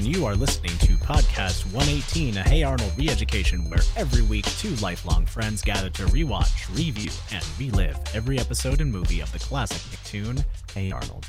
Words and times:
and 0.00 0.16
you 0.16 0.24
are 0.24 0.34
listening 0.34 0.72
to 0.78 0.94
Podcast 1.04 1.70
118, 1.74 2.38
a 2.38 2.42
Hey 2.42 2.62
Arnold 2.62 2.90
re 2.96 3.10
education 3.10 3.68
where 3.68 3.80
every 3.96 4.22
week 4.22 4.46
two 4.56 4.74
lifelong 4.76 5.26
friends 5.26 5.60
gather 5.60 5.90
to 5.90 6.04
rewatch, 6.06 6.74
review, 6.74 7.10
and 7.32 7.44
relive 7.58 7.98
every 8.14 8.38
episode 8.38 8.80
and 8.80 8.90
movie 8.90 9.20
of 9.20 9.30
the 9.30 9.38
classic 9.38 9.76
Nicktoon, 9.92 10.42
Hey 10.72 10.90
Arnold. 10.90 11.26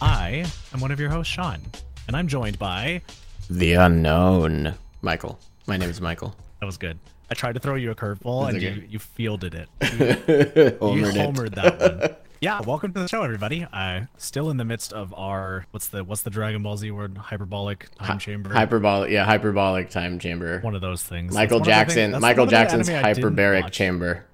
I 0.00 0.44
am 0.74 0.80
one 0.80 0.90
of 0.90 0.98
your 0.98 1.08
hosts, 1.08 1.32
Sean, 1.32 1.60
and 2.08 2.16
I'm 2.16 2.26
joined 2.26 2.58
by. 2.58 3.00
The 3.48 3.74
unknown. 3.74 4.74
Michael. 5.02 5.38
My 5.68 5.76
name 5.76 5.90
is 5.90 6.00
Michael. 6.00 6.34
That 6.58 6.66
was 6.66 6.78
good. 6.78 6.98
I 7.30 7.34
tried 7.34 7.52
to 7.52 7.60
throw 7.60 7.76
you 7.76 7.92
a 7.92 7.94
curveball 7.94 8.48
and 8.48 8.56
okay. 8.56 8.72
you, 8.72 8.86
you 8.90 8.98
fielded 8.98 9.54
it. 9.54 9.68
You, 9.82 10.72
Homered 10.80 10.96
you 10.96 11.06
it. 11.06 11.14
homered 11.14 11.54
that 11.54 11.80
one. 11.80 12.16
Yeah, 12.40 12.62
welcome 12.62 12.94
to 12.94 13.00
the 13.00 13.06
show, 13.08 13.22
everybody. 13.22 13.66
Uh, 13.70 14.02
still 14.16 14.48
in 14.48 14.56
the 14.56 14.64
midst 14.64 14.94
of 14.94 15.12
our 15.14 15.66
what's 15.72 15.88
the 15.88 16.02
what's 16.04 16.22
the 16.22 16.30
Dragon 16.30 16.62
Ball 16.62 16.78
Z 16.78 16.90
word? 16.90 17.18
Hyperbolic 17.18 17.88
time 17.96 18.18
chamber. 18.18 18.50
Hyperbolic, 18.50 19.10
yeah, 19.10 19.24
hyperbolic 19.26 19.90
time 19.90 20.18
chamber. 20.18 20.60
one 20.60 20.74
of 20.74 20.80
those 20.80 21.02
things. 21.02 21.34
Michael 21.34 21.58
That's 21.58 21.68
one 21.68 21.86
thing- 21.88 22.10
Jackson. 22.12 22.20
Michael 22.22 22.46
one 22.46 22.48
of 22.48 22.50
the 22.50 22.56
Jackson's 22.56 22.88
hyperbaric 22.88 23.70
chamber. 23.72 24.24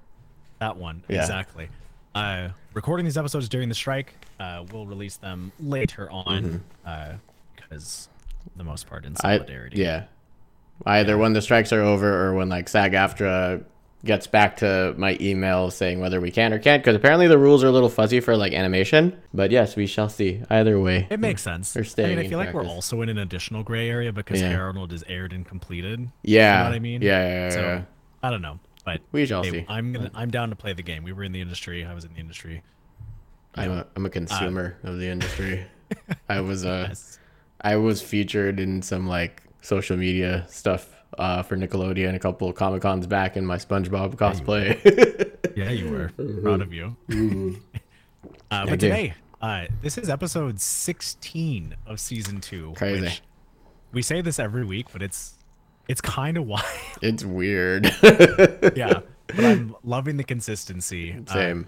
That 0.59 0.77
one, 0.77 1.03
Yeah. 1.09 1.19
exactly. 1.21 1.67
Uh, 2.15 2.49
recording 2.73 3.05
these 3.05 3.17
episodes 3.17 3.49
during 3.49 3.67
the 3.67 3.75
strike. 3.75 4.13
Uh, 4.39 4.63
we'll 4.71 4.85
release 4.87 5.17
them 5.17 5.51
later 5.59 6.09
on, 6.09 6.63
because 7.57 8.07
the 8.55 8.63
most 8.63 8.87
part 8.87 9.03
in 9.05 9.15
Mm-hmm. 9.15 9.27
I 9.27 9.37
solidarity. 9.37 9.81
yeah. 9.81 10.05
Either 10.85 11.17
when 11.17 11.33
the 11.33 11.41
strikes 11.41 11.73
are 11.73 11.81
over 11.81 12.27
or 12.27 12.35
when 12.35 12.47
like 12.49 12.69
SAG-AFTRA 12.69 13.63
gets 14.07 14.25
back 14.25 14.57
to 14.57 14.95
my 14.97 15.15
email 15.21 15.69
saying 15.69 15.99
whether 15.99 16.19
we 16.19 16.31
can 16.31 16.53
or 16.53 16.59
can't 16.59 16.81
because 16.81 16.95
apparently 16.95 17.27
the 17.27 17.37
rules 17.37 17.63
are 17.63 17.67
a 17.67 17.71
little 17.71 17.89
fuzzy 17.89 18.19
for 18.19 18.35
like 18.35 18.53
animation. 18.53 19.15
But 19.33 19.51
yes, 19.51 19.75
we 19.75 19.85
shall 19.85 20.09
see. 20.09 20.41
Either 20.49 20.79
way. 20.79 21.05
It 21.11 21.19
makes 21.19 21.43
sense. 21.43 21.73
They're 21.73 21.83
I 21.83 22.09
mean, 22.09 22.19
I 22.19 22.27
feel 22.27 22.39
like 22.39 22.53
we're 22.53 22.65
also 22.65 23.01
in 23.03 23.09
an 23.09 23.19
additional 23.19 23.61
gray 23.61 23.89
area 23.89 24.11
because 24.11 24.41
Yeah. 24.41 24.73
Is 24.89 25.03
aired 25.07 25.33
and 25.33 25.45
completed. 25.45 26.09
Yeah. 26.23 26.53
You 26.53 26.63
know 26.63 26.69
what 26.69 26.75
I 26.75 26.79
mean? 26.79 27.01
Yeah, 27.01 27.27
yeah, 27.27 27.33
yeah, 27.33 27.49
So 27.49 27.61
yeah. 27.61 27.81
I 28.23 28.29
don't 28.29 28.41
know, 28.41 28.59
but 28.85 29.01
We 29.11 29.25
shall 29.25 29.43
hey, 29.43 29.51
see. 29.51 29.65
I'm 29.67 29.91
gonna 29.91 30.11
I'm 30.15 30.31
down 30.31 30.49
to 30.49 30.55
play 30.55 30.73
the 30.73 30.81
game. 30.81 31.03
We 31.03 31.11
were 31.11 31.23
in 31.23 31.31
the 31.33 31.41
industry. 31.41 31.85
I 31.85 31.93
was 31.93 32.05
in 32.05 32.13
the 32.13 32.19
industry. 32.19 32.63
I'm 33.55 33.71
a 33.71 33.87
I'm 33.95 34.05
a 34.05 34.09
consumer 34.09 34.77
of 34.83 34.97
the 34.97 35.07
industry. 35.07 35.65
I 36.29 36.41
was 36.41 36.65
uh 36.65 36.85
Yes. 36.89 37.19
I 37.61 37.75
was 37.75 38.01
featured 38.01 38.59
in 38.59 38.81
some 38.81 39.07
like 39.07 39.43
social 39.61 39.97
media 39.97 40.45
stuff 40.47 40.96
uh, 41.17 41.43
for 41.43 41.55
Nickelodeon 41.57 42.15
a 42.15 42.19
couple 42.19 42.49
of 42.49 42.55
Comic 42.55 42.81
Cons 42.81 43.07
back 43.07 43.37
in 43.37 43.45
my 43.45 43.57
SpongeBob 43.57 44.15
cosplay. 44.15 45.33
Yeah, 45.55 45.71
you 45.71 45.89
were. 45.89 46.11
Proud 46.43 46.61
of 46.61 46.71
you. 46.71 46.95
uh, 48.51 48.65
but 48.67 48.79
today, 48.79 49.15
uh, 49.41 49.65
this 49.81 49.97
is 49.97 50.07
episode 50.07 50.61
16 50.61 51.75
of 51.87 51.99
season 51.99 52.41
two. 52.41 52.73
Crazy. 52.77 53.01
which 53.05 53.21
we 53.91 54.03
say 54.03 54.21
this 54.21 54.37
every 54.37 54.63
week, 54.65 54.85
but 54.93 55.01
it's 55.01 55.33
it's 55.87 55.99
kind 55.99 56.37
of 56.37 56.45
wild. 56.47 56.63
it's 57.01 57.25
weird. 57.25 57.85
yeah, 58.75 58.99
but 59.27 59.45
I'm 59.45 59.75
loving 59.83 60.17
the 60.17 60.23
consistency. 60.23 61.15
Uh, 61.27 61.33
Same. 61.33 61.67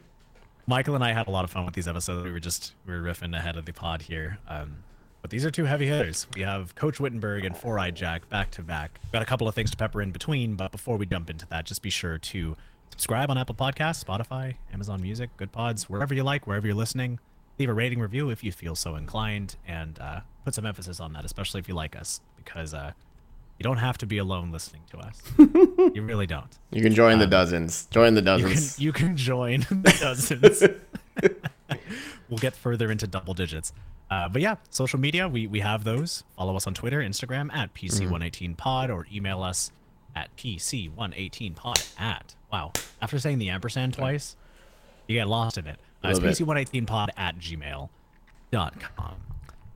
Michael 0.68 0.94
and 0.94 1.04
I 1.04 1.12
had 1.14 1.28
a 1.28 1.32
lot 1.32 1.44
of 1.44 1.50
fun 1.50 1.66
with 1.66 1.74
these 1.74 1.88
episodes. 1.88 2.24
We 2.24 2.32
were 2.32 2.40
just 2.40 2.76
we 2.86 2.94
were 2.94 3.02
riffing 3.02 3.36
ahead 3.36 3.58
of 3.58 3.66
the 3.66 3.74
pod 3.74 4.04
here. 4.04 4.38
Um, 4.48 4.84
but 5.22 5.30
these 5.32 5.46
are 5.46 5.52
two 5.52 5.66
heavy 5.66 5.88
hitters. 5.88 6.28
We 6.36 6.42
have 6.42 6.76
Coach 6.76 7.00
Wittenberg 7.00 7.46
and 7.46 7.56
Four 7.58 7.80
Eyed 7.80 7.96
Jack 7.96 8.30
back 8.30 8.52
to 8.52 8.62
back. 8.62 9.00
Got 9.12 9.22
a 9.22 9.26
couple 9.26 9.48
of 9.48 9.56
things 9.56 9.72
to 9.72 9.78
pepper 9.78 10.02
in 10.02 10.12
between, 10.12 10.56
but 10.56 10.72
before 10.72 10.98
we 10.98 11.06
jump 11.06 11.30
into 11.30 11.46
that, 11.48 11.66
just 11.66 11.82
be 11.82 11.90
sure 11.90 12.18
to 12.18 12.56
subscribe 12.92 13.30
on 13.30 13.38
Apple 13.38 13.56
Podcasts, 13.56 14.04
Spotify, 14.04 14.56
Amazon 14.74 15.02
Music, 15.02 15.30
Good 15.38 15.52
Pods, 15.52 15.90
wherever 15.90 16.14
you 16.14 16.24
like, 16.24 16.48
wherever 16.48 16.66
you're 16.68 16.76
listening. 16.76 17.20
Leave 17.58 17.70
a 17.70 17.74
rating 17.74 18.00
review 18.00 18.30
if 18.30 18.44
you 18.44 18.52
feel 18.54 18.76
so 18.76 18.96
inclined, 18.96 19.58
and 19.68 20.00
uh, 20.00 20.22
put 20.46 20.56
some 20.56 20.66
emphasis 20.66 21.00
on 21.02 21.12
that, 21.14 21.26
especially 21.26 21.60
if 21.60 21.68
you 21.68 21.74
like 21.76 21.94
us, 21.96 22.22
because 22.38 22.74
uh, 22.74 22.92
you 23.58 23.64
don't 23.64 23.78
have 23.78 23.98
to 23.98 24.06
be 24.06 24.18
alone 24.18 24.52
listening 24.52 24.82
to 24.92 24.98
us. 25.00 25.22
you 25.94 26.02
really 26.02 26.26
don't. 26.26 26.58
You 26.72 26.82
can 26.82 26.94
join 26.96 27.20
the 27.20 27.28
dozens. 27.28 27.86
Join 27.88 28.14
the 28.14 28.22
You 28.22 28.26
can, 28.26 28.40
dozens. 28.40 28.80
you 28.80 28.94
can 28.94 29.18
join 29.18 29.60
the 29.70 29.98
dozens. 30.00 30.64
we'll 32.30 32.38
get 32.40 32.56
further 32.56 32.90
into 32.90 33.08
double 33.08 33.34
digits. 33.34 33.74
Uh, 34.10 34.28
but 34.28 34.42
yeah, 34.42 34.56
social 34.70 35.00
media, 35.00 35.28
we, 35.28 35.48
we 35.48 35.60
have 35.60 35.84
those. 35.84 36.24
Follow 36.36 36.56
us 36.56 36.66
on 36.66 36.74
Twitter, 36.74 37.00
Instagram 37.00 37.54
at 37.54 37.74
PC118pod, 37.74 38.90
or 38.90 39.06
email 39.14 39.44
us 39.44 39.72
at 40.16 40.36
PC118pod 40.36 41.94
at. 42.00 42.36
Wow. 42.52 42.72
After 43.02 43.20
saying 43.20 43.38
the 43.38 43.50
ampersand 43.50 43.94
twice, 43.94 44.36
you 45.08 45.16
get 45.16 45.28
lost 45.28 45.58
in 45.58 45.68
it. 45.68 45.80
Uh, 46.04 46.10
it's 46.10 46.20
PC118pod 46.20 47.10
at 47.18 47.38
gmail.com. 47.38 49.16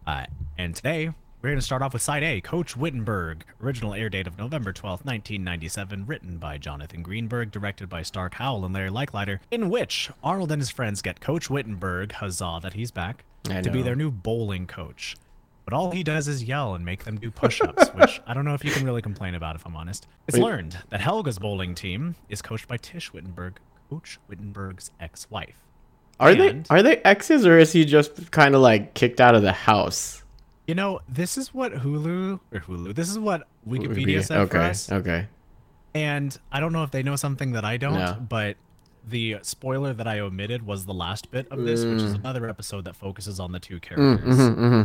Uh, 0.06 0.26
and 0.58 0.76
today, 0.76 1.10
we're 1.42 1.50
going 1.50 1.60
to 1.60 1.66
start 1.66 1.82
off 1.82 1.94
with 1.94 2.02
Side 2.02 2.24
A 2.24 2.42
Coach 2.42 2.76
Wittenberg. 2.76 3.44
Original 3.62 3.94
air 3.94 4.10
date 4.10 4.28
of 4.28 4.38
November 4.38 4.72
12th, 4.74 5.06
1997. 5.06 6.06
Written 6.06 6.38
by 6.38 6.58
Jonathan 6.58 7.04
Greenberg. 7.04 7.52
Directed 7.52 7.90
by 7.90 8.02
Stark 8.02 8.36
Howell 8.36 8.66
and 8.66 8.74
Larry 8.74 8.90
Leichliter. 8.90 9.40
In 9.52 9.70
which 9.70 10.10
Arnold 10.24 10.52
and 10.52 10.62
his 10.62 10.70
friends 10.72 11.02
get 11.02 11.20
Coach 11.20 11.50
Wittenberg, 11.50 12.14
huzzah 12.14 12.60
that 12.64 12.74
he's 12.74 12.92
back, 12.92 13.26
I 13.50 13.62
to 13.62 13.72
be 13.72 13.82
their 13.82 13.96
new 13.96 14.12
bowling 14.12 14.68
coach. 14.68 15.16
But 15.66 15.74
all 15.74 15.92
he 15.92 16.04
does 16.04 16.28
is 16.28 16.44
yell 16.44 16.76
and 16.76 16.84
make 16.84 17.06
them 17.06 17.18
do 17.18 17.32
push 17.32 17.62
ups, 17.62 17.88
which 17.94 18.22
I 18.28 18.34
don't 18.34 18.44
know 18.44 18.54
if 18.54 18.66
you 18.66 18.72
can 18.72 18.86
really 18.86 19.02
complain 19.02 19.34
about, 19.36 19.56
if 19.56 19.66
I'm 19.66 19.76
honest. 19.76 20.08
It's 20.28 20.38
Wait. 20.38 20.44
learned 20.44 20.78
that 20.90 21.00
Helga's 21.00 21.40
bowling 21.40 21.74
team 21.74 22.16
is 22.28 22.42
coached 22.42 22.68
by 22.68 22.78
Tish 22.78 23.14
Wittenberg, 23.14 23.60
Coach 23.90 24.20
Wittenberg's 24.28 24.92
ex 25.00 25.30
wife. 25.30 25.56
Are 26.20 26.36
they 26.36 26.64
are 26.70 26.84
they 26.84 26.98
exes 26.98 27.46
or 27.46 27.58
is 27.58 27.72
he 27.72 27.86
just 27.86 28.32
kind 28.32 28.56
of 28.56 28.62
like 28.62 28.94
kicked 28.94 29.20
out 29.20 29.36
of 29.36 29.42
the 29.42 29.52
house? 29.52 30.24
You 30.68 30.76
know, 30.76 31.02
this 31.10 31.38
is 31.38 31.54
what 31.54 31.74
Hulu 31.74 32.40
or 32.54 32.60
Hulu. 32.60 32.96
This 32.96 33.10
is 33.10 33.20
what 33.20 33.48
Wikipedia 33.68 34.24
said 34.24 34.50
for 34.50 34.58
okay. 34.58 34.70
us, 34.70 34.92
Okay. 34.92 35.28
and 35.94 36.38
I 36.52 36.60
don't 36.62 36.72
know 36.72 36.84
if 36.84 36.92
they 36.92 37.04
know 37.04 37.16
something 37.18 37.54
that 37.54 37.66
I 37.66 37.78
don't. 37.78 37.96
No. 37.96 38.18
But 38.30 38.56
the 39.08 39.38
spoiler 39.42 39.94
that 39.94 40.08
I 40.08 40.20
omitted 40.20 40.66
was 40.66 40.86
the 40.86 40.94
last 40.94 41.30
bit 41.32 41.48
of 41.52 41.64
this, 41.66 41.84
which 41.84 42.00
Mm. 42.00 42.06
is 42.06 42.14
another 42.14 42.48
episode 42.50 42.86
that 42.86 42.96
focuses 42.96 43.40
on 43.40 43.52
the 43.52 43.60
two 43.60 43.80
characters. 43.80 44.38
mm-hmm. 44.38 44.84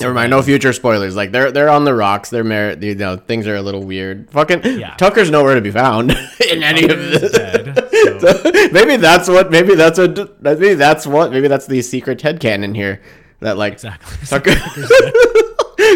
Never 0.00 0.14
mind. 0.14 0.30
No 0.30 0.40
future 0.42 0.72
spoilers. 0.72 1.14
Like 1.14 1.32
they're 1.32 1.52
they're 1.52 1.68
on 1.68 1.84
the 1.84 1.94
rocks. 1.94 2.30
They're 2.30 2.42
married. 2.44 2.82
You 2.82 2.94
know 2.94 3.16
things 3.16 3.46
are 3.46 3.56
a 3.56 3.62
little 3.62 3.84
weird. 3.84 4.30
Fucking 4.30 4.62
Yeah. 4.80 4.94
Tucker's 4.96 5.30
nowhere 5.30 5.54
to 5.54 5.60
be 5.60 5.70
found 5.70 6.10
in 6.50 6.62
any 6.62 6.80
Tucker 6.82 6.94
of 6.94 6.98
this. 7.10 7.32
dead, 7.32 7.74
so- 8.20 8.50
maybe 8.72 8.96
that's 8.96 9.28
what. 9.28 9.50
Maybe 9.50 9.74
that's 9.74 9.98
what. 9.98 10.42
Maybe 10.42 10.74
that's 10.74 11.06
what. 11.06 11.30
Maybe 11.30 11.46
that's 11.46 11.66
the 11.66 11.82
secret 11.82 12.20
headcanon 12.20 12.74
here. 12.74 13.02
That 13.40 13.58
like 13.58 13.74
Exactly. 13.74 14.26
Tucker. 14.26 14.54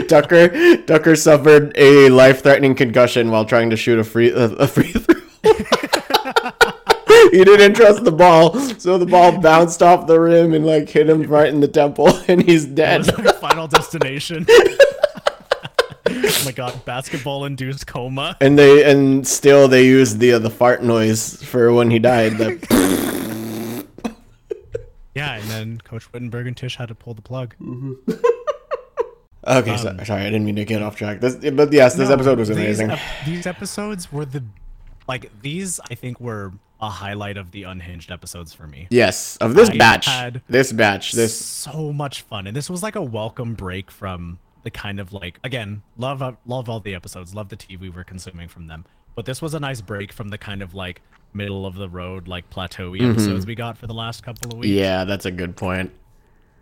Tucker 0.08 0.76
Tucker 0.84 1.16
suffered 1.16 1.72
a 1.76 2.08
life-threatening 2.10 2.74
concussion 2.74 3.30
while 3.30 3.44
trying 3.44 3.70
to 3.70 3.76
shoot 3.76 3.98
a 3.98 4.04
free 4.04 4.30
a 4.34 4.66
free 4.66 4.92
throw. 4.92 5.14
He 7.38 7.44
didn't 7.44 7.74
trust 7.74 8.04
the 8.04 8.12
ball, 8.12 8.54
so 8.78 8.98
the 8.98 9.06
ball 9.06 9.38
bounced 9.40 9.82
off 9.82 10.06
the 10.06 10.18
rim 10.20 10.54
and 10.54 10.64
like 10.66 10.88
hit 10.88 11.08
him 11.08 11.22
right 11.24 11.48
in 11.48 11.60
the 11.60 11.68
temple, 11.68 12.08
and 12.28 12.42
he's 12.42 12.64
dead. 12.66 13.06
My 13.18 13.32
final 13.40 13.66
destination. 13.68 14.46
oh 14.48 16.42
my 16.44 16.52
god, 16.52 16.84
basketball 16.84 17.44
induced 17.44 17.86
coma. 17.86 18.36
And 18.40 18.58
they 18.58 18.88
and 18.90 19.26
still 19.26 19.68
they 19.68 19.84
used 19.86 20.18
the 20.18 20.34
uh, 20.34 20.38
the 20.38 20.50
fart 20.50 20.82
noise 20.82 21.42
for 21.42 21.72
when 21.72 21.90
he 21.90 21.98
died. 21.98 22.38
The, 22.38 22.56
Yeah, 25.14 25.36
and 25.36 25.44
then 25.44 25.78
Coach 25.82 26.12
Wittenberg 26.12 26.46
and 26.46 26.54
Tish 26.54 26.76
had 26.76 26.88
to 26.88 26.94
pull 26.94 27.14
the 27.14 27.22
plug. 27.22 27.54
okay, 29.46 29.76
so, 29.78 29.96
sorry, 30.04 30.20
I 30.20 30.24
didn't 30.24 30.44
mean 30.44 30.56
to 30.56 30.64
get 30.66 30.82
off 30.82 30.94
track. 30.96 31.20
This, 31.20 31.36
but 31.36 31.72
yes, 31.72 31.94
this 31.94 32.08
No, 32.10 32.14
episode 32.16 32.38
was 32.38 32.48
these 32.48 32.58
amazing. 32.58 32.90
ep- 32.90 32.98
These, 33.24 33.46
episodes 33.46 34.12
were 34.12 34.26
the 34.26 34.44
like 35.08 35.30
these. 35.40 35.80
I 35.90 35.94
think 35.94 36.20
were 36.20 36.52
a 36.80 36.90
highlight 36.90 37.36
of 37.36 37.50
the 37.52 37.62
unhinged 37.62 38.10
episodes 38.10 38.52
for 38.52 38.66
me. 38.66 38.86
yes, 38.90 39.36
of 39.38 39.54
this 39.54 39.70
I 39.70 39.76
batch, 39.78 40.08
this 40.48 40.72
batch, 40.72 41.12
this 41.12 41.38
so 41.38 41.92
much 41.92 42.22
fun, 42.22 42.46
and 42.46 42.56
this 42.56 42.68
was 42.68 42.82
like 42.82 42.96
a 42.96 43.02
welcome 43.02 43.54
break 43.54 43.90
from 43.90 44.38
the 44.62 44.70
kind 44.70 44.98
of 44.98 45.12
like 45.12 45.38
again 45.44 45.82
love 45.96 46.36
love 46.44 46.68
all 46.68 46.80
the 46.80 46.94
episodes, 46.94 47.34
love 47.34 47.48
the 47.48 47.56
TV 47.56 47.80
we 47.80 47.90
were 47.90 48.04
consuming 48.04 48.48
from 48.48 48.66
them, 48.66 48.84
but 49.14 49.24
this 49.24 49.40
was 49.40 49.54
a 49.54 49.60
nice 49.60 49.80
break 49.80 50.12
from 50.12 50.28
the 50.28 50.38
kind 50.38 50.62
of 50.62 50.74
like 50.74 51.00
middle 51.32 51.66
of 51.66 51.74
the 51.74 51.88
road 51.88 52.28
like 52.28 52.48
plateauy 52.50 53.10
episodes 53.10 53.46
we 53.46 53.54
got 53.54 53.76
for 53.76 53.86
the 53.86 53.94
last 53.94 54.22
couple 54.22 54.52
of 54.52 54.58
weeks. 54.58 54.68
Mm-hmm. 54.68 54.78
yeah, 54.78 55.04
that's 55.04 55.26
a 55.26 55.30
good 55.30 55.56
point. 55.56 55.90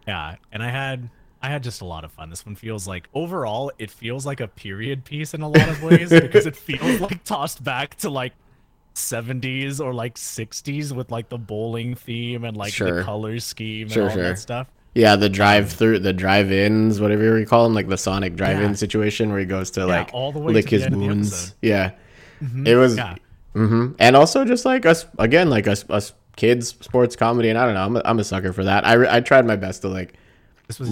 Yeah, 0.06 0.36
and 0.52 0.62
I 0.62 0.70
had 0.70 1.08
I 1.42 1.48
had 1.48 1.62
just 1.62 1.82
a 1.82 1.84
lot 1.84 2.04
of 2.04 2.12
fun. 2.12 2.30
This 2.30 2.46
one 2.46 2.56
feels 2.56 2.86
like 2.88 3.08
overall 3.14 3.70
it 3.78 3.90
feels 3.90 4.24
like 4.24 4.40
a 4.40 4.48
period 4.48 5.04
piece 5.04 5.34
in 5.34 5.42
a 5.42 5.48
lot 5.48 5.68
of 5.68 5.82
ways 5.82 6.10
because 6.10 6.46
it 6.46 6.56
feels 6.56 7.00
like 7.00 7.22
tossed 7.24 7.62
back 7.64 7.96
to 7.96 8.10
like 8.10 8.32
70s 8.94 9.80
or 9.80 9.92
like 9.92 10.14
60s 10.16 10.92
with 10.92 11.10
like 11.10 11.28
the 11.28 11.38
bowling 11.38 11.94
theme 11.94 12.44
and 12.44 12.56
like 12.56 12.72
Sure. 12.72 12.98
the 12.98 13.02
color 13.04 13.38
scheme 13.40 13.88
Sure, 13.88 14.02
and 14.04 14.10
all 14.10 14.16
sure. 14.16 14.22
that 14.28 14.38
stuff. 14.38 14.68
Yeah, 14.94 15.16
the 15.16 15.28
drive 15.28 15.72
through, 15.72 15.98
the 15.98 16.12
drive-ins, 16.12 17.00
whatever 17.00 17.36
you 17.38 17.46
call 17.46 17.64
them, 17.64 17.74
like 17.74 17.88
the 17.88 17.98
Sonic 17.98 18.36
drive-in 18.36 18.70
Yeah. 18.70 18.74
situation 18.76 19.30
where 19.30 19.40
he 19.40 19.46
goes 19.46 19.72
to 19.72 19.84
like 19.86 20.10
all 20.12 20.30
the 20.30 20.38
way 20.38 20.52
lick 20.52 20.66
to 20.66 20.70
the 20.70 20.76
his 20.76 20.84
end 20.86 20.94
of 20.94 21.00
the 21.00 21.06
wounds. 21.06 21.54
Yeah, 21.62 21.90
it 22.64 22.76
was. 22.76 22.96
Yeah. 22.96 23.16
hmm 23.54 23.92
And 23.98 24.14
also 24.16 24.44
just 24.44 24.64
like 24.64 24.86
us 24.86 25.06
again, 25.18 25.50
like 25.50 25.66
us 25.66 25.84
us 25.90 26.12
kids 26.36 26.76
sports 26.80 27.16
comedy, 27.16 27.48
and 27.48 27.58
I 27.58 27.64
don't 27.64 27.74
know, 27.74 27.84
I'm 27.84 27.96
a, 27.96 28.02
I'm 28.04 28.18
a 28.20 28.24
sucker 28.24 28.52
for 28.52 28.62
that. 28.64 28.86
I 28.86 29.16
I 29.16 29.20
tried 29.20 29.46
my 29.46 29.56
best 29.56 29.82
to 29.82 29.88
like 29.88 30.14
This 30.68 30.78
was 30.78 30.90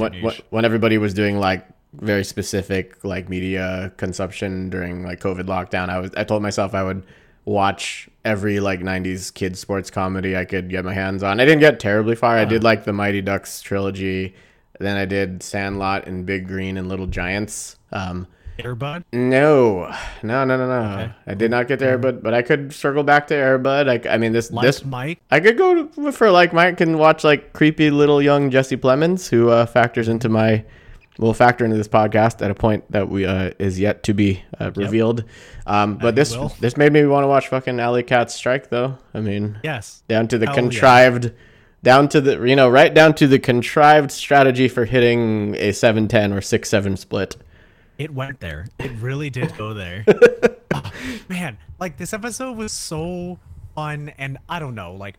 when 0.51 0.65
everybody 0.65 0.99
was 0.99 1.15
doing 1.15 1.39
like 1.39 1.65
very 1.95 2.25
specific 2.25 3.05
like 3.05 3.29
media 3.29 3.93
consumption 3.99 4.69
during 4.71 5.05
like 5.05 5.21
COVID 5.21 5.45
lockdown. 5.45 5.91
I 5.91 5.99
was 6.01 6.11
I 6.17 6.25
told 6.25 6.43
myself 6.43 6.75
I 6.75 6.83
would 6.83 7.05
watch 7.45 8.09
every 8.25 8.61
like 8.61 8.81
90s 8.81 9.33
kids 9.35 9.59
sports 9.59 9.91
comedy 9.91 10.37
I 10.37 10.45
could 10.45 10.69
get 10.69 10.85
my 10.85 10.95
hands 10.95 11.23
on. 11.23 11.41
I 11.41 11.45
didn't 11.45 11.61
get 11.61 11.81
terribly 11.81 12.15
far. 12.15 12.37
I 12.37 12.45
did 12.45 12.63
like 12.63 12.85
the 12.85 12.93
Mighty 12.93 13.21
Ducks 13.21 13.63
trilogy. 13.63 14.35
Then 14.79 14.97
I 14.97 15.05
did 15.05 15.43
Sandlot 15.43 16.07
and 16.07 16.25
Big 16.25 16.47
Green 16.47 16.77
and 16.77 16.89
Little 16.89 17.07
Giants. 17.07 17.77
Um, 17.93 18.27
Airbud. 18.59 19.05
no, 19.13 20.45
no, 20.45 20.45
no, 20.45 20.57
no, 20.57 20.67
no. 20.67 21.13
I 21.27 21.35
did 21.35 21.51
not 21.51 21.69
get 21.69 21.79
to 21.81 21.87
Airbud, 21.87 22.23
but 22.23 22.35
I 22.35 22.43
could 22.43 22.73
circle 22.73 23.03
back 23.03 23.27
to 23.29 23.35
Airbud. 23.35 24.07
I, 24.07 24.15
I 24.15 24.19
mean, 24.19 24.33
this 24.33 24.51
Like 24.51 24.65
this 24.65 24.85
Mike. 24.85 25.21
I 25.31 25.41
could 25.41 25.57
go 25.57 25.89
for 26.13 26.31
like 26.31 26.53
Mike 26.53 26.81
and 26.81 26.99
watch 26.99 27.25
like 27.25 27.53
creepy 27.53 27.91
little 27.91 28.21
young 28.21 28.51
Jesse 28.51 28.77
Plemons, 28.77 29.29
who 29.29 29.49
uh, 29.49 29.67
factors 29.67 30.09
into 30.09 30.29
my 30.29 30.65
will 31.19 31.35
factor 31.35 31.65
into 31.65 31.77
this 31.77 31.89
podcast 31.89 32.43
at 32.43 32.51
a 32.51 32.55
point 32.55 32.91
that 32.91 33.09
we 33.09 33.27
uh, 33.27 33.51
is 33.59 33.79
yet 33.79 34.03
to 34.05 34.15
be 34.15 34.43
uh, 34.59 34.71
revealed. 34.75 35.25
Um, 35.67 35.97
but 35.99 36.15
this 36.15 36.37
will. 36.37 36.49
this 36.61 36.77
made 36.77 36.93
me 36.93 37.05
want 37.07 37.25
to 37.25 37.29
watch 37.29 37.49
fucking 37.49 37.79
Alley 37.79 38.03
Cat's 38.03 38.35
Strike, 38.35 38.71
though. 38.71 38.99
I 39.15 39.21
mean, 39.21 39.59
Yes. 39.63 40.03
down 40.09 40.29
to 40.29 40.39
the 40.39 40.47
Hell 40.47 40.55
yeah. 40.57 40.61
contrived, 40.63 41.33
down 41.83 42.09
to 42.09 42.21
the 42.21 42.43
you 42.47 42.57
know 42.57 42.69
right 42.69 42.93
down 42.93 43.15
to 43.17 43.27
the 43.27 43.39
contrived 43.39 44.11
strategy 44.11 44.69
for 44.69 44.85
hitting 44.85 45.55
a 45.57 45.73
seven 45.73 46.09
ten 46.09 46.33
or 46.33 46.41
six 46.41 46.69
seven 46.69 46.97
split. 46.97 47.37
It 47.99 48.13
went 48.15 48.41
there. 48.41 48.67
It 48.79 48.91
really 48.93 49.31
did 49.31 49.57
go 49.57 49.75
there. 49.75 50.05
Oh, 50.75 50.91
man, 51.29 51.59
like 51.79 51.99
this 51.99 52.15
episode 52.15 52.57
was 52.57 52.73
so 52.73 53.39
fun 53.75 54.09
and 54.17 54.39
I 54.49 54.59
don't 54.59 54.75
know, 54.75 54.95
like 54.95 55.17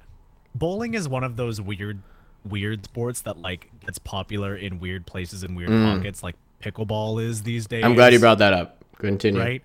bowling 0.55 0.95
is 0.95 1.07
one 1.07 1.23
of 1.23 1.35
those 1.35 1.61
weird 1.61 2.01
weird 2.45 2.85
sports 2.85 3.21
that 3.21 3.39
like 3.39 3.69
gets 3.85 3.99
popular 3.99 4.55
in 4.55 4.79
weird 4.79 5.05
places 5.05 5.43
and 5.43 5.55
weird 5.55 5.69
pockets 5.69 6.23
like 6.23 6.35
pickleball 6.61 7.23
is 7.23 7.43
these 7.43 7.67
days. 7.67 7.83
Mm. 7.83 7.87
I'm 7.87 7.95
glad 7.95 8.13
you 8.13 8.19
brought 8.19 8.39
that 8.39 8.53
up. 8.53 8.83
Continue. 8.97 9.39
right? 9.39 9.63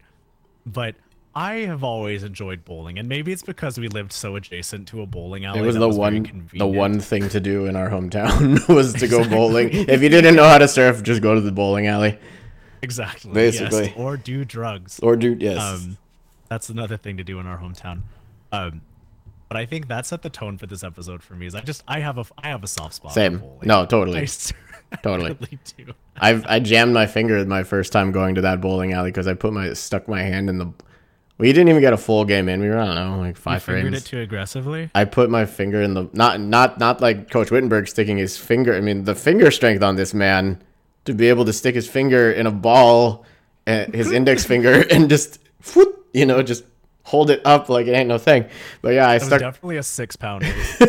But 0.66 0.96
I 1.34 1.58
have 1.60 1.84
always 1.84 2.24
enjoyed 2.24 2.64
bowling, 2.64 2.98
and 2.98 3.08
maybe 3.08 3.32
it's 3.32 3.42
because 3.42 3.78
we 3.78 3.88
lived 3.88 4.12
so 4.12 4.36
adjacent 4.36 4.88
to 4.88 5.02
a 5.02 5.06
bowling 5.06 5.44
alley. 5.44 5.60
It 5.60 5.62
was 5.62 5.76
the 5.76 5.88
very 5.88 6.20
one 6.20 6.50
the 6.54 6.66
one 6.66 7.00
thing 7.00 7.28
to 7.28 7.40
do 7.40 7.66
in 7.66 7.76
our 7.76 7.88
hometown 7.88 8.66
was 8.74 8.92
to 8.94 9.06
go 9.06 9.28
bowling. 9.28 9.70
If 9.72 10.02
you 10.02 10.08
didn't 10.08 10.34
know 10.34 10.48
how 10.48 10.58
to 10.58 10.66
surf, 10.68 11.02
just 11.02 11.22
go 11.22 11.34
to 11.34 11.40
the 11.40 11.52
bowling 11.52 11.86
alley 11.86 12.18
exactly 12.82 13.32
Basically. 13.32 13.86
yes, 13.86 13.92
or 13.96 14.16
do 14.16 14.44
drugs. 14.44 15.00
or 15.00 15.16
do 15.16 15.36
yes. 15.38 15.58
Um, 15.58 15.98
that's 16.48 16.68
another 16.68 16.96
thing 16.96 17.16
to 17.18 17.24
do 17.24 17.38
in 17.40 17.46
our 17.46 17.58
hometown. 17.58 18.02
Um, 18.52 18.80
but 19.48 19.56
I 19.56 19.66
think 19.66 19.88
that 19.88 20.06
set 20.06 20.22
the 20.22 20.30
tone 20.30 20.58
for 20.58 20.66
this 20.66 20.84
episode 20.84 21.22
for 21.22 21.34
me. 21.34 21.46
Is 21.46 21.54
I 21.54 21.60
just 21.60 21.82
I 21.88 22.00
have 22.00 22.18
a 22.18 22.24
I 22.38 22.48
have 22.48 22.62
a 22.62 22.68
soft 22.68 22.94
spot. 22.94 23.12
for 23.12 23.14
Same. 23.14 23.42
No, 23.62 23.86
totally. 23.86 24.22
s- 24.22 24.52
Totally. 25.02 25.32
really 25.40 25.58
do. 25.76 25.92
I've 26.16 26.46
I 26.46 26.60
jammed 26.60 26.94
my 26.94 27.06
finger 27.06 27.44
my 27.44 27.62
first 27.62 27.92
time 27.92 28.10
going 28.10 28.36
to 28.36 28.40
that 28.42 28.60
bowling 28.62 28.94
alley 28.94 29.10
because 29.10 29.26
I 29.26 29.34
put 29.34 29.52
my 29.52 29.74
stuck 29.74 30.08
my 30.08 30.22
hand 30.22 30.48
in 30.48 30.56
the. 30.58 30.72
We 31.36 31.52
didn't 31.52 31.68
even 31.68 31.82
get 31.82 31.92
a 31.92 31.96
full 31.98 32.24
game 32.24 32.48
in. 32.48 32.60
We 32.60 32.68
were 32.68 32.78
I 32.78 32.86
don't 32.86 32.94
know 32.94 33.18
like 33.18 33.36
I 33.36 33.38
five 33.38 33.62
fingered 33.62 33.82
frames. 33.92 33.98
it 33.98 34.06
too 34.06 34.20
aggressively. 34.20 34.90
I 34.94 35.04
put 35.04 35.28
my 35.30 35.44
finger 35.44 35.82
in 35.82 35.92
the 35.94 36.08
not 36.14 36.40
not 36.40 36.78
not 36.78 37.00
like 37.02 37.30
Coach 37.30 37.50
Wittenberg 37.50 37.86
sticking 37.86 38.16
his 38.16 38.38
finger. 38.38 38.74
I 38.74 38.80
mean 38.80 39.04
the 39.04 39.14
finger 39.14 39.50
strength 39.50 39.82
on 39.82 39.96
this 39.96 40.14
man 40.14 40.62
to 41.04 41.12
be 41.14 41.28
able 41.28 41.44
to 41.44 41.52
stick 41.52 41.74
his 41.74 41.86
finger 41.88 42.32
in 42.32 42.46
a 42.46 42.50
ball, 42.50 43.24
uh, 43.66 43.84
his 43.92 44.10
index 44.10 44.44
finger, 44.44 44.84
and 44.90 45.08
just 45.10 45.38
you 46.14 46.24
know 46.26 46.42
just 46.42 46.64
hold 47.08 47.30
it 47.30 47.40
up 47.44 47.68
like 47.68 47.86
it 47.86 47.92
ain't 47.92 48.08
no 48.08 48.18
thing. 48.18 48.44
But 48.82 48.90
yeah, 48.90 49.08
I 49.08 49.12
It 49.14 49.20
was 49.20 49.26
stuck. 49.28 49.40
definitely 49.40 49.78
a 49.78 49.82
six 49.82 50.14
pounder. 50.14 50.46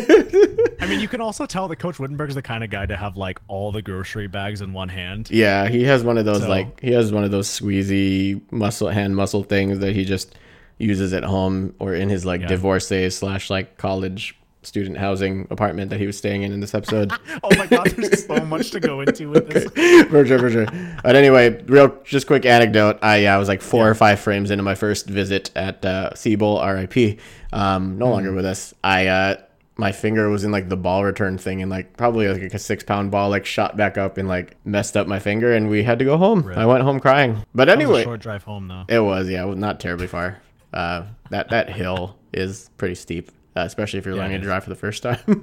I 0.80 0.86
mean, 0.86 1.00
you 1.00 1.08
can 1.08 1.20
also 1.20 1.46
tell 1.46 1.66
that 1.68 1.76
Coach 1.76 1.98
Wittenberg's 1.98 2.34
the 2.34 2.42
kind 2.42 2.62
of 2.64 2.70
guy 2.70 2.86
to 2.86 2.96
have 2.96 3.16
like 3.16 3.38
all 3.48 3.72
the 3.72 3.82
grocery 3.82 4.26
bags 4.26 4.60
in 4.60 4.72
one 4.72 4.88
hand. 4.88 5.30
Yeah, 5.30 5.68
he 5.68 5.84
has 5.84 6.02
one 6.04 6.18
of 6.18 6.24
those 6.24 6.42
So- 6.42 6.48
like 6.48 6.80
he 6.80 6.92
has 6.92 7.12
one 7.12 7.24
of 7.24 7.30
those 7.30 7.48
squeezy 7.48 8.40
muscle 8.52 8.88
hand 8.88 9.16
muscle 9.16 9.42
things 9.42 9.78
that 9.80 9.94
he 9.94 10.04
just 10.04 10.34
uses 10.78 11.12
at 11.12 11.24
home 11.24 11.74
or 11.78 11.94
in 11.94 12.08
his 12.08 12.24
like 12.24 12.40
Yeah. 12.42 12.48
divorcee 12.48 13.10
slash 13.10 13.50
like 13.50 13.76
college 13.76 14.36
student 14.62 14.98
housing 14.98 15.46
apartment 15.50 15.90
that 15.90 15.98
he 15.98 16.06
was 16.06 16.18
staying 16.18 16.42
in 16.42 16.52
in 16.52 16.60
this 16.60 16.74
episode. 16.74 17.12
Oh 17.42 17.56
my 17.56 17.66
god, 17.66 17.86
there's 17.90 18.26
so 18.26 18.44
much 18.44 18.70
to 18.72 18.80
go 18.80 19.00
into 19.00 19.28
with 19.30 19.48
this. 19.48 19.64
for 20.10 20.26
sure, 20.26 20.38
for 20.38 20.50
sure. 20.50 20.66
But 21.02 21.16
anyway, 21.16 21.62
real 21.64 21.96
just 22.04 22.26
quick 22.26 22.44
anecdote. 22.44 22.98
I 23.02 23.16
yeah, 23.18 23.34
I 23.34 23.38
was 23.38 23.48
like 23.48 23.62
four 23.62 23.88
or 23.88 23.94
five 23.94 24.20
frames 24.20 24.50
into 24.50 24.62
my 24.62 24.74
first 24.74 25.06
visit 25.06 25.50
at 25.56 25.82
uh, 25.84 26.10
Seabowl, 26.14 26.60
RIP. 26.62 27.18
Um, 27.52 27.96
no 27.98 28.06
Hmm. 28.06 28.12
longer 28.12 28.32
with 28.34 28.44
us. 28.44 28.74
I 28.84 29.06
uh, 29.06 29.36
my 29.76 29.92
finger 29.92 30.28
was 30.28 30.44
in 30.44 30.52
like 30.52 30.68
the 30.68 30.76
ball 30.76 31.02
return 31.04 31.38
thing, 31.38 31.62
and 31.62 31.70
like 31.70 31.96
probably 31.96 32.28
like 32.28 32.42
a 32.54 32.58
six 32.58 32.84
pound 32.84 33.10
ball 33.10 33.30
like 33.30 33.46
shot 33.46 33.76
back 33.78 33.96
up 33.96 34.18
and 34.18 34.28
like 34.28 34.56
messed 34.66 34.96
up 34.96 35.06
my 35.06 35.18
finger, 35.18 35.54
and 35.54 35.70
we 35.70 35.82
had 35.82 35.98
to 36.00 36.04
go 36.04 36.18
home. 36.18 36.46
I 36.54 36.66
went 36.66 36.82
home 36.82 37.00
crying. 37.00 37.42
But 37.54 37.68
It 37.70 37.78
was 37.78 37.80
a 37.80 37.84
anyway, 37.84 38.04
short 38.04 38.20
drive 38.20 38.42
home 38.42 38.68
though. 38.68 38.84
it 38.88 39.00
was 39.00 39.28
yeah, 39.30 39.46
not 39.54 39.80
terribly 39.80 40.06
far. 40.06 40.42
Uh, 40.74 41.04
that 41.30 41.48
that 41.48 41.70
hill 41.70 42.16
is 42.34 42.68
pretty 42.76 42.94
steep. 42.94 43.30
Uh, 43.60 43.64
especially 43.64 43.98
if 43.98 44.06
you're 44.06 44.14
Yeah, 44.16 44.22
learning 44.22 44.40
to 44.40 44.46
drive 44.46 44.64
for 44.64 44.70
the 44.70 44.76
first 44.76 45.02
time. 45.02 45.18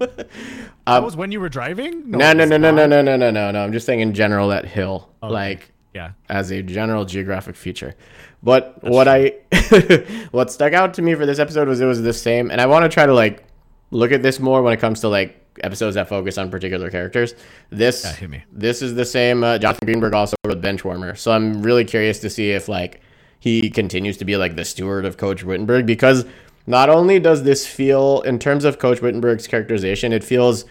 That 0.86 1.04
was 1.04 1.16
when 1.18 1.32
you 1.32 1.40
were 1.40 1.50
driving? 1.50 2.10
no, 2.12 2.32
no, 2.34 2.46
no, 2.46 2.58
no, 2.58 2.72
no, 2.72 2.86
no, 2.88 3.02
no, 3.02 3.16
no, 3.18 3.30
no, 3.32 3.52
no. 3.52 3.64
I'm 3.64 3.74
just 3.74 3.86
saying 3.86 4.00
in 4.00 4.14
general 4.14 4.50
that 4.50 4.66
hill, 4.66 5.10
Okay. 5.22 5.34
like 5.34 5.72
Yeah. 5.94 6.12
as 6.30 6.52
a 6.52 6.62
general 6.62 7.04
geographic 7.06 7.56
feature. 7.56 7.96
But 8.42 8.82
what 8.84 9.08
I 9.08 9.34
what 10.32 10.52
stuck 10.52 10.74
out 10.74 10.94
to 10.96 11.02
me 11.02 11.16
for 11.16 11.26
this 11.26 11.40
episode 11.40 11.68
was 11.68 11.82
it 11.82 11.86
was 11.86 12.02
the 12.02 12.14
same, 12.14 12.52
and 12.52 12.62
I 12.62 12.66
want 12.68 12.84
to 12.84 12.90
try 12.90 13.06
to 13.06 13.14
like 13.14 13.44
look 13.92 14.12
at 14.12 14.22
this 14.24 14.40
more 14.40 14.62
when 14.62 14.74
it 14.74 14.80
comes 14.80 15.02
to 15.02 15.10
like 15.10 15.44
episodes 15.64 15.96
that 15.96 16.08
focus 16.08 16.38
on 16.38 16.50
particular 16.52 16.90
characters. 16.92 17.34
This 17.70 18.04
Yeah, 18.06 18.14
hit 18.14 18.30
me. 18.30 18.44
this 18.52 18.82
is 18.82 18.94
the 18.96 19.06
same. 19.06 19.44
Uh, 19.44 19.58
Jonathan 19.58 19.86
Greenberg 19.88 20.14
also 20.14 20.36
wrote 20.46 20.62
Benchwarmer, 20.62 21.18
so 21.18 21.32
I'm 21.32 21.62
really 21.64 21.84
curious 21.84 22.20
to 22.20 22.30
see 22.30 22.52
if 22.52 22.70
like 22.70 23.02
he 23.40 23.70
continues 23.70 24.18
to 24.18 24.26
be 24.26 24.38
like 24.38 24.56
the 24.56 24.66
steward 24.66 25.04
of 25.06 25.18
Coach 25.18 25.44
Wittenberg 25.44 25.86
because 25.86 26.26
not 26.68 26.90
only 26.90 27.20
does 27.20 27.44
this 27.44 27.66
feel 27.66 28.22
in 28.22 28.38
terms 28.38 28.64
of 28.66 28.78
Coach 28.78 29.02
Wittenberg's 29.02 29.48
characterization, 29.48 30.14
it 30.14 30.24
feels 30.24 30.66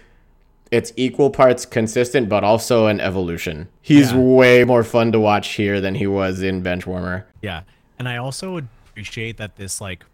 it's 0.71 0.93
equal 0.97 1.31
parts 1.31 1.65
consistent, 1.65 2.29
but 2.29 2.43
also 2.45 2.87
an 2.87 3.01
evolution. 3.01 3.69
He's 3.83 4.13
Yeah. 4.13 4.19
way 4.19 4.65
more 4.65 4.83
fun 4.85 5.13
to 5.13 5.21
watch 5.21 5.55
here 5.55 5.81
than 5.81 5.95
he 5.95 6.07
was 6.09 6.43
in 6.43 6.63
Benchwarmer. 6.63 7.23
Yeah. 7.41 7.63
And 7.99 8.09
I 8.09 8.17
also 8.17 8.59
appreciate 8.91 9.37
that 9.39 9.57
this 9.57 9.81
like 9.81 10.05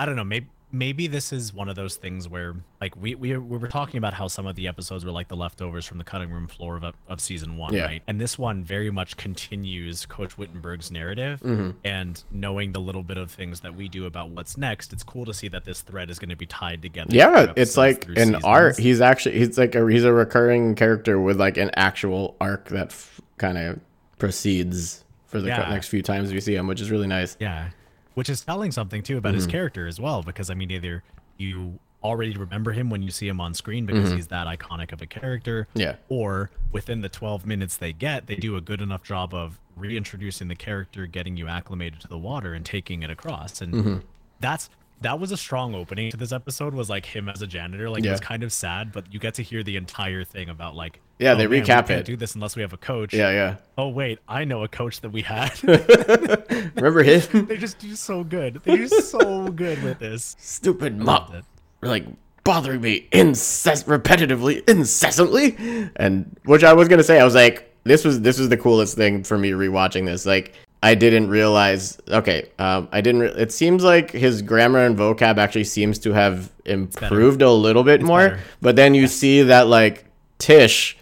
I 0.00 0.06
don't 0.06 0.16
know, 0.16 0.24
maybe 0.24 0.46
maybe 0.70 1.06
this 1.06 1.32
is 1.32 1.52
one 1.54 1.68
of 1.68 1.76
those 1.76 1.96
things 1.96 2.28
where 2.28 2.54
like 2.80 2.94
we 3.00 3.14
we, 3.14 3.36
we 3.38 3.56
were 3.56 3.68
talking 3.68 3.96
about 3.96 4.12
how 4.12 4.28
some 4.28 4.46
of 4.46 4.54
the 4.54 4.68
episodes 4.68 5.04
were 5.04 5.10
like 5.10 5.28
the 5.28 5.36
leftovers 5.36 5.86
from 5.86 5.96
the 5.98 6.04
cutting 6.04 6.30
room 6.30 6.46
floor 6.46 6.76
of, 6.76 6.94
of 7.08 7.20
season 7.20 7.56
one, 7.56 7.72
Yeah. 7.72 7.84
right? 7.86 8.02
And 8.06 8.20
this 8.20 8.38
one 8.38 8.62
very 8.64 8.90
much 8.90 9.16
continues 9.16 10.04
Coach 10.06 10.36
Wittenberg's 10.36 10.90
narrative 10.90 11.40
Mm-hmm. 11.40 11.70
and 11.84 12.22
knowing 12.30 12.72
the 12.72 12.80
little 12.80 13.02
bit 13.02 13.16
of 13.16 13.30
things 13.30 13.60
that 13.60 13.74
we 13.74 13.88
do 13.88 14.04
about 14.06 14.30
what's 14.30 14.56
next, 14.58 14.92
it's 14.92 15.02
cool 15.02 15.24
to 15.24 15.32
see 15.32 15.48
that 15.48 15.64
this 15.64 15.80
thread 15.80 16.10
is 16.10 16.18
going 16.18 16.28
to 16.30 16.36
be 16.36 16.46
tied 16.46 16.82
together. 16.82 17.08
Yeah, 17.14 17.52
it's 17.56 17.76
like 17.76 18.06
an 18.16 18.34
arc. 18.44 18.74
seasons. 18.74 18.84
He's 18.86 19.00
actually 19.00 19.38
he's 19.38 19.56
like 19.58 19.74
a 19.74 19.86
he's 19.90 20.04
a 20.04 20.12
recurring 20.12 20.74
character 20.74 21.18
with 21.18 21.38
like 21.40 21.56
an 21.56 21.70
actual 21.74 22.36
arc 22.40 22.68
that 22.68 22.88
f- 22.88 23.20
kind 23.38 23.56
of 23.56 23.80
proceeds 24.18 25.04
for 25.26 25.40
the 25.40 25.48
Yeah. 25.48 25.68
next 25.70 25.88
few 25.88 26.02
times 26.02 26.32
we 26.32 26.40
see 26.40 26.54
him, 26.54 26.66
which 26.66 26.80
is 26.80 26.90
really 26.90 27.06
nice. 27.06 27.36
Yeah, 27.40 27.70
which 28.18 28.28
is 28.28 28.40
telling 28.40 28.72
something 28.72 29.00
too 29.00 29.16
about 29.16 29.32
his 29.34 29.44
Mm-hmm. 29.44 29.52
character 29.52 29.86
as 29.86 30.00
well. 30.00 30.24
Because 30.24 30.50
I 30.50 30.54
mean, 30.54 30.72
either 30.72 31.04
you 31.36 31.78
already 32.02 32.36
remember 32.36 32.72
him 32.72 32.90
when 32.90 33.00
you 33.02 33.12
see 33.12 33.28
him 33.28 33.40
on 33.40 33.54
screen 33.54 33.86
because 33.86 34.10
he's 34.12 34.26
that 34.26 34.46
iconic 34.48 34.90
of 34.92 35.00
a 35.00 35.06
character, 35.06 35.68
Mm-hmm. 35.70 35.80
Yeah. 35.80 35.94
or 36.08 36.50
within 36.72 37.00
the 37.00 37.08
12 37.08 37.46
minutes 37.46 37.76
they 37.76 37.92
get, 37.92 38.26
they 38.26 38.34
do 38.34 38.56
a 38.56 38.60
good 38.60 38.80
enough 38.80 39.04
job 39.04 39.32
of 39.32 39.60
reintroducing 39.76 40.48
the 40.48 40.56
character, 40.56 41.06
getting 41.06 41.36
you 41.36 41.46
acclimated 41.46 42.00
to 42.00 42.08
the 42.08 42.18
water, 42.18 42.54
and 42.54 42.66
taking 42.66 43.04
it 43.04 43.10
across. 43.10 43.60
And 43.60 43.72
Mm-hmm. 43.74 43.96
that's 44.40 44.68
that 45.00 45.20
was 45.20 45.30
a 45.32 45.36
strong 45.36 45.74
opening 45.74 46.10
to 46.10 46.16
this 46.16 46.32
episode. 46.32 46.74
Was 46.74 46.90
like 46.90 47.06
him 47.06 47.28
as 47.28 47.42
a 47.42 47.46
janitor. 47.46 47.88
Like 47.88 48.04
it 48.04 48.10
was 48.10 48.20
kind 48.20 48.42
of 48.42 48.52
sad, 48.52 48.92
but 48.92 49.12
you 49.12 49.20
get 49.20 49.34
to 49.34 49.42
hear 49.42 49.62
the 49.62 49.76
entire 49.76 50.24
thing 50.24 50.48
about 50.48 50.74
like. 50.74 51.00
Yeah, 51.18 51.32
oh, 51.32 51.36
they 51.36 51.44
man, 51.44 51.50
we 51.50 51.60
recap 51.60 51.88
can't 51.88 51.90
it. 51.90 52.06
Do 52.06 52.16
this 52.16 52.36
unless 52.36 52.54
we 52.54 52.62
have 52.62 52.72
a 52.72 52.76
coach. 52.76 53.12
Yeah, 53.12 53.30
yeah. 53.30 53.56
Oh 53.76 53.88
wait, 53.88 54.20
I 54.28 54.44
know 54.44 54.62
a 54.62 54.68
coach 54.68 55.00
that 55.00 55.10
we 55.10 55.22
had. 55.22 55.52
Remember 56.76 57.02
him? 57.02 57.46
they 57.46 57.56
just 57.56 57.78
do 57.78 57.94
so 57.96 58.22
good. 58.22 58.60
They 58.64 58.76
do 58.76 58.88
so 58.88 59.48
good 59.48 59.82
with 59.82 59.98
this. 59.98 60.36
Stupid 60.38 60.96
mop. 60.96 61.34
Like 61.82 62.06
bothering 62.44 62.80
me 62.80 63.08
incess 63.12 63.84
repetitively, 63.84 64.68
incessantly, 64.68 65.56
and 65.96 66.36
which 66.44 66.64
I 66.64 66.72
was 66.72 66.88
gonna 66.88 67.02
say, 67.02 67.20
I 67.20 67.24
was 67.24 67.34
like, 67.34 67.74
this 67.84 68.04
was 68.04 68.20
this 68.20 68.38
was 68.38 68.48
the 68.48 68.56
coolest 68.56 68.96
thing 68.96 69.24
for 69.24 69.38
me 69.38 69.50
rewatching 69.50 70.06
this. 70.06 70.24
Like, 70.24 70.54
I 70.82 70.94
didn't 70.94 71.28
realize. 71.28 71.98
Okay, 72.08 72.48
um, 72.58 72.88
I 72.92 73.00
didn't. 73.00 73.22
Re- 73.22 73.28
it 73.36 73.50
seems 73.52 73.82
like 73.82 74.12
his 74.12 74.42
grammar 74.42 74.84
and 74.84 74.96
vocab 74.96 75.36
actually 75.38 75.64
seems 75.64 75.98
to 76.00 76.12
have 76.12 76.52
improved 76.64 77.42
a 77.42 77.50
little 77.50 77.82
bit 77.82 78.00
more. 78.02 78.28
better. 78.30 78.40
But 78.60 78.76
then 78.76 78.94
you 78.94 79.06
see 79.08 79.42
that 79.42 79.66
like 79.66 80.04
Tish. 80.38 80.96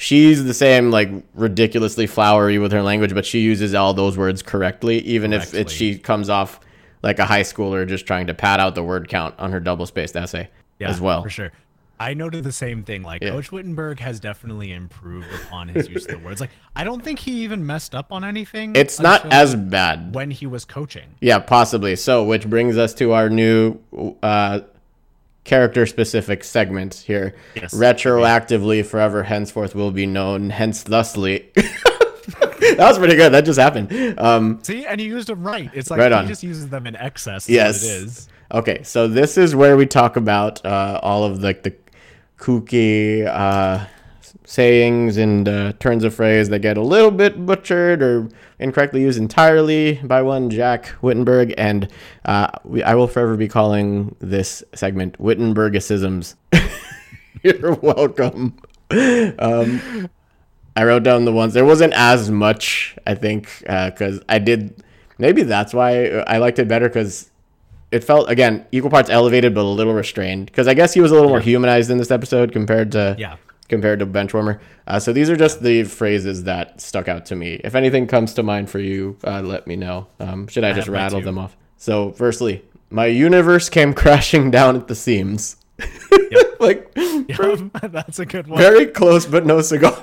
She's 0.00 0.44
the 0.44 0.54
same, 0.54 0.92
like 0.92 1.10
ridiculously 1.34 2.06
flowery 2.06 2.58
with 2.60 2.70
her 2.70 2.82
language, 2.82 3.12
but 3.14 3.26
she 3.26 3.40
uses 3.40 3.74
all 3.74 3.92
those 3.94 4.16
words 4.16 4.42
correctly, 4.42 5.00
even 5.00 5.32
if 5.32 5.52
it, 5.54 5.68
she 5.70 5.98
comes 5.98 6.30
off 6.30 6.60
like 7.02 7.18
a 7.18 7.24
high 7.24 7.40
schooler 7.42 7.84
just 7.88 8.06
trying 8.06 8.28
to 8.28 8.34
pad 8.34 8.60
out 8.60 8.76
the 8.76 8.82
word 8.84 9.08
count 9.08 9.34
on 9.38 9.50
her 9.50 9.58
double 9.58 9.86
spaced 9.86 10.14
essay 10.14 10.48
Yeah, 10.78 10.90
as 10.90 11.00
well. 11.00 11.24
for 11.24 11.30
sure. 11.30 11.50
I 12.00 12.14
noted 12.14 12.44
the 12.44 12.52
same 12.52 12.82
thing. 12.84 13.02
Like 13.02 13.22
Yeah. 13.22 13.30
Coach 13.30 13.50
Wittenberg 13.50 13.98
has 14.00 14.20
definitely 14.20 14.72
improved 14.72 15.26
upon 15.46 15.68
his 15.68 15.88
use 15.88 16.04
of 16.06 16.12
the 16.12 16.18
words. 16.18 16.40
Like 16.40 16.50
I 16.76 16.84
don't 16.84 17.02
think 17.02 17.18
he 17.18 17.42
even 17.42 17.66
messed 17.66 17.94
up 17.94 18.12
on 18.12 18.24
anything. 18.24 18.74
It's 18.76 19.00
not 19.00 19.32
as 19.32 19.54
bad. 19.56 20.14
when 20.14 20.30
he 20.30 20.46
was 20.46 20.64
coaching. 20.64 21.14
Yeah, 21.20 21.38
possibly. 21.40 21.96
So, 21.96 22.24
which 22.24 22.48
brings 22.48 22.76
us 22.78 22.94
to 22.94 23.12
our 23.12 23.28
new 23.28 23.78
uh, 24.22 24.60
character 25.44 25.86
specific 25.86 26.44
segment 26.44 26.94
here. 27.06 27.34
Yes. 27.54 27.74
Retroactively, 27.74 28.84
forever, 28.86 29.22
henceforth 29.24 29.74
will 29.74 29.90
be 29.90 30.06
known, 30.06 30.50
hence 30.50 30.82
thusly. 30.84 31.50
that 31.54 32.76
was 32.78 32.98
pretty 32.98 33.16
good. 33.16 33.32
That 33.32 33.44
just 33.44 33.58
happened. 33.58 34.18
Um, 34.20 34.60
See, 34.62 34.84
and 34.86 35.00
you 35.00 35.08
used 35.16 35.28
them 35.28 35.42
right. 35.42 35.70
It's 35.74 35.90
like 35.90 35.98
Right 36.00 36.12
he 36.12 36.18
on. 36.18 36.26
just 36.28 36.42
uses 36.42 36.68
them 36.68 36.86
in 36.86 36.96
excess. 36.96 37.48
Yes. 37.48 37.82
It 37.82 37.86
is. 37.88 38.28
okay, 38.52 38.82
so 38.82 39.08
this 39.08 39.38
is 39.38 39.54
where 39.56 39.76
we 39.76 39.86
talk 39.86 40.16
about 40.16 40.64
uh, 40.66 41.00
all 41.02 41.24
of 41.24 41.42
like 41.42 41.62
the 41.62 41.74
kooky 42.38 43.26
uh, 43.26 43.86
sayings 44.44 45.16
and 45.16 45.48
uh, 45.48 45.72
turns 45.74 46.04
of 46.04 46.14
phrase 46.14 46.48
that 46.48 46.60
get 46.60 46.78
a 46.78 46.82
little 46.82 47.10
bit 47.10 47.44
butchered 47.44 48.02
or 48.02 48.28
incorrectly 48.58 49.02
used 49.02 49.18
entirely 49.18 50.00
by 50.04 50.22
one 50.22 50.48
Jack 50.48 50.94
Wittenberg, 51.02 51.52
and 51.58 51.88
uh, 52.24 52.48
we, 52.64 52.82
I 52.82 52.94
will 52.94 53.08
forever 53.08 53.36
be 53.36 53.48
calling 53.48 54.16
this 54.20 54.64
segment 54.74 55.18
Wittenbergicisms. 55.18 56.34
You're 57.42 57.74
welcome. 57.74 58.58
Um, 58.90 60.08
I 60.74 60.84
wrote 60.84 61.02
down 61.02 61.24
the 61.24 61.32
ones. 61.32 61.54
There 61.54 61.64
wasn't 61.64 61.92
as 61.94 62.30
much, 62.30 62.96
I 63.06 63.14
think, 63.14 63.50
because 63.60 64.20
I 64.28 64.38
did. 64.38 64.82
Maybe 65.18 65.42
that's 65.42 65.74
why 65.74 66.06
I 66.06 66.38
liked 66.38 66.58
it 66.58 66.68
better 66.68 66.88
because 66.88 67.27
it 67.90 68.04
felt 68.04 68.28
again 68.30 68.66
equal 68.72 68.90
parts 68.90 69.08
elevated 69.10 69.54
but 69.54 69.62
a 69.62 69.64
little 69.64 69.94
restrained. 69.94 70.46
Because 70.46 70.68
I 70.68 70.74
guess 70.74 70.92
he 70.94 71.00
was 71.00 71.10
a 71.10 71.14
little 71.14 71.28
more 71.30 71.40
humanized 71.40 71.90
in 71.90 71.98
this 71.98 72.10
episode 72.10 72.52
compared 72.52 72.92
to 72.92 73.16
Yeah. 73.18 73.36
compared 73.68 73.98
to 74.00 74.06
Benchwarmer. 74.06 74.60
Uh, 74.86 74.98
so 74.98 75.12
these 75.12 75.28
are 75.30 75.36
just 75.36 75.62
the 75.62 75.84
phrases 75.84 76.44
that 76.44 76.80
stuck 76.80 77.08
out 77.08 77.26
to 77.26 77.36
me. 77.36 77.60
If 77.64 77.74
anything 77.74 78.06
comes 78.06 78.32
to 78.34 78.42
mind 78.42 78.70
for 78.70 78.78
you, 78.78 79.16
uh, 79.24 79.42
let 79.42 79.66
me 79.66 79.76
know. 79.76 80.06
Um, 80.20 80.48
should 80.48 80.64
I 80.64 80.72
just 80.72 80.88
rattle 80.88 81.20
them 81.20 81.38
off? 81.38 81.56
So, 81.76 82.12
firstly, 82.12 82.62
my 82.90 83.06
universe 83.06 83.68
came 83.68 83.92
crashing 84.02 84.50
down 84.50 84.74
at 84.76 84.88
the 84.88 84.94
seams. 84.94 85.56
like 86.60 86.90
Yep, 86.96 87.60
that's 87.92 88.18
a 88.18 88.26
good 88.26 88.46
one. 88.48 88.58
very 88.58 88.86
close, 88.86 89.26
but 89.26 89.44
no 89.46 89.60
cigar. 89.60 90.00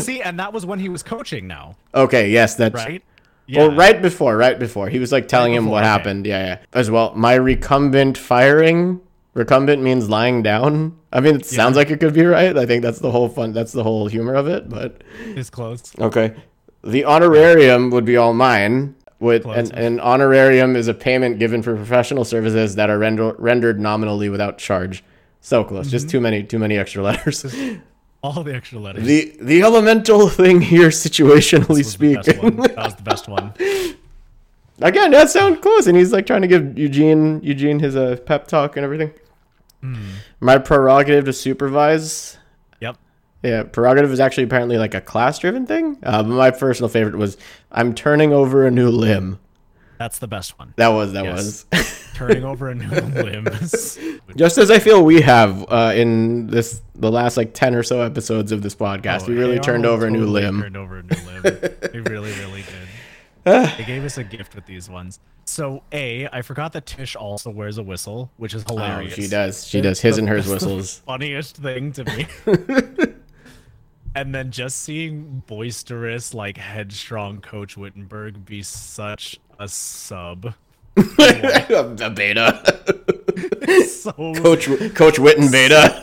See, 0.00 0.20
and 0.22 0.38
that 0.38 0.52
was 0.52 0.64
when 0.66 0.78
he 0.78 0.88
was 0.88 1.02
coaching. 1.02 1.46
Now, 1.46 1.76
okay, 1.94 2.30
yes, 2.30 2.54
that's 2.54 2.74
right? 2.74 3.02
Well, 3.54 3.74
right 3.74 4.00
before, 4.00 4.36
right 4.36 4.58
before, 4.58 4.88
he 4.88 4.98
was 4.98 5.12
like 5.12 5.28
telling 5.28 5.54
him 5.54 5.66
what 5.66 5.82
okay. 5.82 5.88
happened. 5.88 6.26
Yeah, 6.26 6.46
yeah. 6.46 6.58
As 6.72 6.90
well, 6.90 7.14
my 7.14 7.34
recumbent 7.34 8.18
firing. 8.18 9.00
Recumbent 9.34 9.82
means 9.82 10.08
lying 10.08 10.42
down. 10.42 10.98
I 11.12 11.20
mean, 11.20 11.36
it 11.36 11.46
sounds 11.46 11.76
like 11.76 11.90
it 11.90 12.00
could 12.00 12.14
be 12.14 12.24
right. 12.24 12.56
I 12.56 12.64
think 12.64 12.82
that's 12.82 13.00
the 13.00 13.10
whole 13.10 13.28
fun. 13.28 13.52
That's 13.52 13.72
the 13.72 13.82
whole 13.82 14.08
humor 14.08 14.34
of 14.34 14.48
it. 14.48 14.68
But 14.68 15.04
it's 15.18 15.50
close. 15.50 15.92
okay, 15.98 16.34
the 16.82 17.04
honorarium 17.04 17.90
would 17.90 18.04
be 18.04 18.16
all 18.16 18.32
mine. 18.32 18.94
With 19.18 19.46
an, 19.46 19.72
an 19.72 19.98
honorarium 20.00 20.76
is 20.76 20.88
a 20.88 20.94
payment 20.94 21.38
given 21.38 21.62
for 21.62 21.74
professional 21.74 22.22
services 22.24 22.74
that 22.74 22.90
are 22.90 22.98
render, 22.98 23.32
rendered 23.38 23.80
nominally 23.80 24.28
without 24.28 24.58
charge. 24.58 25.02
So 25.40 25.64
close. 25.64 25.90
Just 25.90 26.06
mm-hmm. 26.06 26.10
too 26.10 26.20
many, 26.20 26.42
too 26.42 26.58
many 26.58 26.76
extra 26.76 27.02
letters. 27.02 27.44
All 28.22 28.42
the 28.42 28.54
extra 28.54 28.78
letters. 28.78 29.04
the 29.06 29.36
the 29.40 29.62
elemental 29.62 30.28
thing 30.40 30.60
here, 30.60 30.88
situationally 30.88 31.68
was 31.68 31.96
the 31.96 32.14
best 32.14 32.24
speaking. 32.30 32.56
one. 32.56 32.68
That 32.68 32.76
was 32.76 32.94
the 32.96 33.02
best 33.02 33.28
one. 33.28 33.52
Again, 34.82 35.10
that 35.12 35.30
sounds 35.30 35.60
close, 35.60 35.86
and 35.86 35.96
he's 35.96 36.12
like 36.12 36.26
trying 36.26 36.42
to 36.42 36.48
give 36.48 36.76
Eugene 36.78 37.40
Eugene 37.42 37.78
his 37.78 37.96
uh, 37.96 38.16
pep 38.26 38.46
talk 38.46 38.76
and 38.76 38.84
everything. 38.84 39.12
My 40.40 40.58
prerogative 40.58 41.26
to 41.26 41.32
supervise. 41.32 42.36
Yep. 42.80 42.96
Yeah, 43.44 43.62
prerogative 43.62 44.10
is 44.12 44.18
actually 44.18 44.42
apparently 44.44 44.78
like 44.78 44.94
a 44.94 45.00
class-driven 45.00 45.64
thing. 45.66 45.98
Uh, 46.02 46.24
but 46.24 46.28
my 46.30 46.50
personal 46.50 46.88
favorite 46.88 47.14
was 47.16 47.36
I'm 47.70 47.94
turning 47.94 48.32
over 48.32 48.66
a 48.66 48.70
new 48.72 48.88
limb. 48.90 49.38
That's 49.98 50.18
the 50.18 50.26
best 50.28 50.58
one. 50.58 50.74
That 50.76 50.88
was 50.88 51.12
that 51.12 51.24
Yes. 51.24 51.66
was. 51.72 52.02
Turning 52.14 52.44
over 52.44 52.68
a 52.70 52.74
new 52.74 52.88
limb. 53.22 53.46
Just 54.36 54.58
as 54.58 54.70
I 54.70 54.78
feel 54.78 55.04
we 55.04 55.20
have 55.20 55.64
uh, 55.70 55.92
in 55.94 56.46
this 56.46 56.80
the 56.94 57.10
last 57.10 57.36
like 57.36 57.52
ten 57.54 57.74
or 57.74 57.82
so 57.82 58.00
episodes 58.00 58.52
of 58.52 58.62
this 58.62 58.74
podcast, 58.74 59.26
we 59.28 59.34
really 59.34 59.56
Hey 59.56 59.60
turned 59.62 59.84
over 59.86 60.06
a 60.06 60.10
new 60.10 60.24
limb. 60.26 60.60
Turned 60.62 60.76
over 60.76 60.98
a 60.98 61.02
new 61.02 61.16
limb. 61.26 61.42
they 61.92 62.00
really, 62.00 62.32
really 62.32 62.62
did. 62.62 62.68
they 63.76 63.84
gave 63.84 64.04
us 64.04 64.16
a 64.18 64.24
gift 64.24 64.54
with 64.54 64.64
these 64.66 64.88
ones. 64.88 65.20
So, 65.44 65.82
A, 65.92 66.26
I 66.32 66.42
forgot 66.42 66.72
that 66.72 66.86
Tish 66.86 67.14
also 67.14 67.50
wears 67.50 67.78
a 67.78 67.82
whistle, 67.82 68.30
which 68.36 68.52
is 68.54 68.64
Oh, 68.68 68.74
hilarious. 68.76 69.14
she 69.14 69.28
does. 69.28 69.66
She 69.66 69.80
does 69.80 70.00
his 70.00 70.18
and 70.18 70.28
hers 70.28 70.46
the 70.46 70.54
whistles. 70.54 70.98
funniest 71.06 71.56
thing 71.58 71.92
to 71.92 72.04
me. 72.04 72.26
and 74.14 74.34
then 74.34 74.50
just 74.50 74.82
seeing 74.82 75.42
boisterous, 75.46 76.32
like 76.34 76.56
headstrong 76.56 77.40
Coach 77.40 77.76
Wittenberg 77.76 78.44
be 78.44 78.62
such 78.62 79.38
a 79.58 79.68
sub. 79.68 80.54
a 80.96 82.10
beta. 82.14 82.82
So 83.86 84.12
Coach 84.12 84.66
Coach 84.94 85.16
Witten 85.16 85.50
beta. 85.50 85.98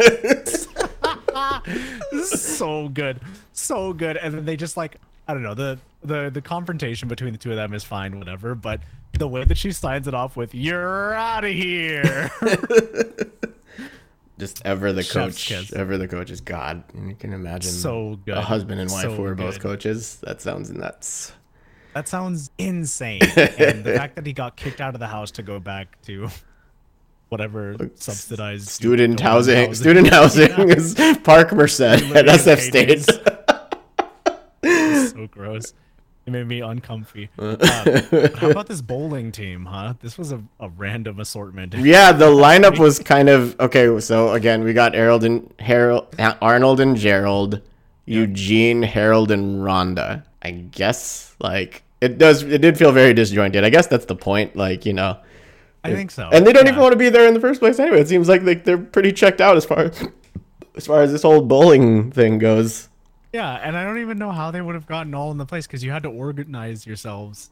so 2.26 2.90
good, 2.90 3.22
so 3.54 3.94
good. 3.94 4.18
And 4.18 4.34
then 4.34 4.46
they 4.46 4.58
just 4.58 4.76
like 4.78 4.98
I 5.28 5.34
don't 5.34 5.42
know 5.42 5.54
the 5.54 5.80
the 6.04 6.30
the 6.30 6.42
confrontation 6.42 7.08
between 7.08 7.32
the 7.32 7.40
two 7.40 7.52
of 7.52 7.56
them 7.56 7.74
is 7.74 7.84
fine, 7.84 8.20
whatever. 8.20 8.56
But 8.56 8.82
the 9.14 9.28
way 9.28 9.46
that 9.46 9.58
she 9.58 9.72
signs 9.72 10.08
it 10.08 10.14
off 10.14 10.36
with 10.36 10.54
"You're 10.54 11.14
out 11.14 11.46
of 11.46 11.52
here," 11.52 12.30
Just 14.38 14.62
ever 14.66 14.92
the 14.92 15.04
Chef's 15.04 15.36
coach. 15.38 15.48
kiss. 15.48 15.74
Ever 15.74 15.98
the 15.98 16.08
coach 16.08 16.30
is 16.30 16.42
God. 16.42 16.84
You 16.94 17.16
can 17.16 17.32
imagine 17.34 17.72
so 17.72 18.20
good. 18.26 18.38
a 18.38 18.42
husband 18.42 18.82
and 18.82 18.92
wife 18.92 19.04
So 19.04 19.16
who 19.16 19.24
are 19.24 19.36
both 19.36 19.60
coaches. 19.60 20.18
That 20.24 20.42
sounds 20.42 20.70
nuts. 20.72 21.32
That 21.94 22.08
sounds 22.08 22.52
insane. 22.58 23.22
and 23.22 23.84
the 23.84 23.94
fact 23.96 24.16
that 24.16 24.26
he 24.26 24.34
got 24.34 24.56
kicked 24.56 24.82
out 24.82 24.94
of 24.94 25.00
the 25.00 25.08
house 25.08 25.32
to 25.32 25.44
go 25.44 25.60
back 25.60 26.02
to 26.04 26.30
whatever 27.30 27.76
subsidized 27.96 28.70
Student 28.70 29.18
dorm 29.18 29.32
housing. 29.32 29.74
Student 29.74 30.08
housing 30.14 30.70
is 30.70 30.96
Park 31.24 31.52
Merced 31.52 31.82
at 31.82 32.26
SF. 32.26 32.60
State. 32.60 33.02
so 35.10 35.28
gross. 35.28 35.74
It 36.26 36.32
made 36.32 36.48
me 36.48 36.62
uncomfy. 36.62 37.30
But 37.36 37.66
how 38.36 38.50
about 38.50 38.68
this 38.68 38.82
bowling 38.82 39.32
team, 39.34 39.66
huh? 39.66 39.96
This 40.00 40.18
was 40.18 40.32
a, 40.32 40.42
a 40.60 40.70
random 40.70 41.20
assortment. 41.20 41.74
yeah, 41.78 42.14
the 42.14 42.28
lineup 42.28 42.80
was 42.80 43.00
kind 43.00 43.28
of 43.28 43.60
okay. 43.60 44.00
So 44.00 44.32
again, 44.32 44.64
we 44.64 44.74
got 44.74 44.94
Harold 44.94 45.26
and 45.26 45.54
Harold, 45.60 46.16
Arnold 46.42 46.80
and 46.80 46.96
Gerald, 46.96 47.62
Eugene, 48.06 48.84
Harold 48.84 49.32
and 49.32 49.62
Rhonda. 49.62 50.24
I 50.44 50.52
guess 50.52 51.36
like 51.40 51.84
it 52.02 52.18
does. 52.18 52.44
It 52.44 52.60
did 52.62 52.78
feel 52.78 52.92
very 52.92 53.14
disjointed. 53.14 53.64
I 53.64 53.70
guess 53.70 53.88
that's 53.88 54.06
the 54.06 54.16
point. 54.16 54.56
Like 54.56 54.86
you 54.86 54.94
know, 54.94 55.18
I 55.84 55.92
think 55.94 56.12
so. 56.12 56.30
and 56.32 56.46
they 56.46 56.52
don't 56.54 56.66
Yeah. 56.66 56.72
even 56.72 56.82
want 56.82 56.92
to 56.94 56.98
be 56.98 57.10
there 57.10 57.28
in 57.28 57.34
the 57.34 57.40
first 57.40 57.60
place 57.62 57.80
anyway. 57.80 58.02
It 58.02 58.08
seems 58.10 58.28
like 58.30 58.44
they, 58.44 58.56
they're 58.56 58.78
pretty 58.78 59.12
checked 59.14 59.40
out 59.42 59.56
as 59.58 59.66
far 59.66 59.80
as 59.80 60.08
as 60.76 60.86
far 60.86 61.02
as 61.02 61.12
this 61.12 61.22
whole 61.24 61.42
bowling 61.42 62.12
thing 62.12 62.40
goes. 62.40 62.90
Yeah, 63.32 63.54
and 63.64 63.76
I 63.78 63.84
don't 63.84 64.00
even 64.00 64.18
know 64.20 64.32
how 64.32 64.52
they 64.52 64.62
would 64.62 64.76
have 64.76 64.86
gotten 64.86 65.14
all 65.16 65.32
in 65.32 65.38
the 65.38 65.46
place 65.46 65.66
because 65.66 65.84
you 65.84 65.92
had 65.92 66.04
to 66.04 66.10
organize 66.10 66.86
yourselves 66.86 67.50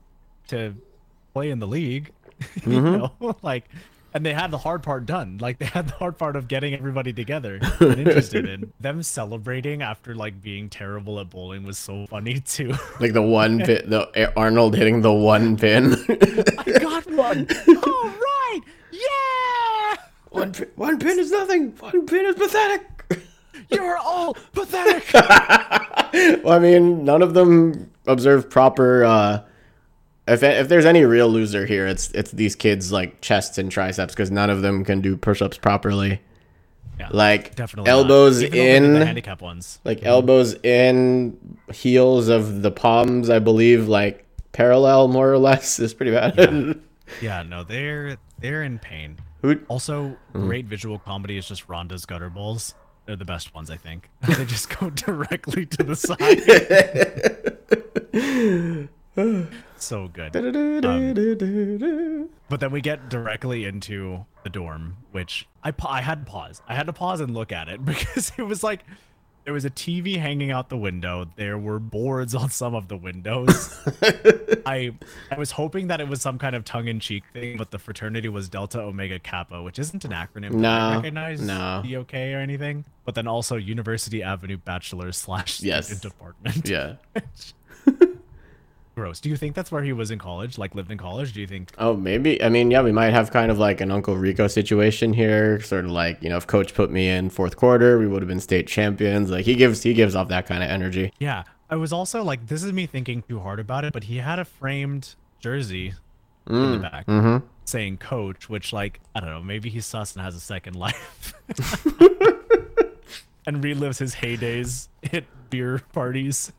to 0.50 0.76
play 1.34 1.50
in 1.50 1.60
the 1.60 1.68
league. 1.68 2.12
you 2.66 2.82
Mm-hmm. 2.82 2.98
know, 3.24 3.36
like, 3.42 3.70
and 4.14 4.26
they 4.26 4.34
had 4.34 4.52
the 4.52 4.58
hard 4.58 4.84
part 4.84 5.06
done. 5.06 5.38
Like 5.40 5.60
they 5.60 5.66
had 5.66 5.88
the 5.88 5.94
hard 5.94 6.18
part 6.18 6.36
of 6.36 6.48
getting 6.48 6.74
everybody 6.74 7.14
together 7.14 7.60
and 7.80 8.00
interested 8.00 8.48
in 8.48 8.74
them 8.80 9.04
celebrating 9.04 9.82
after 9.82 10.16
like 10.16 10.42
being 10.42 10.70
terrible 10.70 11.20
at 11.20 11.30
bowling 11.30 11.64
was 11.64 11.78
so 11.78 12.08
funny 12.08 12.40
too. 12.40 12.74
Like 13.00 13.14
the 13.14 13.22
one 13.22 13.60
pin, 13.66 13.90
the 13.90 14.34
Arnold 14.36 14.76
hitting 14.76 15.02
the 15.02 15.14
one 15.14 15.58
pin. 15.58 15.94
I 16.10 16.80
got 16.80 17.10
one. 17.12 17.48
All 17.68 18.10
right, 18.10 18.62
yeah. 18.92 19.96
one, 20.30 20.54
pin 20.54 20.70
one 20.76 21.00
pin 21.00 21.20
is 21.20 21.32
nothing. 21.32 21.72
One 21.80 22.06
pin 22.06 22.26
is 22.26 22.36
pathetic. 22.36 22.88
You're 23.70 23.98
all 23.98 24.34
pathetic. 24.54 25.06
well, 26.44 26.54
I 26.54 26.60
mean, 26.60 27.06
none 27.06 27.22
of 27.22 27.34
them 27.34 27.90
observe 28.06 28.50
proper. 28.50 29.06
Uh, 29.06 29.42
if 30.34 30.44
if 30.44 30.68
there's 30.70 30.86
any 30.86 31.04
real 31.04 31.28
loser 31.30 31.66
here, 31.66 31.88
it's 31.88 32.12
it's 32.12 32.32
these 32.32 32.56
kids 32.56 32.92
like 32.92 33.22
chests 33.22 33.58
and 33.58 33.72
triceps 33.72 34.14
because 34.14 34.32
none 34.32 34.50
of 34.50 34.62
them 34.62 34.84
can 34.86 35.02
do 35.02 35.16
push-ups 35.18 35.58
properly. 35.58 36.22
Yeah, 37.00 37.08
Like 37.12 37.56
definitely 37.56 37.90
elbows 37.90 38.44
Even 38.44 38.52
though 38.52 38.58
they 38.64 38.70
did 38.70 38.84
in, 38.84 38.94
the 39.00 39.06
handicap 39.06 39.42
ones. 39.42 39.80
like 39.84 40.04
elbows 40.04 40.54
in, 40.62 41.58
heels 41.74 42.28
of 42.28 42.62
the 42.62 42.70
palms, 42.72 43.30
I 43.30 43.40
believe, 43.40 43.88
like 43.88 44.26
parallel 44.52 45.08
more 45.08 45.32
or 45.32 45.38
less 45.40 45.80
is 45.80 45.94
pretty 45.96 46.12
bad. 46.12 46.80
Yeah, 47.22 47.42
no, 47.48 47.64
they're 47.64 48.18
they're 48.40 48.64
in 48.64 48.78
pain. 48.78 49.18
Who? 49.42 49.60
Also, 49.70 50.16
Hmm. 50.34 50.46
great 50.48 50.66
visual 50.68 51.00
comedy 51.00 51.38
is 51.38 51.48
just 51.48 51.68
Rhonda's 51.68 52.06
gutter 52.06 52.30
balls. 52.30 52.76
They're 53.08 53.16
the 53.16 53.26
best 53.26 53.56
ones, 53.56 53.72
I 53.72 53.78
think. 53.78 54.08
they 54.38 54.46
just 54.46 54.78
go 54.78 54.90
directly 54.92 55.66
to 55.66 55.84
the 55.84 55.96
side. 55.96 56.20
So 59.82 60.08
good. 60.08 60.32
Du-du-du-du-du-du. 60.34 62.22
Um, 62.24 62.30
but 62.50 62.60
then 62.60 62.72
we 62.72 62.82
get 62.82 63.10
directly 63.10 63.66
into 63.66 64.26
the 64.44 64.50
dorm, 64.50 64.98
which 65.12 65.48
I 65.64 65.72
pa- 65.72 65.90
I 65.92 66.02
had 66.02 66.26
to 66.26 66.32
pause. 66.32 66.62
I 66.68 66.76
had 66.76 66.88
to 66.88 66.94
pause 66.94 67.20
and 67.22 67.34
look 67.34 67.52
at 67.52 67.68
it 67.70 67.84
because 67.86 68.32
it 68.38 68.44
was 68.44 68.64
like 68.64 68.84
there 69.44 69.54
was 69.54 69.66
a 69.66 69.72
TV 69.72 70.20
hanging 70.20 70.52
out 70.52 70.70
the 70.70 70.78
window. 70.78 71.26
There 71.36 71.58
were 71.58 71.80
boards 71.80 72.36
on 72.36 72.52
some 72.52 72.76
of 72.76 72.88
the 72.90 72.98
windows. 72.98 73.80
I 74.66 74.94
I 75.32 75.38
was 75.40 75.50
hoping 75.52 75.88
that 75.88 76.00
it 76.00 76.08
was 76.08 76.22
some 76.22 76.38
kind 76.38 76.56
of 76.56 76.64
tongue-in-cheek 76.64 77.24
thing, 77.34 77.58
but 77.58 77.72
the 77.72 77.80
fraternity 77.80 78.30
was 78.30 78.50
Delta 78.50 78.80
Omega 78.82 79.18
Kappa, 79.18 79.64
which 79.64 79.80
isn't 79.80 80.06
an 80.06 80.12
acronym. 80.12 80.62
that 80.62 80.72
I 80.72 80.90
No, 80.92 80.96
recognize 80.98 81.42
no. 81.42 81.82
the 81.84 81.96
OK 81.98 82.34
or 82.34 82.38
anything. 82.40 82.86
But 83.04 83.16
then 83.16 83.26
also 83.28 83.56
University 83.56 84.22
Avenue 84.22 84.58
Bachelor 84.58 85.12
slash 85.12 85.62
Yes. 85.64 85.88
student 85.88 86.14
apartment. 86.14 86.68
yeah. 86.70 86.96
Gross. 88.96 89.20
Do 89.22 89.30
you 89.30 89.38
think 89.38 89.56
that's 89.56 89.72
where 89.72 89.84
he 89.84 89.94
was 89.94 90.12
in 90.12 90.20
college? 90.20 90.58
Like 90.58 90.76
lived 90.76 90.92
in 90.92 90.98
college? 90.98 91.32
Do 91.34 91.40
you 91.42 91.48
think? 91.48 91.72
Oh, 91.78 91.96
maybe. 91.96 92.44
I 92.44 92.50
mean, 92.50 92.70
yeah, 92.72 92.82
we 92.82 92.92
might 92.92 93.12
have 93.12 93.32
kind 93.32 93.50
of 93.50 93.58
like 93.58 93.80
an 93.80 93.90
Uncle 93.90 94.18
Rico 94.18 94.48
situation 94.48 95.14
here. 95.14 95.62
Sort 95.62 95.86
of 95.86 95.92
like, 95.92 96.22
you 96.22 96.30
know, 96.30 96.38
if 96.38 96.46
coach 96.46 96.74
put 96.74 96.92
me 96.92 97.08
in 97.10 97.30
fourth 97.30 97.56
quarter, 97.56 97.98
we 97.98 98.08
would 98.08 98.22
have 98.22 98.28
been 98.28 98.42
state 98.42 98.68
champions. 98.68 99.30
Like 99.32 99.46
he 99.46 99.56
gives 99.56 99.82
he 99.82 99.94
gives 99.94 100.14
off 100.16 100.28
that 100.28 100.46
kind 100.46 100.62
of 100.62 100.70
energy. 100.70 101.14
Yeah. 101.20 101.44
I 101.70 101.78
was 101.78 101.94
also 101.94 102.22
like, 102.22 102.48
this 102.48 102.64
is 102.64 102.74
me 102.74 102.86
thinking 102.86 103.22
too 103.22 103.40
hard 103.40 103.60
about 103.62 103.86
it, 103.86 103.94
but 103.94 104.04
he 104.04 104.18
had 104.18 104.40
a 104.40 104.44
framed 104.46 105.16
jersey 105.40 105.94
in 106.50 106.72
the 106.74 106.80
back 106.80 107.06
Mm-hmm. 107.06 107.46
saying 107.64 107.96
coach, 107.98 108.50
which, 108.50 108.74
like, 108.74 109.00
I 109.16 109.22
don't 109.22 109.30
know, 109.30 109.42
maybe 109.42 109.70
he's 109.70 109.86
sus 109.86 110.14
and 110.14 110.22
has 110.22 110.36
a 110.36 110.40
second 110.42 110.76
life 110.76 111.34
and 113.48 113.64
relives 113.64 114.00
his 114.00 114.16
heydays 114.16 114.90
at 115.14 115.24
beer 115.50 115.82
parties, 115.94 116.52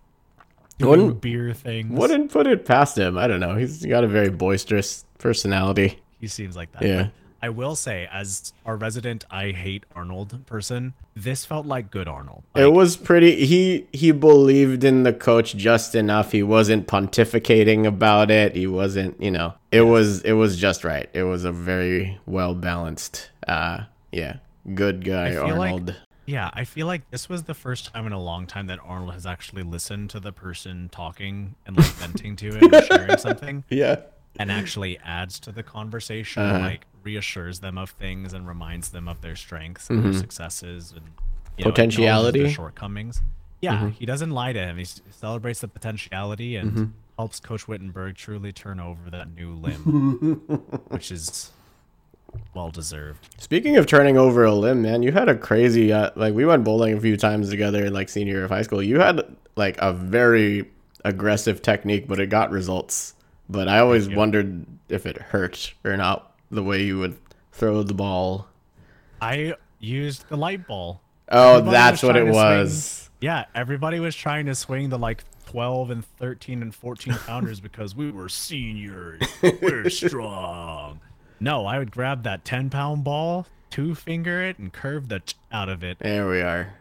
Wouldn't- 0.89 1.21
beer 1.21 1.53
things. 1.55 1.91
Wouldn't 1.99 2.33
put 2.33 2.47
it 2.47 2.65
past 2.65 2.97
him. 2.99 3.17
I 3.19 3.27
don't 3.27 3.41
know. 3.41 3.57
He's 3.57 3.85
got 3.85 4.05
a 4.05 4.09
very 4.09 4.31
boisterous 4.31 5.05
personality. 5.19 5.99
He 6.21 6.29
seems 6.29 6.57
like 6.57 6.73
that. 6.73 6.83
Yeah. 6.83 7.09
I 7.45 7.49
will 7.49 7.75
say, 7.75 8.09
as 8.13 8.53
our 8.65 8.77
resident 8.77 9.25
I 9.29 9.51
hate 9.51 9.83
Arnold 9.97 10.47
person, 10.47 10.95
this 11.17 11.45
felt 11.45 11.67
like 11.67 11.91
good 11.91 12.07
Arnold. 12.07 12.45
It 12.55 12.73
was 12.73 12.97
pretty. 12.97 13.45
He 13.47 13.89
he 13.93 14.13
believed 14.13 14.85
in 14.85 15.03
the 15.03 15.13
coach 15.13 15.57
just 15.57 15.97
enough. 15.97 16.31
He 16.31 16.45
wasn't 16.45 16.87
pontificating 16.87 17.85
about 17.85 18.31
it. 18.31 18.55
He 18.55 18.69
wasn't, 18.69 19.21
you 19.21 19.33
know. 19.33 19.55
It 19.73 19.81
was 19.83 20.23
it 20.23 20.35
was 20.35 20.57
just 20.57 20.85
right. 20.85 21.11
It 21.15 21.25
was 21.25 21.45
a 21.45 21.51
very 21.51 22.21
well 22.27 22.55
balanced. 22.55 23.31
Uh, 23.49 23.81
yeah, 24.13 24.37
good 24.75 25.05
guy 25.05 25.33
feel 25.33 25.57
like- 25.57 25.73
Arnold. 25.73 25.97
Yeah, 26.27 26.51
I 26.53 26.65
feel 26.65 26.87
like 26.87 27.11
this 27.11 27.29
was 27.29 27.45
the 27.45 27.55
first 27.55 27.93
time 27.93 28.07
in 28.07 28.13
a 28.13 28.21
long 28.23 28.47
time 28.47 28.69
that 28.69 28.79
Arnold 28.85 29.13
has 29.15 29.27
actually 29.27 29.63
listened 29.65 30.11
to 30.11 30.21
the 30.21 30.33
person 30.33 30.89
talking 30.91 31.57
and 31.67 31.77
like 31.77 31.87
venting 31.87 32.37
to 32.37 32.55
him 32.55 32.73
or 32.73 32.83
sharing 32.83 33.19
something 33.19 33.65
yeah, 33.69 34.03
and 34.39 34.51
actually 34.51 34.99
adds 35.05 35.41
to 35.41 35.53
the 35.53 35.63
conversation, 35.65 36.43
Uh-huh. 36.43 36.61
like 36.61 36.87
reassures 37.03 37.59
them 37.61 37.77
of 37.77 37.91
things 37.91 38.33
and 38.33 38.47
reminds 38.47 38.91
them 38.91 39.09
of 39.09 39.21
their 39.21 39.35
strengths 39.35 39.91
and 39.91 40.05
their 40.05 40.13
successes 40.13 40.93
and 40.93 41.03
you 41.59 41.65
know, 41.65 41.71
Mm-hmm. 41.71 41.71
Potentiality. 41.71 42.41
Mm-hmm. 42.41 42.53
shortcomings. 42.53 43.21
Yeah, 43.61 43.91
he 43.91 44.07
doesn't 44.07 44.31
lie 44.31 44.53
to 44.53 44.59
him. 44.61 44.77
He 44.79 44.85
celebrates 45.11 45.61
the 45.61 45.69
potentiality 45.69 46.55
and 46.57 46.71
Mm-hmm. 46.73 46.85
helps 47.19 47.41
Coach 47.41 47.67
Wittenberg 47.69 48.15
truly 48.17 48.53
turn 48.53 48.79
over 48.81 49.11
that 49.11 49.35
new 49.35 49.53
limb, 49.55 50.43
which 50.89 51.11
is 51.11 51.51
well 52.55 52.71
deserved. 52.71 53.29
Speaking 53.41 53.77
of 53.77 53.87
turning 53.87 54.17
over 54.19 54.45
a 54.45 54.55
limb, 54.55 54.83
man, 54.83 55.03
you 55.03 55.13
had 55.13 55.29
a 55.29 55.35
crazy 55.37 55.93
uh, 55.93 56.11
like 56.17 56.35
we 56.35 56.45
went 56.45 56.65
bowling 56.65 56.95
a 56.95 57.01
few 57.01 57.17
times 57.17 57.49
together 57.51 57.91
like 57.91 58.09
senior 58.09 58.35
year 58.35 58.45
of 58.45 58.51
high 58.51 58.63
school. 58.63 58.83
You 58.83 59.01
had 59.01 59.21
like 59.57 59.77
a 59.79 59.93
very 59.93 60.71
aggressive 61.05 61.63
technique, 61.63 62.07
but 62.09 62.21
it 62.21 62.27
got 62.29 62.51
results. 62.51 63.15
But 63.49 63.69
I 63.69 63.81
always 63.81 64.09
wondered 64.09 64.65
if 64.89 65.05
it 65.07 65.19
hurt 65.19 65.75
or 65.85 65.97
not 65.97 66.33
the 66.51 66.63
way 66.63 66.83
you 66.83 66.99
would 66.99 67.17
throw 67.53 67.83
the 67.83 67.95
ball. 67.95 68.47
I 69.21 69.55
used 69.79 70.29
the 70.29 70.37
light 70.37 70.67
ball. 70.67 71.01
Oh, 71.29 71.53
Everybody 71.59 71.71
that's 71.73 72.03
what 72.03 72.17
it 72.17 72.21
to 72.25 72.33
swing- 72.33 72.35
was. 72.35 73.11
Yeah, 73.21 73.45
everybody 73.55 74.01
was 74.01 74.17
trying 74.17 74.47
to 74.47 74.55
swing 74.55 74.89
the 74.89 74.99
like 74.99 75.25
12 75.47 75.91
and 75.91 76.05
13 76.05 76.61
and 76.63 76.75
14 76.75 77.15
pounders 77.27 77.61
because 77.61 77.95
we 77.95 78.11
were 78.11 78.29
seniors. 78.29 79.23
We're 79.63 79.89
strong. 79.91 81.01
No, 81.43 81.67
I 81.67 81.79
would 81.79 81.91
grab 81.91 82.23
that 82.23 82.45
10 82.45 82.71
pound 82.71 83.03
ball, 83.03 83.47
two 83.69 83.97
finger 83.97 84.41
it, 84.43 84.59
and 84.59 84.73
curve 84.73 85.09
the 85.09 85.21
ch- 85.21 85.35
out 85.51 85.69
of 85.69 85.83
it. 85.83 85.99
There 85.99 86.29
we 86.29 86.41
are. 86.41 86.75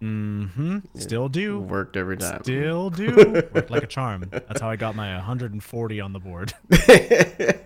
Mm-hmm. 0.00 0.78
Still 0.94 1.28
do. 1.28 1.58
Worked 1.58 1.96
every 1.96 2.16
time. 2.16 2.42
Still 2.44 2.90
do. 2.90 3.16
Worked 3.52 3.70
like 3.70 3.82
a 3.82 3.86
charm. 3.88 4.26
That's 4.30 4.60
how 4.60 4.70
I 4.70 4.76
got 4.76 4.94
my 4.94 5.14
140 5.16 6.00
on 6.00 6.12
the 6.12 6.20
board. 6.20 6.54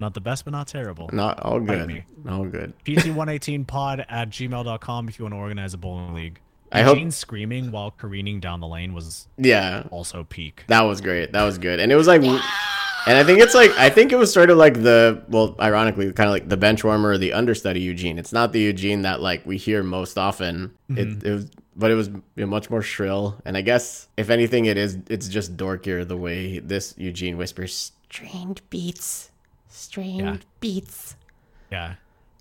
not 0.00 0.14
the 0.14 0.20
best, 0.20 0.44
but 0.44 0.52
not 0.52 0.66
terrible. 0.66 1.10
Not 1.12 1.40
all 1.40 1.60
good. 1.60 1.86
me. 1.86 2.04
All 2.28 2.46
good. 2.46 2.72
PC118pod 2.84 4.04
at 4.08 4.30
gmail.com 4.30 5.08
if 5.08 5.18
you 5.18 5.24
want 5.24 5.34
to 5.34 5.38
organize 5.38 5.74
a 5.74 5.78
bowling 5.78 6.14
league. 6.14 6.40
I 6.72 6.82
hope- 6.82 6.96
Eugene 6.96 7.10
screaming 7.10 7.70
while 7.70 7.90
careening 7.90 8.40
down 8.40 8.60
the 8.60 8.66
lane 8.68 8.94
was 8.94 9.28
Yeah, 9.36 9.84
also 9.90 10.24
peak. 10.24 10.64
That 10.68 10.82
was 10.82 11.00
great. 11.00 11.32
That 11.32 11.42
was 11.44 11.58
good. 11.58 11.80
And 11.80 11.92
it 11.92 11.96
was 11.96 12.06
like, 12.06 12.22
and 13.06 13.16
I 13.16 13.24
think 13.24 13.40
it's 13.40 13.54
like, 13.54 13.70
I 13.78 13.90
think 13.90 14.12
it 14.12 14.16
was 14.16 14.32
sort 14.32 14.50
of 14.50 14.58
like 14.58 14.82
the, 14.82 15.22
well, 15.28 15.56
ironically, 15.60 16.12
kind 16.12 16.28
of 16.28 16.32
like 16.32 16.48
the 16.48 16.56
bench 16.56 16.84
warmer 16.84 17.10
or 17.10 17.18
the 17.18 17.32
understudy 17.32 17.80
Eugene. 17.80 18.18
It's 18.18 18.32
not 18.32 18.52
the 18.52 18.60
Eugene 18.60 19.02
that 19.02 19.20
like 19.20 19.44
we 19.46 19.56
hear 19.56 19.82
most 19.82 20.18
often. 20.18 20.72
Mm-hmm. 20.90 20.98
It, 20.98 21.24
it 21.24 21.32
was, 21.32 21.50
but 21.76 21.90
it 21.90 21.94
was 21.94 22.08
you 22.08 22.22
know, 22.36 22.46
much 22.46 22.68
more 22.68 22.82
shrill. 22.82 23.40
And 23.44 23.56
I 23.56 23.62
guess 23.62 24.08
if 24.16 24.28
anything, 24.30 24.66
it 24.66 24.76
is, 24.76 24.98
it's 25.08 25.28
just 25.28 25.56
dorkier 25.56 26.06
the 26.06 26.16
way 26.16 26.58
this 26.58 26.94
Eugene 26.98 27.36
whispers, 27.36 27.92
Strained 28.10 28.60
beats. 28.70 29.30
Strained 29.68 30.20
Yeah. 30.20 30.36
beats. 30.58 31.16
Yeah. 31.70 31.94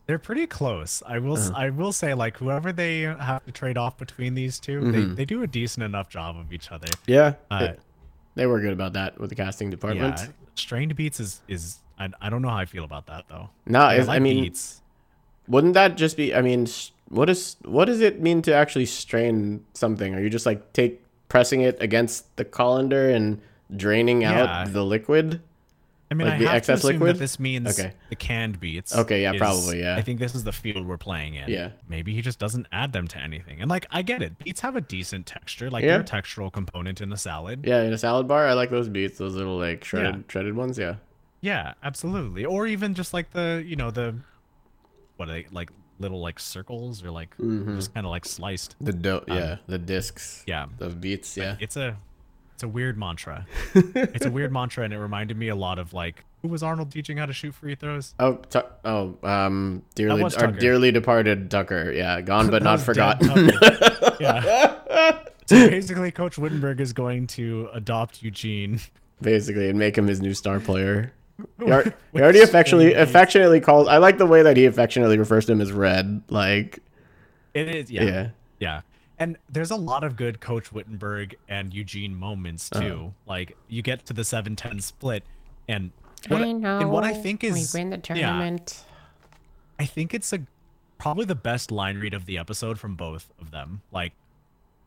They're 0.08 0.17
pretty 0.17 0.48
close. 0.48 1.04
I 1.06 1.19
will 1.19 1.38
s 1.38 1.50
uh-huh. 1.52 1.60
I 1.65 1.69
will 1.69 1.91
say 1.91 2.15
like 2.15 2.38
whoever 2.38 2.72
they 2.74 3.02
have 3.02 3.45
to 3.45 3.52
trade 3.52 3.78
off 3.78 3.95
between 4.00 4.34
these 4.34 4.60
2 4.60 4.91
they, 4.91 4.98
mm-hmm. 4.98 5.13
they 5.15 5.26
do 5.26 5.43
a 5.43 5.48
decent 5.48 5.84
enough 5.84 6.10
job 6.10 6.36
of 6.36 6.52
each 6.52 6.72
other. 6.72 6.88
yeah, 7.06 7.34
Uh, 7.52 7.60
they, 7.60 7.76
they 8.34 8.45
were 8.48 8.60
good 8.60 8.74
about 8.74 8.93
that 8.93 9.19
with 9.19 9.30
the 9.30 9.36
casting 9.36 9.69
department. 9.69 10.17
yeah. 10.17 10.28
Strained 10.60 10.95
beats 10.95 11.19
is 11.19 11.41
is 11.48 11.78
I, 11.98 12.10
I 12.22 12.30
don't 12.30 12.41
know 12.41 12.50
how 12.50 12.58
I 12.58 12.65
feel 12.65 12.84
about 12.84 13.08
that 13.08 13.26
though. 13.30 13.50
No, 13.65 13.80
I, 13.82 13.95
it's, 13.95 14.08
I 14.08 14.19
mean, 14.19 14.43
beats. 14.43 14.82
wouldn't 15.48 15.74
that 15.74 15.98
just 15.98 16.15
be, 16.15 16.34
I 16.34 16.41
mean, 16.41 16.67
what 17.10 17.30
is, 17.30 17.58
what 17.65 17.86
does 17.86 18.00
it 18.02 18.22
mean 18.22 18.41
to 18.43 18.54
actually 18.54 18.86
strain 18.86 19.65
something? 19.74 20.13
Are 20.15 20.22
you 20.22 20.30
just 20.30 20.45
like 20.45 20.72
take, 20.74 21.02
pressing 21.28 21.62
it 21.62 21.78
against 21.82 22.34
the 22.38 22.45
colander 22.45 23.10
and 23.10 23.41
draining 23.76 24.22
Yeah. 24.22 24.43
out 24.63 24.74
the 24.74 24.84
liquid? 24.86 25.41
I 26.12 26.15
mean, 26.15 26.26
like 26.28 26.36
I 26.36 26.39
the 26.39 26.45
have 26.48 26.56
excess 26.56 26.82
to 26.82 26.88
assume 26.88 27.00
liquid? 27.00 27.15
that 27.15 27.19
this 27.19 27.39
means 27.39 27.80
Okay. 27.80 27.93
the 28.10 28.15
canned 28.15 28.60
beats. 28.60 28.95
Okay, 28.95 29.22
yeah, 29.22 29.34
is- 29.34 29.38
probably, 29.39 29.80
yeah. 29.82 29.95
I 29.95 30.02
think 30.02 30.19
this 30.19 30.34
is 30.34 30.43
the 30.43 30.52
field 30.52 30.88
we're 30.88 30.98
playing 30.98 31.36
in. 31.36 31.50
Yeah. 31.50 31.69
Maybe 31.88 32.13
he 32.15 32.22
just 32.22 32.39
doesn't 32.39 32.67
add 32.72 32.93
them 32.93 33.08
to 33.10 33.19
anything. 33.19 33.62
And 33.62 33.69
like, 33.69 33.86
I 33.91 34.02
get 34.02 34.22
it. 34.24 34.38
Beets 34.39 34.62
have 34.62 34.76
a 34.76 34.82
decent 34.82 35.28
texture. 35.28 35.69
Like, 35.69 35.84
Yeah. 35.84 35.91
they're 35.91 36.02
a 36.02 36.04
textural 36.22 36.52
component 36.52 37.00
in 37.02 37.13
a 37.13 37.17
salad. 37.17 37.63
Yeah, 37.65 37.84
in 37.84 37.93
a 37.93 37.98
salad 37.98 38.28
bar, 38.28 38.48
I 38.48 38.54
like 38.54 38.72
those 38.72 38.89
beets, 38.89 39.17
those 39.19 39.36
little 39.36 39.58
like 39.58 39.84
shredded 39.84 40.15
Yeah. 40.15 40.22
shredded 40.30 40.56
ones. 40.56 40.78
Yeah. 40.80 40.95
Yeah, 41.41 41.74
absolutely. 41.84 42.43
Or 42.43 42.65
even 42.67 42.95
just 42.95 43.13
like 43.13 43.30
the, 43.32 43.63
you 43.65 43.76
know, 43.76 43.91
the, 43.91 44.15
what 45.17 45.30
are 45.30 45.34
they, 45.34 45.45
like 45.52 45.69
little 46.00 46.22
like 46.22 46.39
circles 46.39 47.04
or 47.04 47.12
like 47.12 47.36
Mm-hmm. 47.38 47.76
just 47.76 47.93
kind 47.93 48.06
of 48.06 48.10
like 48.10 48.26
sliced. 48.26 48.76
The 48.82 48.93
dough, 48.93 49.24
yeah, 49.28 49.58
the 49.67 49.78
discs. 49.78 50.43
Yeah. 50.48 50.65
The 50.80 50.89
beets, 50.89 51.38
yeah. 51.38 51.56
It's 51.60 51.76
a, 51.78 51.98
it's 52.60 52.63
a 52.65 52.67
weird 52.67 52.98
mantra. 52.98 53.45
it's 53.74 54.26
a 54.26 54.30
weird 54.30 54.52
mantra, 54.52 54.84
and 54.84 54.93
it 54.93 55.00
reminded 55.00 55.38
me 55.38 55.48
a 55.48 55.56
lot 55.56 55.80
of 55.80 55.93
like, 55.93 56.26
who 56.41 56.50
was 56.50 56.62
Arnold 56.62 56.91
teaching 56.91 57.15
how 57.15 57.26
to 57.26 57.32
shoot 57.32 57.56
free 57.56 57.74
throws? 57.74 58.13
Oh, 58.19 58.34
tu- 58.50 58.63
oh, 58.84 59.15
um, 59.24 59.82
dearly, 59.95 60.22
our 60.24 60.52
dearly 60.52 60.91
departed 60.91 61.50
Tucker. 61.50 61.89
Yeah, 61.93 62.19
gone 62.19 62.50
but 62.50 62.62
not 62.72 62.82
forgotten. 62.82 63.52
Yeah. 64.19 65.19
So 65.45 65.69
basically, 65.69 66.12
Coach 66.12 66.38
Wittenberg 66.38 66.82
is 66.82 66.91
going 66.91 67.28
to 67.28 67.69
adopt 67.72 68.22
Eugene. 68.22 68.82
Basically, 69.22 69.69
and 69.69 69.80
make 69.80 69.98
him 69.98 70.06
his 70.08 70.19
new 70.22 70.34
star 70.34 70.60
player. 70.60 71.13
He, 71.58 71.65
he 71.65 71.72
already 72.22 72.41
affectionately 72.41 72.93
affectionately 72.93 73.62
calls. 73.62 73.88
I 73.88 74.00
like 74.00 74.17
the 74.17 74.26
way 74.26 74.41
that 74.43 74.58
he 74.58 74.65
affectionately 74.65 75.17
refers 75.17 75.45
to 75.45 75.54
him 75.54 75.62
as 75.62 75.72
Red. 75.72 76.22
Like, 76.28 76.80
It 77.54 77.69
is, 77.74 77.89
yeah. 77.89 78.04
yeah, 78.04 78.30
Yeah. 78.60 78.82
And 79.19 79.38
there's 79.49 79.71
a 79.71 79.75
lot 79.75 80.03
of 80.05 80.15
good 80.15 80.39
Coach 80.39 80.71
Wittenberg 80.71 81.36
and 81.49 81.73
Eugene 81.73 82.15
moments 82.15 82.69
Uh-huh. 82.71 82.82
too. 82.82 83.13
Like 83.25 83.58
you 83.67 83.82
get 83.82 84.05
to 84.05 84.13
the 84.13 84.21
7-10 84.23 84.82
split 84.82 85.23
and 85.67 85.91
what, 86.29 86.41
I 86.41 86.51
know. 86.53 86.79
and 86.79 86.89
what 86.89 87.03
I 87.03 87.13
think 87.13 87.43
is 87.43 87.73
we 87.73 87.79
win 87.79 87.89
the 87.89 88.01
yeah. 88.15 88.58
I 89.77 89.86
think 89.86 90.13
it's 90.13 90.32
a 90.34 90.39
probably 90.97 91.25
the 91.25 91.36
best 91.36 91.71
line 91.71 91.97
read 91.99 92.13
of 92.13 92.25
the 92.25 92.38
episode 92.38 92.79
from 92.79 92.95
both 92.95 93.32
of 93.39 93.51
them. 93.51 93.82
Like 93.91 94.13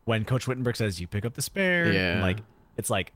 when 0.05 0.25
Coach 0.25 0.47
Wittenberg 0.49 0.77
says 0.77 1.01
you 1.01 1.07
pick 1.07 1.25
up 1.25 1.35
the 1.35 1.43
spare, 1.43 1.85
and, 1.85 1.95
Yeah. 1.95 2.23
like 2.23 2.39
it's 2.77 2.91
like 2.91 3.13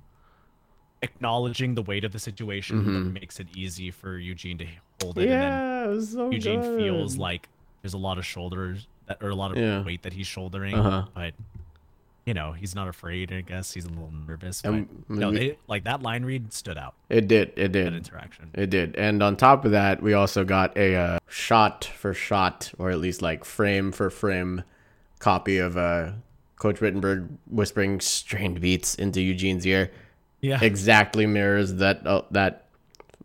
acknowledging 1.02 1.74
the 1.74 1.82
weight 1.82 2.04
of 2.04 2.12
the 2.12 2.18
situation 2.18 2.80
Mm-hmm. 2.80 3.04
that 3.04 3.20
makes 3.20 3.38
it 3.40 3.48
easy 3.56 3.90
for 3.90 4.18
Eugene 4.18 4.58
to 4.58 4.66
hold 5.02 5.18
it 5.18 5.22
and 5.22 5.30
then 5.30 5.40
yeah, 5.52 5.84
it 5.84 5.88
was 5.88 6.12
so 6.12 6.30
Eugene 6.30 6.60
good. 6.60 6.78
feels 6.78 7.16
like 7.16 7.48
there's 7.82 7.94
a 7.94 7.98
lot 7.98 8.16
of 8.18 8.24
shoulders 8.26 8.86
that 9.06 9.18
or 9.22 9.30
a 9.30 9.34
lot 9.34 9.50
of 9.52 9.56
Yeah. 9.58 9.82
weight 9.84 10.02
that 10.02 10.12
he's 10.12 10.26
shouldering, 10.26 10.74
Uh-huh. 10.74 11.04
but 11.14 11.34
you 12.24 12.34
know, 12.34 12.50
he's 12.50 12.74
not 12.74 12.88
afraid. 12.88 13.32
I 13.32 13.40
guess 13.42 13.72
he's 13.72 13.84
a 13.84 13.88
little 13.88 14.10
nervous. 14.26 14.60
But 14.62 14.68
Um, 14.72 15.04
no, 15.08 15.30
they, 15.30 15.58
like 15.68 15.84
that 15.84 16.02
line 16.02 16.24
read 16.24 16.52
stood 16.52 16.76
out. 16.76 16.94
It 17.08 17.28
did. 17.28 17.50
It 17.50 17.72
That 17.72 17.72
did. 17.72 17.94
interaction. 17.94 18.50
It 18.52 18.68
did. 18.68 18.96
And 18.96 19.22
on 19.22 19.36
top 19.36 19.64
of 19.64 19.70
that, 19.70 20.02
we 20.02 20.12
also 20.12 20.44
got 20.44 20.76
a 20.76 20.96
uh, 20.96 21.18
shot 21.28 21.84
for 21.84 22.12
shot, 22.12 22.72
or 22.78 22.90
at 22.90 22.98
least 22.98 23.22
like 23.22 23.44
frame 23.44 23.92
for 23.92 24.10
frame 24.10 24.64
copy 25.20 25.58
of 25.58 25.76
uh, 25.76 26.10
Coach 26.56 26.80
Wittenberg 26.80 27.28
whispering 27.48 28.00
strained 28.00 28.60
beats 28.60 28.96
into 28.96 29.20
Eugene's 29.20 29.64
ear. 29.64 29.92
Yeah. 30.40 30.58
Exactly 30.60 31.26
mirrors 31.26 31.74
that 31.74 32.04
uh, 32.04 32.22
that 32.32 32.64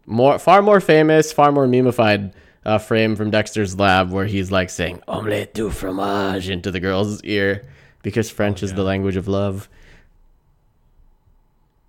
more 0.05 0.37
far 0.37 0.61
more 0.61 0.79
famous, 0.79 1.31
far 1.33 1.51
more 1.51 1.65
memeified 1.65 2.33
uh, 2.65 2.77
frame 2.77 3.15
from 3.15 3.31
Dexter's 3.31 3.77
lab 3.79 4.11
where 4.11 4.25
he's 4.25 4.51
like 4.51 4.69
saying 4.69 5.01
"omelette 5.07 5.53
du 5.53 5.69
fromage" 5.69 6.49
into 6.49 6.71
the 6.71 6.79
girl's 6.79 7.21
ear 7.23 7.63
because 8.03 8.29
French 8.29 8.63
is 8.63 8.73
the 8.73 8.83
language 8.83 9.15
of 9.15 9.27
love. 9.27 9.69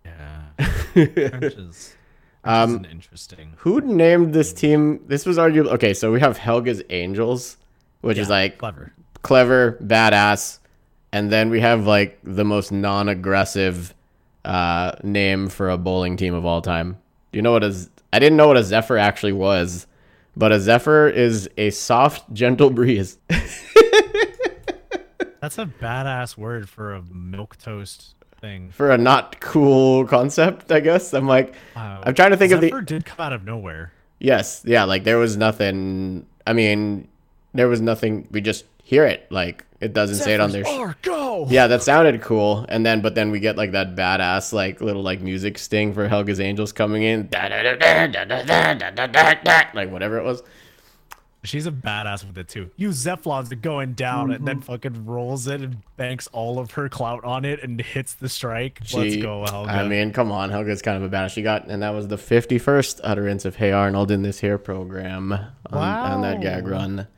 Yeah. 0.04 0.42
French 0.92 1.54
is, 1.54 1.96
French 2.42 2.68
is 2.68 2.74
an 2.74 2.84
interesting. 2.86 3.54
Who 3.58 3.80
named 3.80 4.32
this 4.32 4.52
team? 4.52 5.02
This 5.06 5.26
was 5.26 5.38
arguably 5.38 5.72
okay. 5.72 5.94
So 5.94 6.12
we 6.12 6.20
have 6.20 6.38
Helga's 6.38 6.82
Angels, 6.90 7.56
which 8.00 8.18
is 8.18 8.28
like 8.28 8.58
clever. 8.58 8.92
clever, 9.22 9.78
badass, 9.82 10.58
and 11.12 11.30
then 11.30 11.50
we 11.50 11.60
have 11.60 11.86
like 11.86 12.18
the 12.24 12.44
most 12.44 12.72
non-aggressive 12.72 13.94
uh, 14.44 14.92
name 15.02 15.48
for 15.48 15.70
a 15.70 15.78
bowling 15.78 16.16
team 16.16 16.34
of 16.34 16.44
all 16.44 16.62
time. 16.62 16.98
Do 17.30 17.38
you 17.38 17.42
know 17.42 17.52
what 17.52 17.64
a? 17.64 17.74
I 18.12 18.18
didn't 18.18 18.36
know 18.36 18.48
what 18.48 18.56
a 18.58 18.64
Zephyr 18.64 18.98
actually 18.98 19.32
was, 19.32 19.86
but 20.36 20.52
a 20.52 20.60
Zephyr 20.60 21.08
is 21.08 21.48
a 21.56 21.70
soft, 21.70 22.32
gentle 22.32 22.70
breeze. 22.70 23.18
That's 25.40 25.58
a 25.58 25.66
badass 25.66 26.36
word 26.36 26.68
for 26.68 26.94
a 26.94 27.02
milk 27.02 27.56
toast 27.58 28.14
thing. 28.40 28.70
for 28.70 28.90
a 28.92 28.98
not 28.98 29.40
cool 29.40 30.06
concept, 30.06 30.70
I 30.70 30.78
guess. 30.80 31.12
I'm 31.12 31.26
like, 31.26 31.54
Wow. 31.74 32.02
I'm 32.04 32.14
trying 32.14 32.30
to 32.30 32.36
think 32.36 32.52
of 32.52 32.60
the 32.60 32.68
Zephyr 32.68 32.80
did 32.82 33.04
come 33.04 33.18
out 33.24 33.32
of 33.32 33.44
nowhere. 33.44 33.92
Yes, 34.20 34.62
yeah, 34.64 34.84
like 34.84 35.02
there 35.02 35.18
was 35.18 35.36
nothing. 35.36 36.26
I 36.46 36.52
mean, 36.52 37.08
there 37.54 37.66
was 37.68 37.80
nothing. 37.80 38.28
We 38.30 38.40
just 38.40 38.64
hear 38.84 39.04
it, 39.04 39.26
like 39.32 39.64
it 39.82 39.92
doesn't 39.92 40.16
say 40.16 40.34
it 40.34 40.40
on 40.40 40.50
their. 40.52 40.64
sh- 40.64 40.94
go. 41.02 41.46
yeah, 41.50 41.66
that 41.66 41.82
sounded 41.82 42.20
cool, 42.22 42.64
and 42.68 42.86
then 42.86 43.00
but 43.02 43.14
then 43.14 43.30
we 43.30 43.40
get 43.40 43.56
like 43.56 43.72
that 43.72 43.94
badass 43.96 44.52
like 44.52 44.80
little 44.80 45.02
like 45.02 45.20
music 45.20 45.58
sting 45.58 45.92
for 45.92 46.08
Helga's 46.08 46.40
Angels 46.40 46.72
coming 46.72 47.02
in, 47.02 47.28
like 49.74 49.90
whatever 49.90 50.18
it 50.18 50.24
was. 50.24 50.42
She's 51.44 51.66
a 51.66 51.72
badass 51.72 52.24
with 52.24 52.38
it 52.38 52.46
too. 52.46 52.70
You 52.76 52.90
Zephlons 52.90 53.50
are 53.50 53.56
going 53.56 53.94
down 53.94 54.30
and 54.30 54.34
Mm-hmm. 54.36 54.44
then 54.44 54.60
fucking 54.60 55.06
rolls 55.06 55.48
it 55.48 55.60
and 55.60 55.78
banks 55.96 56.28
all 56.28 56.60
of 56.60 56.70
her 56.72 56.88
clout 56.88 57.24
on 57.24 57.44
it 57.44 57.60
and 57.64 57.80
hits 57.80 58.14
the 58.14 58.28
strike. 58.28 58.78
Let's 58.94 59.16
go, 59.16 59.44
Helga. 59.44 59.72
I 59.72 59.88
mean, 59.88 60.12
come 60.12 60.30
on, 60.30 60.50
Helga's 60.50 60.82
kind 60.82 61.02
of 61.02 61.12
a 61.12 61.14
badass. 61.16 61.30
She 61.30 61.42
got, 61.42 61.66
and 61.66 61.82
that 61.82 61.90
was 61.94 62.06
the 62.06 62.16
fifty-first 62.18 63.00
utterance 63.02 63.44
of 63.44 63.56
"Hey 63.56 63.72
Arnold" 63.72 64.12
in 64.12 64.22
this 64.22 64.38
here 64.38 64.56
program 64.56 65.32
on, 65.32 65.48
on 65.72 66.22
that 66.22 66.40
gag 66.40 66.68
run. 66.68 67.08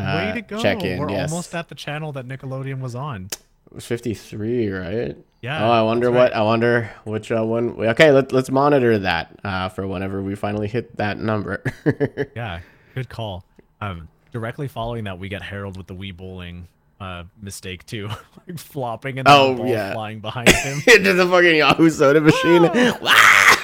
Way 0.00 0.30
Uh, 0.30 0.34
to 0.34 0.40
go. 0.42 0.62
Check 0.62 0.82
in. 0.82 0.98
We're 0.98 1.10
yes. 1.10 1.30
almost 1.30 1.54
at 1.54 1.68
the 1.68 1.74
channel 1.74 2.12
that 2.12 2.26
Nickelodeon 2.26 2.80
was 2.80 2.94
on. 2.94 3.26
It 3.66 3.74
was 3.74 3.84
53, 3.86 4.68
right? 4.70 5.16
Yeah, 5.42 5.64
Oh, 5.66 5.70
I 5.70 5.82
wonder 5.82 6.10
what. 6.10 6.32
I 6.34 6.42
wonder 6.42 6.90
which 7.04 7.30
uh, 7.30 7.44
one. 7.44 7.70
Okay, 7.78 8.10
let, 8.10 8.32
let's 8.32 8.50
monitor 8.50 8.98
that 8.98 9.38
uh, 9.44 9.68
for 9.68 9.86
whenever 9.86 10.20
we 10.22 10.34
finally 10.34 10.66
hit 10.68 10.96
that 10.96 11.18
number. 11.18 11.62
Yeah, 12.34 12.60
good 12.94 13.08
call. 13.08 13.44
Um, 13.80 14.08
directly 14.32 14.66
following 14.68 15.04
that, 15.04 15.18
we 15.18 15.28
get 15.28 15.42
Harold 15.42 15.76
with 15.76 15.86
the 15.86 15.94
Wii 15.94 16.16
bowling 16.16 16.66
uh 17.00 17.22
mistake 17.40 17.86
too, 17.86 18.08
like 18.48 18.58
flopping 18.58 19.20
and 19.20 19.28
Oh, 19.28 19.50
the 19.50 19.54
ball 19.58 19.68
yeah. 19.68 19.92
flying 19.92 20.18
behind 20.18 20.48
him. 20.64 20.82
Into 20.92 21.12
the 21.14 21.26
fucking 21.28 21.56
Yahoo 21.56 21.90
soda 21.90 22.20
machine. 22.20 22.62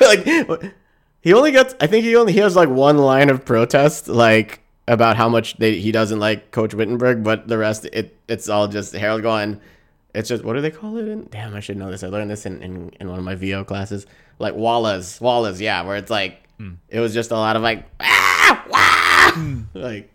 Like 0.00 0.74
he 1.20 1.32
only 1.32 1.50
gets. 1.50 1.74
I 1.80 1.86
think 1.86 2.04
he 2.04 2.14
only 2.14 2.32
he 2.32 2.38
has 2.40 2.54
like 2.54 2.68
one 2.68 2.98
line 2.98 3.30
of 3.30 3.44
protest, 3.44 4.06
like 4.08 4.60
about 4.86 5.16
how 5.16 5.28
much 5.28 5.56
they, 5.56 5.78
he 5.78 5.92
doesn't 5.92 6.20
like 6.20 6.50
Coach 6.50 6.74
Wittenberg, 6.74 7.22
but 7.22 7.48
the 7.48 7.58
rest 7.58 7.86
it 7.86 8.18
it's 8.28 8.48
all 8.48 8.68
just 8.68 8.94
Harold 8.94 9.22
going. 9.22 9.60
It's 10.14 10.28
just 10.28 10.44
what 10.44 10.54
do 10.54 10.60
they 10.60 10.70
call 10.70 10.96
it? 10.98 11.08
In? 11.08 11.26
Damn, 11.30 11.54
I 11.54 11.60
should 11.60 11.76
know 11.76 11.90
this. 11.90 12.04
I 12.04 12.08
learned 12.08 12.30
this 12.30 12.46
in, 12.46 12.62
in, 12.62 12.90
in 13.00 13.08
one 13.08 13.18
of 13.18 13.24
my 13.24 13.34
VO 13.34 13.64
classes. 13.64 14.06
Like 14.38 14.54
wallas, 14.54 15.20
wallas, 15.20 15.60
yeah, 15.60 15.82
where 15.82 15.96
it's 15.96 16.10
like 16.10 16.44
it 16.88 17.00
was 17.00 17.12
just 17.14 17.30
a 17.30 17.34
lot 17.34 17.56
of 17.56 17.62
like 17.62 17.84
ah, 18.00 18.64
wah! 18.68 19.42
like 19.74 20.14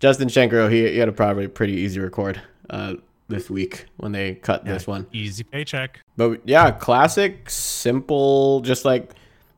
Justin 0.00 0.28
Shenkarow. 0.28 0.70
He, 0.70 0.88
he 0.88 0.98
had 0.98 1.08
a 1.08 1.12
probably 1.12 1.48
pretty 1.48 1.74
easy 1.74 2.00
record 2.00 2.40
uh, 2.70 2.94
this 3.28 3.48
week 3.48 3.86
when 3.96 4.12
they 4.12 4.34
cut 4.34 4.64
this 4.64 4.86
one. 4.86 5.06
Easy 5.12 5.44
paycheck. 5.44 6.00
But 6.16 6.40
yeah, 6.44 6.70
classic, 6.70 7.48
simple, 7.48 8.60
just 8.60 8.84
like 8.84 9.12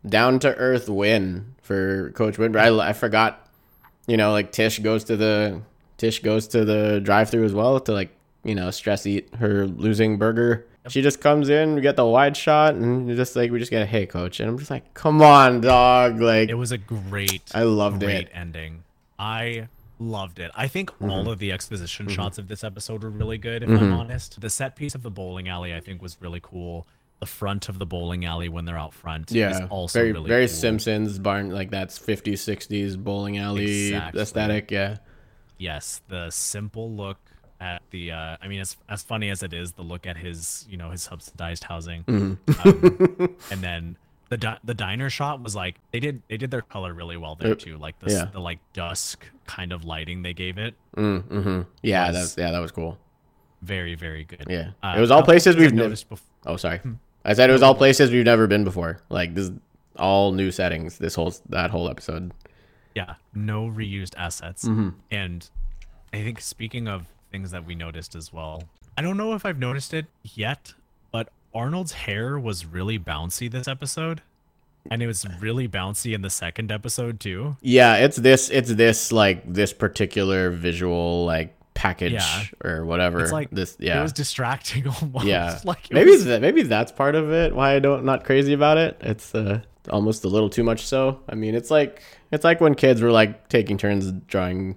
down 0.07 0.38
to 0.40 0.54
earth 0.57 0.88
win 0.88 1.54
for 1.62 2.11
Coach 2.12 2.38
Wittenberg. 2.38 2.62
I, 2.62 2.90
I 2.90 2.92
forgot, 2.92 3.43
you 4.07 4.17
know, 4.17 4.33
like 4.33 4.53
Tish 4.53 4.79
goes 4.81 5.05
to 5.05 5.17
the 5.17 5.61
Tish 5.97 6.21
goes 6.21 6.49
to 6.49 6.64
the 6.64 7.01
drive 7.01 7.31
through 7.31 7.45
as 7.45 7.55
well 7.55 7.79
to 7.81 7.93
like 7.93 8.11
you 8.45 8.55
know 8.55 8.71
stress 8.71 9.07
eat 9.07 9.33
her 9.37 9.67
losing 9.67 10.19
burger. 10.19 10.67
She 10.88 11.01
just 11.01 11.23
comes 11.23 11.49
in, 11.49 11.77
we 11.77 11.81
get 11.81 11.97
the 11.97 12.05
wide 12.05 12.37
shot, 12.37 12.75
and 12.75 13.09
just 13.17 13.37
like 13.37 13.51
we 13.51 13.59
just 13.59 13.71
get 13.71 13.81
a 13.83 13.87
hey 13.87 14.05
coach, 14.05 14.38
and 14.40 14.51
I'm 14.51 14.59
just 14.59 14.71
like, 14.71 14.93
come 14.93 15.23
on, 15.23 15.62
dog, 15.62 16.21
like 16.21 16.51
It 16.51 16.55
was 16.55 16.73
a 16.73 16.77
great, 16.79 17.40
I 17.55 17.62
loved 17.62 18.01
great 18.01 18.27
it. 18.27 18.31
ending. 18.35 18.85
I 19.19 19.69
loved 19.99 20.38
it. 20.40 20.51
I 20.55 20.69
think 20.69 20.90
Mm-hmm. 20.90 21.11
all 21.11 21.31
of 21.31 21.38
the 21.38 21.53
exposition 21.53 22.07
shots 22.09 22.37
of 22.37 22.49
this 22.49 22.62
episode 22.64 23.03
were 23.03 23.09
really 23.09 23.38
good. 23.38 23.62
If 23.62 23.71
I'm 23.71 23.95
honest, 23.95 24.40
the 24.43 24.51
set 24.51 24.77
piece 24.77 24.95
of 24.95 25.03
the 25.03 25.11
bowling 25.11 25.49
alley 25.49 25.73
I 25.75 25.81
think 25.81 26.03
was 26.03 26.19
really 26.21 26.40
cool. 26.43 26.87
The 27.24 27.30
front 27.30 27.70
of 27.70 27.78
the 27.78 27.87
bowling 27.87 28.26
alley 28.26 28.50
when 28.50 28.66
they're 28.66 28.76
out 28.78 28.92
front 28.92 29.30
is 29.30 29.37
Yeah, 29.37 29.66
also 29.70 29.98
very 29.98 30.12
really 30.12 30.28
very 30.28 30.46
cool. 30.46 30.54
Simpsons 30.56 31.18
barn 31.18 31.50
like 31.50 31.70
that's 31.70 31.98
50s 31.98 32.34
60s 32.34 32.98
bowling 32.98 33.38
alley 33.38 33.87
Exactly. 33.88 34.20
aesthetic. 34.20 34.70
Yeah, 34.70 34.98
yes 35.56 36.02
the 36.08 36.28
simple 36.30 36.90
look 36.94 37.16
at 37.60 37.80
the 37.92 38.10
uh 38.10 38.37
i 38.42 38.48
mean 38.48 38.60
as 38.60 38.76
as 38.90 39.02
funny 39.02 39.30
as 39.30 39.42
it 39.42 39.54
is 39.54 39.72
the 39.72 39.82
look 39.82 40.06
at 40.06 40.16
his 40.18 40.66
you 40.68 40.76
know 40.76 40.90
his 40.90 41.02
subsidized 41.02 41.64
housing 41.64 42.02
Mm-hmm. 42.04 42.68
um, 42.68 43.37
and 43.50 43.60
then 43.62 43.96
the 44.28 44.37
di- 44.37 44.58
the 44.64 44.74
diner 44.74 45.08
shot 45.08 45.40
was 45.42 45.54
like 45.54 45.76
they 45.92 46.00
did 46.00 46.20
they 46.28 46.37
did 46.37 46.50
their 46.50 46.60
color 46.62 46.92
really 46.92 47.16
well 47.16 47.37
there 47.37 47.52
Uh, 47.52 47.54
too 47.54 47.78
like 47.78 47.98
the 48.00 48.10
yeah. 48.12 48.24
the 48.32 48.40
like 48.40 48.58
dusk 48.74 49.24
kind 49.46 49.72
of 49.72 49.84
lighting 49.87 50.20
they 50.22 50.34
gave 50.34 50.58
it 50.58 50.74
mm, 50.96 51.22
mm-hmm. 51.22 51.62
yeah, 51.82 52.08
Was- 52.08 52.16
that's 52.16 52.37
yeah, 52.37 52.50
that 52.50 52.58
was 52.58 52.72
cool. 52.72 52.98
very 53.62 53.94
very 53.94 54.24
good 54.24 54.44
Yeah, 54.50 54.72
Uh, 54.82 54.94
it 54.98 55.00
was 55.00 55.10
all 55.12 55.22
places 55.22 55.56
we've 55.56 55.72
noticed 55.72 56.08
before 56.10 56.26
Oh, 56.46 56.56
sorry. 56.58 56.80
I 57.24 57.32
said 57.34 57.48
it 57.48 57.52
was 57.52 57.62
all 57.62 57.74
places 57.74 58.10
we've 58.10 58.24
never 58.24 58.46
been 58.46 58.64
before. 58.64 59.00
Like 59.08 59.34
this, 59.34 59.46
is 59.46 59.52
all 59.96 60.32
new 60.32 60.50
settings. 60.50 60.98
This 60.98 61.14
whole 61.14 61.34
that 61.48 61.70
whole 61.70 61.88
episode. 61.88 62.32
yeah 62.94 63.14
no 63.34 63.66
reused 63.68 64.14
assets 64.16 64.64
Mm-hmm. 64.64 64.90
and 65.10 65.48
i 66.12 66.18
think 66.22 66.40
speaking 66.40 66.87
of 66.87 67.06
things 67.32 67.50
that 67.50 67.64
we 67.66 67.74
noticed 67.74 68.14
as 68.14 68.32
well 68.32 68.62
i 68.96 69.02
don't 69.02 69.16
know 69.16 69.34
if 69.34 69.44
i've 69.44 69.58
noticed 69.58 69.92
it 69.92 70.06
yet 70.22 70.74
but 71.10 71.28
arnold's 71.52 71.90
hair 71.92 72.38
was 72.38 72.64
really 72.64 72.96
bouncy 72.98 73.50
this 73.50 73.66
episode 73.66 74.22
and 74.90 75.02
it 75.02 75.08
was 75.08 75.26
really 75.40 75.66
bouncy 75.66 76.14
in 76.14 76.22
the 76.22 76.30
second 76.30 76.70
episode 76.70 77.18
too 77.18 77.56
Yeah, 77.62 77.96
it's 77.96 78.16
this. 78.16 78.50
It's 78.50 78.72
this 78.74 79.10
like 79.10 79.42
this 79.52 79.72
particular 79.72 80.50
visual 80.50 81.24
like 81.24 81.56
package 81.74 82.12
Yeah. 82.12 82.44
or 82.62 82.84
whatever. 82.84 83.20
it's 83.22 83.32
like 83.32 83.50
this. 83.50 83.76
Yeah, 83.78 83.98
it 84.00 84.02
was 84.02 84.12
distracting 84.12 84.87
almost 85.02 85.26
yeah. 85.26 85.58
like 85.64 85.90
maybe 85.92 86.12
was- 86.12 86.24
that, 86.24 86.40
maybe 86.40 86.62
that's 86.62 86.92
part 86.92 87.14
of 87.14 87.30
it. 87.32 87.54
Why 87.54 87.74
I 87.74 87.78
don't 87.80 88.04
not 88.04 88.24
crazy 88.24 88.52
about 88.52 88.78
it. 88.78 88.96
It's 89.00 89.34
uh 89.34 89.60
almost 89.90 90.24
a 90.24 90.28
little 90.28 90.48
too 90.48 90.62
much. 90.64 90.87
So 90.87 91.20
I 91.28 91.34
mean, 91.34 91.54
it's 91.54 91.70
like 91.70 92.02
it's 92.32 92.44
like 92.44 92.60
when 92.60 92.74
kids 92.74 93.02
were 93.02 93.12
like 93.12 93.48
taking 93.48 93.76
turns 93.76 94.10
drawing 94.28 94.76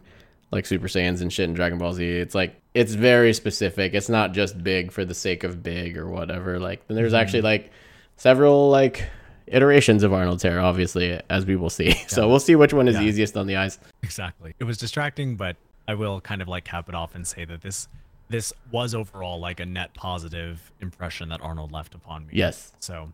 like 0.51 0.65
Super 0.65 0.87
Saiyans 0.87 1.21
and 1.21 1.31
shit 1.31 1.47
in 1.49 1.53
Dragon 1.53 1.77
Ball 1.77 1.93
Z. 1.93 2.03
It's 2.05 2.35
like 2.35 2.59
it's 2.73 2.93
very 2.93 3.33
specific. 3.33 3.93
It's 3.93 4.09
not 4.09 4.33
just 4.33 4.61
big 4.63 4.91
for 4.91 5.05
the 5.05 5.13
sake 5.13 5.43
of 5.43 5.61
big 5.63 5.97
or 5.97 6.09
whatever. 6.09 6.59
Like 6.59 6.81
and 6.89 6.97
there's 6.97 7.13
actually 7.13 7.41
like 7.41 7.71
several 8.15 8.69
like 8.69 9.03
iterations 9.45 10.03
of 10.03 10.11
Arnold's 10.13 10.43
hair, 10.43 10.59
obviously, 10.59 11.19
as 11.29 11.45
we 11.45 11.55
will 11.55 11.69
see. 11.69 11.93
So 12.07 12.27
we'll 12.27 12.39
see 12.39 12.55
which 12.55 12.73
one 12.73 12.87
is 12.87 12.95
Yeah. 12.95 13.03
easiest 13.03 13.37
on 13.37 13.47
the 13.47 13.55
eyes. 13.57 13.79
exactly 14.03 14.53
it 14.59 14.63
was 14.65 14.77
distracting 14.77 15.35
but 15.35 15.55
i 15.87 15.93
will 15.93 16.19
kind 16.21 16.41
of 16.41 16.47
like 16.47 16.63
cap 16.65 16.89
it 16.89 16.95
off 16.95 17.15
and 17.15 17.25
say 17.25 17.45
that 17.45 17.61
this 17.61 17.87
this 18.29 18.51
was 18.71 18.93
overall 18.93 19.39
like 19.39 19.59
a 19.59 19.65
net 19.65 19.93
positive 19.93 20.71
impression 20.81 21.29
that 21.29 21.41
arnold 21.41 21.71
left 21.71 21.95
upon 21.95 22.25
me 22.27 22.33
Yes. 22.35 22.73
so 22.79 23.11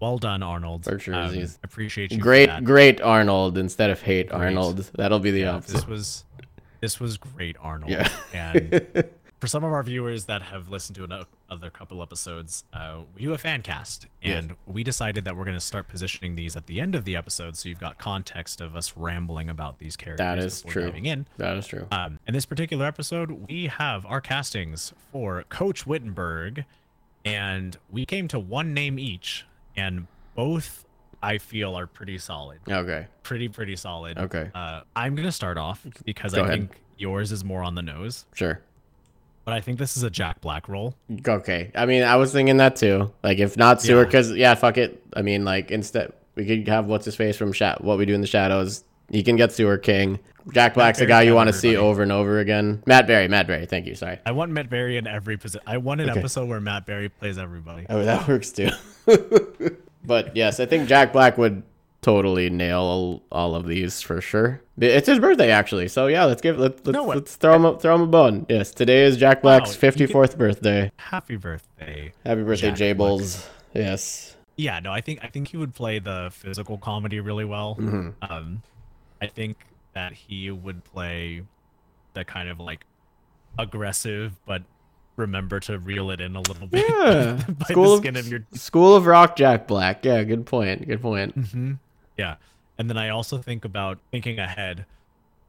well 0.00 0.18
done 0.18 0.42
arnold 0.42 0.82
Berkshire 0.82 1.14
um, 1.14 1.46
appreciate 1.64 2.10
you 2.10 2.18
for 2.18 2.22
Great, 2.22 2.64
great 2.64 3.00
Arnold 3.00 3.56
instead 3.56 3.90
of 3.90 4.02
hate 4.02 4.30
Arnold. 4.32 4.78
That'll 4.94 5.20
be 5.20 5.30
the 5.30 5.40
Yeah, 5.40 5.52
opposite. 5.56 5.72
this 5.74 5.86
was 5.86 6.24
this 6.82 7.00
was 7.00 7.16
great, 7.16 7.56
Arnold. 7.60 7.90
Yeah. 7.90 8.08
and 8.34 9.04
for 9.38 9.46
some 9.48 9.64
of 9.64 9.72
our 9.72 9.82
viewers 9.82 10.24
that 10.24 10.40
have 10.42 10.68
listened 10.70 10.96
to 10.96 11.04
another 11.04 11.68
couple 11.70 12.00
episodes, 12.02 12.64
uh, 12.72 13.00
we 13.14 13.22
do 13.22 13.34
a 13.34 13.38
fan 13.38 13.60
cast, 13.62 14.06
and 14.22 14.56
we 14.66 14.82
decided 14.82 15.24
that 15.24 15.36
we're 15.36 15.44
going 15.44 15.56
to 15.56 15.60
start 15.60 15.88
positioning 15.88 16.36
these 16.36 16.56
at 16.56 16.66
the 16.66 16.80
end 16.80 16.94
of 16.94 17.04
the 17.04 17.16
episode, 17.16 17.54
so 17.56 17.68
you've 17.68 17.78
got 17.80 17.98
context 17.98 18.60
of 18.62 18.74
us 18.74 18.94
rambling 18.96 19.50
about 19.50 19.78
these 19.78 19.94
characters. 19.96 20.18
That 20.24 20.38
is 20.38 20.62
true. 20.62 20.88
In. 20.88 21.26
That 21.36 21.56
is 21.58 21.66
true. 21.66 21.86
Um, 21.92 22.18
in 22.26 22.32
this 22.32 22.46
particular 22.46 22.86
episode, 22.86 23.46
we 23.48 23.66
have 23.66 24.06
our 24.06 24.20
castings 24.22 24.94
for 25.12 25.42
Coach 25.50 25.86
Wittenberg 25.86 26.64
and 27.24 27.76
we 27.90 28.06
came 28.06 28.28
to 28.28 28.38
one 28.38 28.72
name 28.72 28.98
each, 28.98 29.44
and 29.76 30.06
both 30.36 30.84
I 31.22 31.38
feel 31.38 31.74
are 31.76 31.86
pretty 31.88 32.18
solid, 32.18 32.60
Okay. 32.68 33.06
pretty 33.24 33.48
pretty 33.48 33.74
solid. 33.76 34.16
Okay. 34.16 34.50
Uh, 34.54 34.82
I'm 34.94 35.14
gonna 35.16 35.32
start 35.32 35.58
off 35.58 35.84
because 36.04 36.32
Go 36.34 36.42
I 36.42 36.46
ahead. 36.46 36.58
think 36.70 36.80
yours 36.96 37.32
is 37.32 37.44
more 37.44 37.62
on 37.64 37.74
the 37.74 37.82
nose, 37.82 38.26
Sure. 38.34 38.60
But 39.46 39.54
I 39.54 39.60
think 39.62 39.78
this 39.78 39.96
is 39.96 40.02
a 40.02 40.10
Jack 40.10 40.42
Black 40.42 40.68
role. 40.68 40.94
Okay. 41.26 41.70
I 41.74 41.86
mean, 41.86 42.02
I 42.02 42.16
was 42.16 42.32
thinking 42.32 42.58
that 42.58 42.76
too. 42.76 43.10
Like, 43.22 43.38
if 43.38 43.56
not 43.56 43.80
sewer, 43.80 44.04
because 44.04 44.30
yeah, 44.32 44.54
fuck 44.54 44.76
it. 44.76 45.02
I 45.16 45.22
mean, 45.22 45.44
like 45.46 45.70
instead 45.70 46.12
we 46.34 46.44
could 46.44 46.68
have 46.68 46.84
what's 46.86 47.06
his 47.06 47.16
face 47.16 47.36
from 47.38 47.52
Sha- 47.52 47.78
what 47.80 47.96
we 47.96 48.04
do 48.04 48.12
in 48.12 48.20
the 48.20 48.26
shadows. 48.26 48.84
He 49.10 49.22
can 49.22 49.36
get 49.36 49.52
sewer 49.52 49.78
king. 49.78 50.18
Jack 50.52 50.74
Black's 50.74 50.98
the 50.98 51.06
guy 51.06 51.22
you 51.22 51.34
want 51.34 51.48
to 51.48 51.52
see 51.52 51.76
over 51.76 52.02
and 52.02 52.10
over 52.12 52.38
again. 52.40 52.82
Matt 52.86 53.06
Berry. 53.06 53.26
Matt 53.28 53.46
Berry. 53.46 53.66
Thank 53.66 53.86
you. 53.86 53.94
Sorry. 53.94 54.18
I 54.26 54.32
want 54.32 54.52
Matt 54.52 54.68
Berry 54.68 54.96
in 54.96 55.06
every 55.06 55.36
position. 55.36 55.62
I 55.66 55.78
want 55.78 56.00
an 56.00 56.10
Okay. 56.10 56.18
episode 56.20 56.48
where 56.48 56.60
Matt 56.60 56.86
Berry 56.86 57.08
plays 57.08 57.38
everybody. 57.38 57.86
Oh, 57.88 58.04
that 58.04 58.26
works 58.28 58.50
too. 58.52 58.68
but 60.04 60.36
yes, 60.36 60.60
I 60.60 60.66
think 60.66 60.88
Jack 60.88 61.12
Black 61.12 61.38
would 61.38 61.62
totally 62.02 62.50
nail 62.50 62.80
all, 62.80 63.22
all 63.32 63.54
of 63.54 63.66
these 63.66 64.00
for 64.02 64.20
sure. 64.20 64.60
It's 64.78 65.06
his 65.08 65.18
birthday 65.18 65.50
actually, 65.50 65.88
so 65.88 66.06
yeah, 66.06 66.24
let's 66.24 66.42
give 66.42 66.58
let, 66.58 66.84
let's, 66.86 66.94
No 66.94 67.04
let's 67.04 67.36
throw 67.36 67.54
him 67.54 67.64
a, 67.64 67.78
throw 67.78 67.94
him 67.94 68.02
a 68.02 68.06
bone. 68.06 68.46
Yes, 68.48 68.70
today 68.72 69.04
is 69.04 69.16
Jack 69.16 69.42
Black's 69.42 69.72
can- 69.72 69.80
fifty 69.80 70.06
fourth 70.06 70.36
birthday. 70.38 70.92
Happy 70.96 71.36
birthday. 71.36 72.12
Happy 72.24 72.42
birthday, 72.42 72.68
Jack 72.68 72.76
J 72.76 72.92
Bulls. 72.92 73.48
Yes. 73.74 74.36
Yeah, 74.56 74.80
no, 74.80 74.92
I 74.92 75.00
think 75.00 75.20
I 75.22 75.28
think 75.28 75.48
he 75.48 75.56
would 75.56 75.74
play 75.74 75.98
the 75.98 76.30
physical 76.32 76.78
comedy 76.78 77.20
really 77.20 77.44
well. 77.44 77.76
Mm-hmm. 77.78 78.10
Um, 78.22 78.62
I 79.20 79.26
think 79.26 79.56
that 79.94 80.12
he 80.12 80.50
would 80.50 80.84
play 80.84 81.42
the 82.14 82.24
kind 82.24 82.48
of 82.48 82.60
like 82.60 82.84
aggressive, 83.58 84.32
but 84.46 84.62
remember 85.16 85.58
to 85.60 85.78
reel 85.78 86.10
it 86.10 86.20
in 86.20 86.36
a 86.36 86.40
little 86.40 86.66
bit 86.66 86.84
Yeah. 86.88 87.42
by 87.48 87.66
School 87.66 87.84
the 87.84 87.92
of, 87.94 87.98
skin 88.00 88.16
of 88.16 88.28
your. 88.28 88.40
School 88.52 88.94
of 88.94 89.06
Rock, 89.06 89.36
Jack 89.36 89.66
Black. 89.66 90.04
Yeah, 90.04 90.22
good 90.24 90.46
point. 90.46 90.86
Good 90.86 91.00
point. 91.02 91.32
hmm 91.34 91.72
Yeah, 92.16 92.36
and 92.78 92.88
then 92.88 92.98
I 92.98 93.10
also 93.10 93.38
think 93.38 93.64
about 93.64 93.98
thinking 94.10 94.38
ahead, 94.38 94.86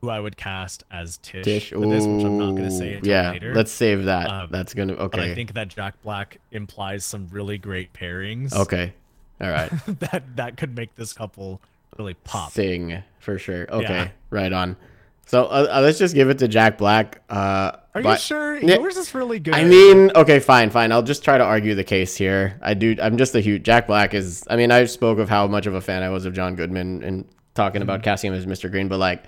who 0.02 0.10
I 0.10 0.20
would 0.20 0.38
cast 0.38 0.84
as 0.92 1.18
Tish, 1.18 1.44
Tish. 1.44 1.70
for 1.72 1.88
this, 1.88 2.06
which 2.06 2.24
I'm 2.24 2.38
not 2.38 2.52
going 2.52 2.64
to 2.64 2.72
say 2.72 2.96
until 2.96 3.10
yeah, 3.10 3.32
later. 3.32 3.54
let's 3.54 3.72
save 3.72 4.06
that. 4.06 4.30
Um, 4.30 4.50
That's 4.52 4.74
gonna 4.74 4.94
okay. 4.94 5.18
But 5.18 5.28
I 5.28 5.36
think 5.36 5.54
that 5.54 5.70
Jack 5.70 6.02
Black 6.04 6.40
implies 6.52 7.04
some 7.04 7.28
really 7.32 7.58
great 7.58 7.94
pairings. 7.94 8.54
Okay. 8.54 8.94
All 9.42 9.50
right. 9.50 9.72
that 10.00 10.24
that 10.36 10.58
could 10.58 10.76
make 10.76 10.96
this 10.96 11.14
couple 11.14 11.62
really 11.98 12.14
pop. 12.14 12.52
Sing 12.52 13.02
for 13.20 13.40
sure. 13.40 13.68
Okay. 13.72 13.94
Yeah. 13.94 14.10
Right 14.30 14.54
on. 14.54 14.78
So 15.26 15.46
uh, 15.46 15.68
uh, 15.70 15.82
let's 15.82 16.00
just 16.00 16.16
give 16.16 16.30
it 16.30 16.38
to 16.40 16.48
Jack 16.48 16.78
Black. 16.78 17.22
Uh, 17.30 17.74
Are 18.06 18.14
you 18.14 18.18
sure? 18.18 18.58
Yours 18.58 18.96
is 18.96 19.14
really 19.16 19.40
good. 19.40 19.56
I 19.56 19.64
mean, 19.64 20.12
okay, 20.16 20.40
fine, 20.40 20.70
fine. 20.70 20.92
I'll 20.92 21.02
just 21.02 21.24
try 21.24 21.38
to 21.38 21.44
argue 21.44 21.74
the 21.74 21.84
case 21.84 22.16
here. 22.16 22.60
I 22.62 22.74
do. 22.74 22.96
I'm 23.02 23.18
just 23.18 23.34
a 23.34 23.40
huge 23.40 23.64
Jack 23.64 23.88
Black 23.88 24.14
is. 24.14 24.44
I 24.50 24.56
mean, 24.56 24.72
I 24.72 24.86
spoke 24.86 25.18
of 25.18 25.30
how 25.30 25.48
much 25.48 25.66
of 25.66 25.74
a 25.74 25.82
fan 25.82 26.04
I 26.04 26.10
was 26.10 26.26
of 26.26 26.34
John 26.34 26.56
Goodman 26.56 27.04
and 27.04 27.28
talking 27.56 27.82
about 27.82 28.00
mm-hmm. 28.00 28.04
casting 28.04 28.34
him 28.34 28.38
as 28.38 28.46
Mr. 28.46 28.70
Green, 28.70 28.88
but 28.88 29.00
like 29.00 29.24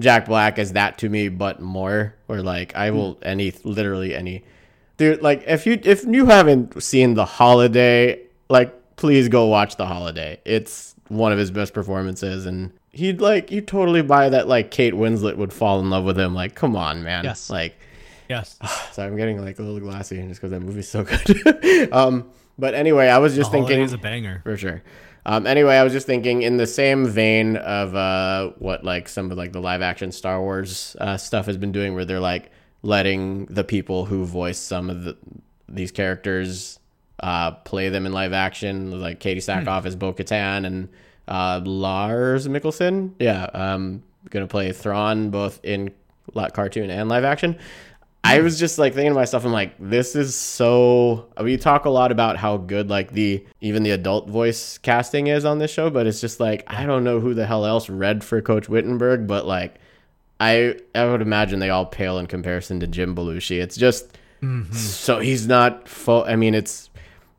Jack 0.00 0.26
Black 0.26 0.58
is 0.58 0.74
that 0.74 0.98
to 0.98 1.08
me, 1.08 1.28
but 1.28 1.60
more. 1.60 2.14
Or 2.28 2.42
like 2.42 2.76
I 2.76 2.90
will 2.90 3.16
mm. 3.16 3.18
any 3.22 3.52
literally 3.64 4.14
any 4.14 4.44
dude. 4.98 5.22
Like 5.22 5.44
if 5.46 5.66
you 5.66 5.80
if 5.82 6.04
you 6.04 6.26
haven't 6.26 6.82
seen 6.82 7.14
The 7.14 7.24
Holiday, 7.24 8.20
like 8.48 8.96
please 8.96 9.28
go 9.28 9.46
watch 9.46 9.76
The 9.76 9.86
Holiday. 9.86 10.40
It's 10.44 10.94
one 11.08 11.32
of 11.32 11.38
his 11.38 11.50
best 11.50 11.72
performances, 11.72 12.44
and 12.44 12.72
he'd 12.90 13.20
like 13.20 13.50
you 13.50 13.62
totally 13.62 14.02
buy 14.02 14.28
that 14.28 14.46
like 14.46 14.70
Kate 14.70 14.94
Winslet 14.94 15.36
would 15.36 15.52
fall 15.52 15.80
in 15.80 15.88
love 15.88 16.04
with 16.04 16.18
him. 16.18 16.34
Like 16.34 16.54
come 16.54 16.76
on, 16.76 17.02
man. 17.02 17.24
Yes. 17.24 17.48
Like. 17.48 17.76
Yes. 18.30 18.56
So 18.92 19.06
I'm 19.06 19.16
getting 19.16 19.40
like 19.40 19.58
a 19.58 19.62
little 19.62 19.78
glassy 19.78 20.16
just 20.26 20.40
because 20.40 20.50
that 20.50 20.60
movie's 20.60 20.88
so 20.88 21.04
good. 21.04 21.92
um, 21.92 22.28
but 22.58 22.74
anyway, 22.74 23.06
I 23.08 23.18
was 23.18 23.36
just 23.36 23.52
The 23.52 23.58
thinking 23.58 23.80
is 23.82 23.92
a 23.92 23.98
banger. 23.98 24.40
for 24.42 24.56
sure. 24.56 24.82
Um, 25.24 25.46
anyway, 25.46 25.76
I 25.76 25.84
was 25.84 25.92
just 25.92 26.06
thinking 26.06 26.42
in 26.42 26.56
the 26.56 26.66
same 26.66 27.06
vein 27.06 27.56
of 27.56 27.94
uh, 27.94 28.50
what 28.58 28.82
like 28.84 29.08
some 29.08 29.30
of 29.30 29.38
like 29.38 29.52
the 29.52 29.60
live 29.60 29.80
action 29.82 30.10
Star 30.12 30.40
Wars 30.40 30.96
uh, 31.00 31.16
stuff 31.18 31.46
has 31.46 31.56
been 31.56 31.70
doing, 31.72 31.94
where 31.94 32.04
they're 32.04 32.18
like 32.20 32.50
letting 32.82 33.46
the 33.46 33.62
people 33.62 34.06
who 34.06 34.24
voice 34.24 34.58
some 34.58 34.90
of 34.90 35.04
the 35.04 35.16
these 35.68 35.92
characters 35.92 36.78
uh, 37.20 37.52
play 37.52 37.90
them 37.90 38.06
in 38.06 38.12
live 38.12 38.32
action, 38.32 39.00
like 39.00 39.20
Katee 39.20 39.36
Sackhoff 39.38 39.84
as 39.86 39.94
Bo 39.94 40.12
Katan 40.12 40.66
and 40.66 40.88
uh, 41.28 41.60
Lars 41.64 42.48
Mikkelsen. 42.48 43.12
Yeah, 43.20 43.44
um, 43.44 44.02
gonna 44.30 44.48
play 44.48 44.72
Thrawn 44.72 45.30
both 45.30 45.60
in 45.62 45.92
cartoon 46.52 46.90
and 46.90 47.08
live 47.08 47.24
action. 47.24 47.58
I 48.22 48.40
was 48.40 48.58
just 48.58 48.78
like 48.78 48.94
thinking 48.94 49.12
to 49.12 49.18
myself, 49.18 49.44
I'm 49.44 49.52
like, 49.52 49.74
this 49.78 50.14
is 50.14 50.34
so. 50.34 51.28
Uh, 51.38 51.44
we 51.44 51.56
talk 51.56 51.86
a 51.86 51.90
lot 51.90 52.12
about 52.12 52.36
how 52.36 52.58
good 52.58 52.90
like 52.90 53.12
the 53.12 53.44
even 53.60 53.82
the 53.82 53.92
adult 53.92 54.28
voice 54.28 54.78
casting 54.78 55.28
is 55.28 55.44
on 55.44 55.58
this 55.58 55.70
show, 55.70 55.90
but 55.90 56.06
it's 56.06 56.20
just 56.20 56.38
like 56.38 56.64
I 56.66 56.84
don't 56.84 57.02
know 57.02 57.20
who 57.20 57.34
the 57.34 57.46
hell 57.46 57.64
else 57.64 57.88
read 57.88 58.22
for 58.22 58.42
Coach 58.42 58.68
Wittenberg, 58.68 59.26
but 59.26 59.46
like 59.46 59.76
I 60.38 60.76
I 60.94 61.06
would 61.06 61.22
imagine 61.22 61.60
they 61.60 61.70
all 61.70 61.86
pale 61.86 62.18
in 62.18 62.26
comparison 62.26 62.80
to 62.80 62.86
Jim 62.86 63.14
Belushi. 63.14 63.60
It's 63.60 63.76
just 63.76 64.18
mm-hmm. 64.42 64.72
so 64.72 65.18
he's 65.18 65.46
not. 65.46 65.88
Fo- 65.88 66.24
I 66.24 66.36
mean, 66.36 66.54
it's 66.54 66.90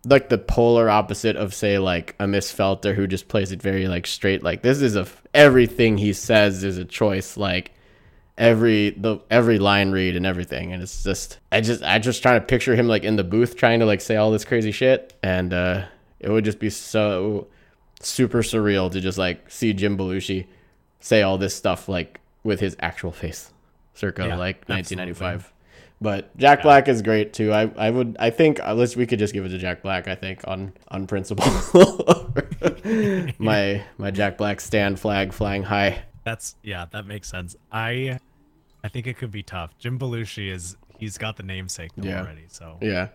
like 0.06 0.30
the 0.30 0.38
polar 0.38 0.90
opposite 0.90 1.36
of 1.36 1.54
say 1.54 1.78
like 1.78 2.16
a 2.20 2.28
Miss 2.28 2.52
Felter 2.52 2.96
who 2.96 3.06
just 3.06 3.28
plays 3.28 3.52
it 3.52 3.62
very 3.62 3.88
like 3.88 4.08
straight. 4.08 4.44
Like 4.44 4.64
this 4.64 4.82
is 4.82 4.96
a 4.96 5.08
everything 5.34 5.98
he 5.98 6.14
says 6.14 6.64
is 6.64 6.78
a 6.78 6.86
choice. 6.86 7.38
Like 7.38 7.72
every 8.42 8.90
the 8.90 9.20
every 9.30 9.60
line 9.60 9.92
read 9.92 10.16
and 10.18 10.26
everything. 10.26 10.74
And 10.74 10.82
it's 10.84 11.04
just 11.04 11.40
i 11.52 11.62
just 11.62 11.84
i 11.84 12.00
just 12.00 12.22
trying 12.22 12.42
to 12.42 12.46
picture 12.46 12.76
him 12.76 12.88
like 12.88 13.04
in 13.04 13.16
the 13.16 13.24
booth 13.24 13.56
trying 13.56 13.80
to 13.80 13.86
like 13.86 14.02
say 14.02 14.16
all 14.18 14.32
this 14.32 14.44
crazy 14.44 14.72
shit. 14.72 15.14
And 15.24 15.54
uh 15.54 15.86
it 16.20 16.30
would 16.30 16.44
just 16.44 16.60
be 16.60 16.70
so 16.70 17.48
super 18.02 18.40
surreal 18.40 18.92
to 18.92 19.00
just 19.00 19.20
like 19.20 19.50
see 19.50 19.74
jim 19.74 19.96
belushi 19.96 20.48
say 21.00 21.22
all 21.22 21.38
this 21.38 21.54
stuff 21.56 21.88
like 21.88 22.20
with 22.44 22.60
his 22.60 22.76
actual 22.80 23.12
face 23.12 23.54
circa 23.94 24.26
Yeah, 24.26 24.38
like 24.38 24.58
absolutely. 24.68 25.12
1995 25.12 25.54
but 26.02 26.36
jack 26.38 26.64
black 26.64 26.88
is 26.88 27.04
great 27.04 27.32
too. 27.34 27.54
I 27.54 27.70
i 27.78 27.92
would 27.92 28.18
i 28.20 28.32
think 28.32 28.60
unless 28.64 28.96
we 28.96 29.06
could 29.06 29.20
just 29.20 29.34
give 29.36 29.46
it 29.46 29.50
to 29.50 29.60
jack 29.60 29.84
black 29.84 30.08
i 30.08 30.16
think 30.16 30.48
on 30.48 30.74
on 30.88 31.06
principle. 31.06 31.46
My 33.40 33.84
my 33.98 34.12
jack 34.12 34.38
black 34.38 34.60
stand 34.62 35.00
flag 35.00 35.32
flying 35.34 35.64
high. 35.64 36.04
That's 36.24 36.56
yeah, 36.64 36.86
that 36.92 37.06
makes 37.06 37.30
sense. 37.30 37.56
I 37.72 38.20
I 38.84 38.88
think 38.88 39.08
it 39.08 39.18
could 39.18 39.32
be 39.32 39.44
tough. 39.44 39.78
Jim 39.80 39.98
Belushi 40.00 40.52
is 40.52 40.76
he's 40.98 41.18
got 41.18 41.38
the 41.38 41.44
namesake 41.44 41.92
Yeah. 41.96 42.22
already, 42.22 42.46
so 42.48 42.78
yeah 42.82 43.10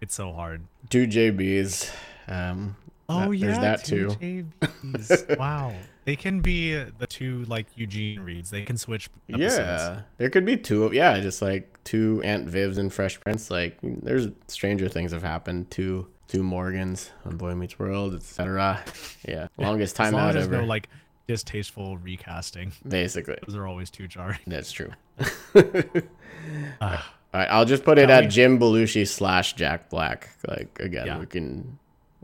it's 0.00 0.14
so 0.14 0.32
hard. 0.32 0.62
two 0.90 1.06
JBs. 1.06 1.90
Um, 2.28 2.76
Oh 3.08 3.30
that- 3.30 3.36
yeah, 3.36 3.46
there's 3.46 3.58
that 3.58 3.84
two 3.84 4.08
too. 4.18 4.46
JBs. 4.82 5.38
wow, 5.38 5.74
they 6.04 6.16
can 6.16 6.40
be 6.40 6.72
the 6.74 7.06
two 7.06 7.44
like 7.44 7.66
Eugene 7.76 8.20
reads. 8.20 8.50
They 8.50 8.62
can 8.62 8.78
switch 8.78 9.10
episodes. 9.28 9.58
Yeah, 9.58 10.00
there 10.16 10.30
could 10.30 10.46
be 10.46 10.56
two. 10.56 10.84
of 10.84 10.94
Yeah, 10.94 11.20
just 11.20 11.42
like 11.42 11.78
two 11.84 12.22
Aunt 12.24 12.46
Vivs 12.48 12.78
and 12.78 12.90
Fresh 12.92 13.20
Prince. 13.20 13.50
Like, 13.50 13.76
there's 13.82 14.28
stranger 14.48 14.88
things 14.88 15.12
have 15.12 15.22
happened. 15.22 15.70
Two 15.70 16.06
two 16.28 16.42
Morgans 16.42 17.10
on 17.26 17.36
Boy 17.36 17.54
Meets 17.54 17.78
World, 17.78 18.14
etc. 18.14 18.82
Yeah, 19.28 19.48
longest 19.58 19.92
As 20.00 20.06
time 20.06 20.14
long 20.14 20.30
out 20.30 20.36
as 20.36 20.46
ever. 20.46 20.58
no 20.62 20.64
like 20.64 20.88
distasteful 21.26 21.96
recasting, 21.98 22.72
basically, 22.86 23.36
those 23.46 23.56
are 23.56 23.66
always 23.66 23.90
too 23.90 24.06
jarring. 24.08 24.38
that's 24.46 24.72
true. 24.72 24.90
Ah, 26.80 27.14
All 27.32 27.40
right, 27.40 27.48
I'll 27.50 27.64
just 27.64 27.84
put 27.84 27.98
it 27.98 28.10
at 28.10 28.24
we? 28.24 28.28
Jim 28.30 28.58
Belushi 28.58 29.06
slash 29.08 29.54
Jack 29.54 29.88
Black. 29.88 30.30
Like 30.46 30.78
again, 30.80 31.06
Yeah. 31.06 31.18
we 31.18 31.26
can 31.26 31.78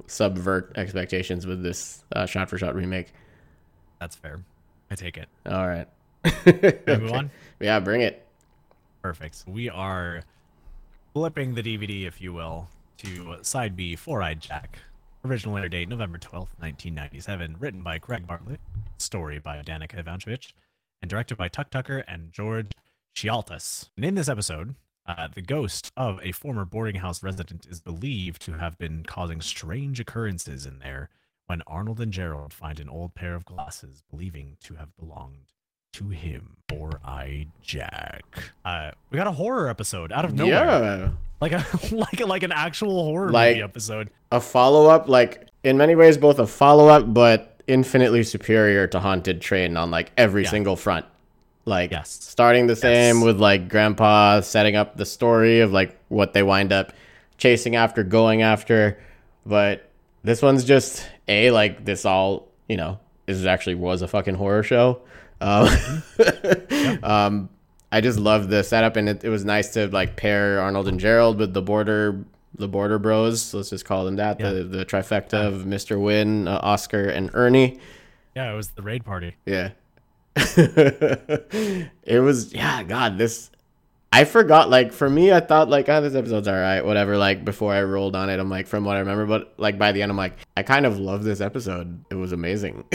subvert 0.06 0.72
expectations 0.76 1.46
with 1.46 1.62
this 1.62 2.04
uh, 2.14 2.26
shot 2.26 2.50
for 2.50 2.58
shot 2.58 2.74
remake. 2.74 3.12
that's 3.98 4.16
fair. 4.16 4.40
I 4.90 4.94
take 4.96 5.16
it. 5.16 5.28
All 5.46 5.66
right. 5.66 5.88
Move 6.86 7.12
on? 7.12 7.30
Yeah, 7.60 7.80
bring 7.80 8.02
it. 8.02 8.26
Perfect. 9.02 9.44
We 9.46 9.70
are 9.70 10.22
flipping 11.14 11.54
the 11.54 11.62
DVD, 11.62 12.06
if 12.06 12.20
you 12.20 12.32
will, 12.32 12.68
to 12.98 13.38
side 13.42 13.76
B, 13.76 13.96
Four 13.96 14.22
Eyed 14.22 14.40
Jack. 14.40 14.78
Original 15.22 15.58
air 15.58 15.68
date 15.68 15.86
November 15.86 16.16
12th, 16.16 16.56
1997. 16.60 17.56
Written 17.58 17.82
by 17.82 17.98
Craig 17.98 18.26
Bartlett. 18.26 18.60
Story 18.96 19.38
by 19.38 19.58
Danica 19.58 19.98
Ivanovich. 19.98 20.54
And 21.02 21.10
directed 21.10 21.36
by 21.36 21.48
Tuck 21.48 21.68
Tucker 21.68 21.98
and 22.08 22.32
George 22.32 22.72
Chialtas. 23.14 23.90
And 23.96 24.06
in 24.06 24.14
this 24.14 24.30
episode, 24.30 24.76
uh, 25.06 25.28
the 25.34 25.42
ghost 25.42 25.92
of 25.94 26.20
a 26.22 26.32
former 26.32 26.64
boarding 26.64 26.96
house 26.96 27.22
resident 27.22 27.66
is 27.68 27.82
believed 27.82 28.40
to 28.42 28.54
have 28.54 28.78
been 28.78 29.04
causing 29.04 29.42
strange 29.42 30.00
occurrences 30.00 30.64
in 30.64 30.78
there 30.78 31.10
when 31.46 31.60
Arnold 31.66 32.00
and 32.00 32.12
Gerald 32.14 32.54
find 32.54 32.80
an 32.80 32.88
old 32.88 33.14
pair 33.14 33.34
of 33.34 33.44
glasses 33.44 34.02
believing 34.10 34.56
to 34.64 34.76
have 34.76 34.96
belonged 34.96 35.52
to 35.94 36.08
him. 36.08 36.56
Four 36.68 37.00
I 37.04 37.48
Jack. 37.62 38.22
Uh, 38.64 38.92
we 39.10 39.16
got 39.16 39.26
a 39.26 39.32
horror 39.32 39.68
episode 39.68 40.12
out 40.12 40.24
of 40.24 40.34
nowhere. 40.34 40.52
Yeah. 40.52 41.08
Like 41.40 41.52
a 41.52 41.64
like 41.92 42.20
a, 42.20 42.26
like 42.26 42.42
an 42.44 42.52
actual 42.52 43.02
horror 43.04 43.30
Like- 43.30 43.56
movie 43.56 43.62
episode. 43.64 44.10
a 44.30 44.40
follow 44.40 44.88
up, 44.88 45.08
like 45.08 45.48
in 45.64 45.76
many 45.76 45.94
ways, 45.96 46.16
both 46.16 46.38
a 46.38 46.46
follow 46.46 46.86
up, 46.88 47.12
but 47.12 47.60
infinitely 47.66 48.22
superior 48.22 48.86
to 48.86 49.00
Haunted 49.00 49.40
Train 49.40 49.76
on 49.76 49.90
like 49.90 50.12
every 50.16 50.44
Yeah. 50.44 50.50
single 50.50 50.76
front. 50.76 51.06
Like 51.64 51.90
Yes. 51.90 52.08
starting 52.10 52.68
the 52.68 52.76
same 52.76 53.16
Yes. 53.16 53.24
with 53.24 53.40
like 53.40 53.68
Grandpa 53.68 54.40
setting 54.40 54.76
up 54.76 54.96
the 54.96 55.04
story 55.06 55.60
of 55.60 55.72
like 55.72 55.98
what 56.08 56.32
they 56.34 56.42
wind 56.44 56.72
up 56.72 56.92
chasing 57.36 57.74
after, 57.74 58.04
going 58.04 58.42
after. 58.42 58.96
But 59.44 59.88
this 60.22 60.40
one's 60.40 60.62
just 60.64 61.04
a 61.26 61.50
like 61.50 61.84
this 61.84 62.04
all 62.04 62.46
you 62.68 62.76
know. 62.76 63.00
This 63.26 63.44
actually 63.44 63.74
was 63.74 64.02
a 64.02 64.08
fucking 64.08 64.34
horror 64.36 64.62
show. 64.62 65.00
Um, 65.40 66.02
um, 67.02 67.48
I 67.92 68.00
just 68.00 68.18
love 68.18 68.48
the 68.48 68.62
setup, 68.62 68.96
and 68.96 69.08
it, 69.08 69.24
it 69.24 69.28
was 69.28 69.44
nice 69.44 69.72
to 69.74 69.88
like 69.88 70.16
pair 70.16 70.60
Arnold 70.60 70.88
and 70.88 71.00
Gerald 71.00 71.38
with 71.38 71.54
the 71.54 71.62
border 71.62 72.24
the 72.54 72.68
border 72.68 72.98
bros. 72.98 73.54
Let's 73.54 73.70
just 73.70 73.84
call 73.84 74.04
them 74.04 74.16
that. 74.16 74.38
The 74.38 74.64
the 74.64 74.84
trifecta 74.84 75.46
of 75.46 75.62
Mr. 75.62 75.96
Hyunh, 75.96 76.46
uh, 76.46 76.60
Oscar, 76.62 77.08
and 77.08 77.30
Ernie. 77.34 77.80
Yeah, 78.34 78.52
it 78.52 78.56
was 78.56 78.70
the 78.70 78.82
raid 78.82 79.04
party. 79.04 79.36
Yeah. 79.46 79.70
it 80.36 82.22
was 82.22 82.52
yeah, 82.52 82.82
God, 82.84 83.18
this 83.18 83.50
I 84.12 84.24
forgot 84.24 84.70
like 84.70 84.92
for 84.92 85.10
me 85.10 85.32
I 85.32 85.40
thought 85.40 85.68
like 85.68 85.88
oh 85.88 86.00
this 86.00 86.14
episode's 86.14 86.46
alright, 86.46 86.84
whatever, 86.84 87.16
like 87.16 87.44
before 87.44 87.72
I 87.72 87.82
rolled 87.82 88.14
on 88.14 88.30
it, 88.30 88.38
I'm 88.38 88.48
like 88.48 88.68
from 88.68 88.84
what 88.84 88.96
I 88.96 89.00
remember, 89.00 89.26
but 89.26 89.54
like 89.56 89.78
by 89.78 89.90
the 89.92 90.02
end 90.02 90.10
I'm 90.10 90.16
like, 90.16 90.38
I 90.56 90.62
kind 90.62 90.86
of 90.86 90.98
love 90.98 91.24
this 91.24 91.40
episode. 91.40 92.04
It 92.10 92.14
was 92.14 92.32
amazing. 92.32 92.84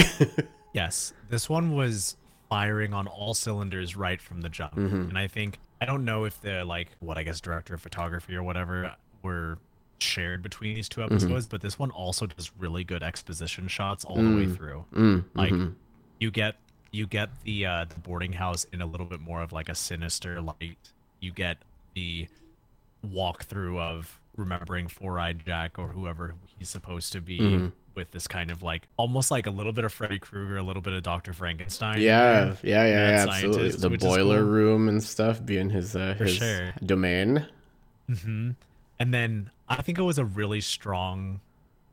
Yes, 0.76 1.14
this 1.30 1.50
one 1.50 1.74
was 1.74 2.18
firing 2.50 2.94
on 2.94 3.08
all 3.08 3.34
cylinders 3.34 3.96
right 3.96 4.22
from 4.22 4.42
the 4.42 4.50
jump, 4.50 4.76
Mm-hmm. 4.76 5.10
and 5.10 5.18
I 5.18 5.28
think 5.28 5.60
I 5.82 5.86
don't 5.86 6.06
know 6.06 6.26
if 6.26 6.40
the 6.42 6.64
like 6.66 6.90
what 7.00 7.18
I 7.18 7.24
guess 7.24 7.42
director 7.42 7.74
of 7.74 7.82
photography 7.82 8.36
or 8.36 8.44
whatever 8.44 8.94
were 9.24 9.58
shared 10.00 10.42
between 10.44 10.76
these 10.76 10.88
two 10.90 11.02
Mm-hmm. 11.02 11.14
episodes, 11.16 11.48
but 11.48 11.62
this 11.62 11.78
one 11.80 11.92
also 11.92 12.26
does 12.26 12.52
really 12.58 12.84
good 12.84 13.04
exposition 13.04 13.68
shots 13.68 14.06
all 14.06 14.18
the 14.18 14.36
way 14.36 14.48
through. 14.48 14.86
Mm, 14.94 15.24
Like 15.34 15.52
mhm. 15.54 15.74
you 16.20 16.32
get 16.32 16.56
you 16.92 17.08
get 17.08 17.30
the 17.44 17.66
uh, 17.66 17.86
the 17.86 18.00
boarding 18.00 18.34
house 18.34 18.66
in 18.72 18.82
a 18.82 18.86
little 18.86 19.06
bit 19.08 19.20
more 19.20 19.42
of 19.42 19.52
like 19.52 19.68
a 19.70 19.76
sinister 19.76 20.42
light. 20.42 20.78
You 21.20 21.32
get 21.32 21.58
the 21.94 22.28
walkthrough 23.06 23.80
of 23.80 24.20
remembering 24.38 24.88
Four 24.88 25.20
Eyed 25.20 25.46
Jack 25.46 25.78
or 25.80 25.88
whoever 25.90 26.36
he's 26.58 26.70
supposed 26.70 27.12
to 27.14 27.22
be 27.22 27.40
Mm-hmm. 27.40 27.68
With 27.96 28.12
this 28.12 28.28
kind 28.28 28.52
of 28.52 28.62
like 28.62 28.88
almost 28.98 29.32
like 29.32 29.48
a 29.48 29.50
little 29.52 29.72
bit 29.74 29.86
of 29.86 29.94
Freddy 29.94 30.20
Krueger, 30.20 30.58
a 30.58 30.64
little 30.64 30.82
bit 30.82 30.94
of 30.94 31.04
Doctor 31.04 31.34
Frankenstein. 31.34 31.98
in 31.98 32.04
yeah, 32.04 32.56
yeah, 32.64 32.86
yeah, 32.86 32.88
yeah, 32.88 33.26
absolutely. 33.28 33.70
The 33.72 33.90
boiler 33.98 34.40
cool. 34.42 34.50
room 34.52 34.90
and 34.90 35.02
stuff 35.04 35.44
being 35.46 35.70
his 35.70 35.96
uh, 35.96 36.14
his 36.18 36.32
sure. 36.36 36.74
domain. 36.86 37.46
hmm 38.22 38.52
And 39.00 39.14
then 39.14 39.50
I 39.70 39.82
think 39.82 39.98
it 39.98 40.04
was 40.04 40.18
a 40.20 40.26
really 40.26 40.62
strong 40.62 41.40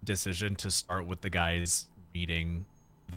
decision 0.05 0.57
to 0.57 0.71
start 0.71 1.07
with 1.07 1.21
the 1.21 1.31
guys 1.31 1.87
reading 2.15 2.65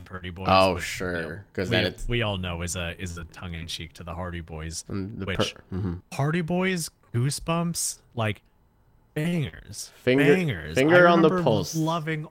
Purdy 0.06 0.30
Boys. 0.30 0.48
Oh, 0.50 0.76
which, 0.76 0.84
you 0.84 0.86
sure, 0.88 1.21
know, 1.21 1.39
'cause 1.54 1.69
we, 1.69 1.76
then 1.76 1.86
it's- 1.86 2.08
we 2.08 2.21
all 2.21 2.38
know 2.38 2.62
is 2.62 2.76
a 2.76 3.00
is 3.02 3.17
a 3.17 3.24
tongue 3.26 3.54
in 3.54 3.65
cheek 3.67 3.93
to 3.93 4.04
the 4.04 4.13
Hardy 4.13 4.41
Boys. 4.41 4.84
The 4.88 5.26
which 5.26 5.56
per- 5.56 5.62
mhm. 5.78 6.02
Hardy 6.13 6.41
Boys 6.41 6.89
Goosebumps 7.13 8.00
like 8.13 8.41
bangers, 9.13 9.91
Finger- 10.04 10.24
bangers. 10.36 10.76
finger 10.76 11.08
on 11.08 11.21
the 11.21 11.41
pulse. 11.41 11.76
loving 11.76 12.28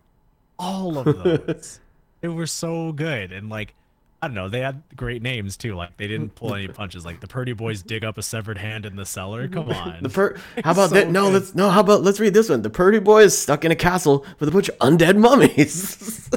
all 0.58 0.98
of 0.98 1.04
those. 1.22 1.80
they 2.20 2.28
were 2.28 2.46
so 2.46 2.92
good 2.92 3.32
and 3.32 3.48
like. 3.48 3.74
I 4.22 4.26
don't 4.28 4.36
know. 4.36 4.48
They 4.48 4.60
had 4.60 4.82
great 4.96 5.20
names 5.20 5.58
too. 5.58 5.74
Like 5.74 5.98
they 5.98 6.06
didn't 6.06 6.34
pull 6.34 6.54
any 6.54 6.66
punches. 6.66 7.04
Like 7.04 7.20
the 7.20 7.26
Purdy 7.26 7.52
Boys 7.52 7.82
dig 7.82 8.06
up 8.06 8.16
a 8.16 8.22
severed 8.22 8.56
hand 8.56 8.86
in 8.86 8.96
the 8.96 9.04
cellar. 9.04 9.48
Come 9.48 9.68
on. 9.70 9.98
The 10.02 10.08
per- 10.10 10.36
How 10.64 10.70
about 10.72 10.88
So 10.88 10.94
that? 10.94 11.10
No, 11.10 11.24
good. 11.26 11.32
let's 11.34 11.54
no. 11.54 11.68
How 11.68 11.80
about 11.80 12.02
let's 12.02 12.18
read 12.18 12.32
this 12.32 12.48
one. 12.48 12.62
The 12.62 12.70
Purdy 12.70 13.00
boys 13.00 13.36
stuck 13.36 13.66
in 13.66 13.70
a 13.70 13.76
castle 13.76 14.24
with 14.40 14.48
a 14.48 14.52
bunch 14.52 14.70
of 14.70 14.78
undead 14.78 15.18
mummies. 15.18 16.30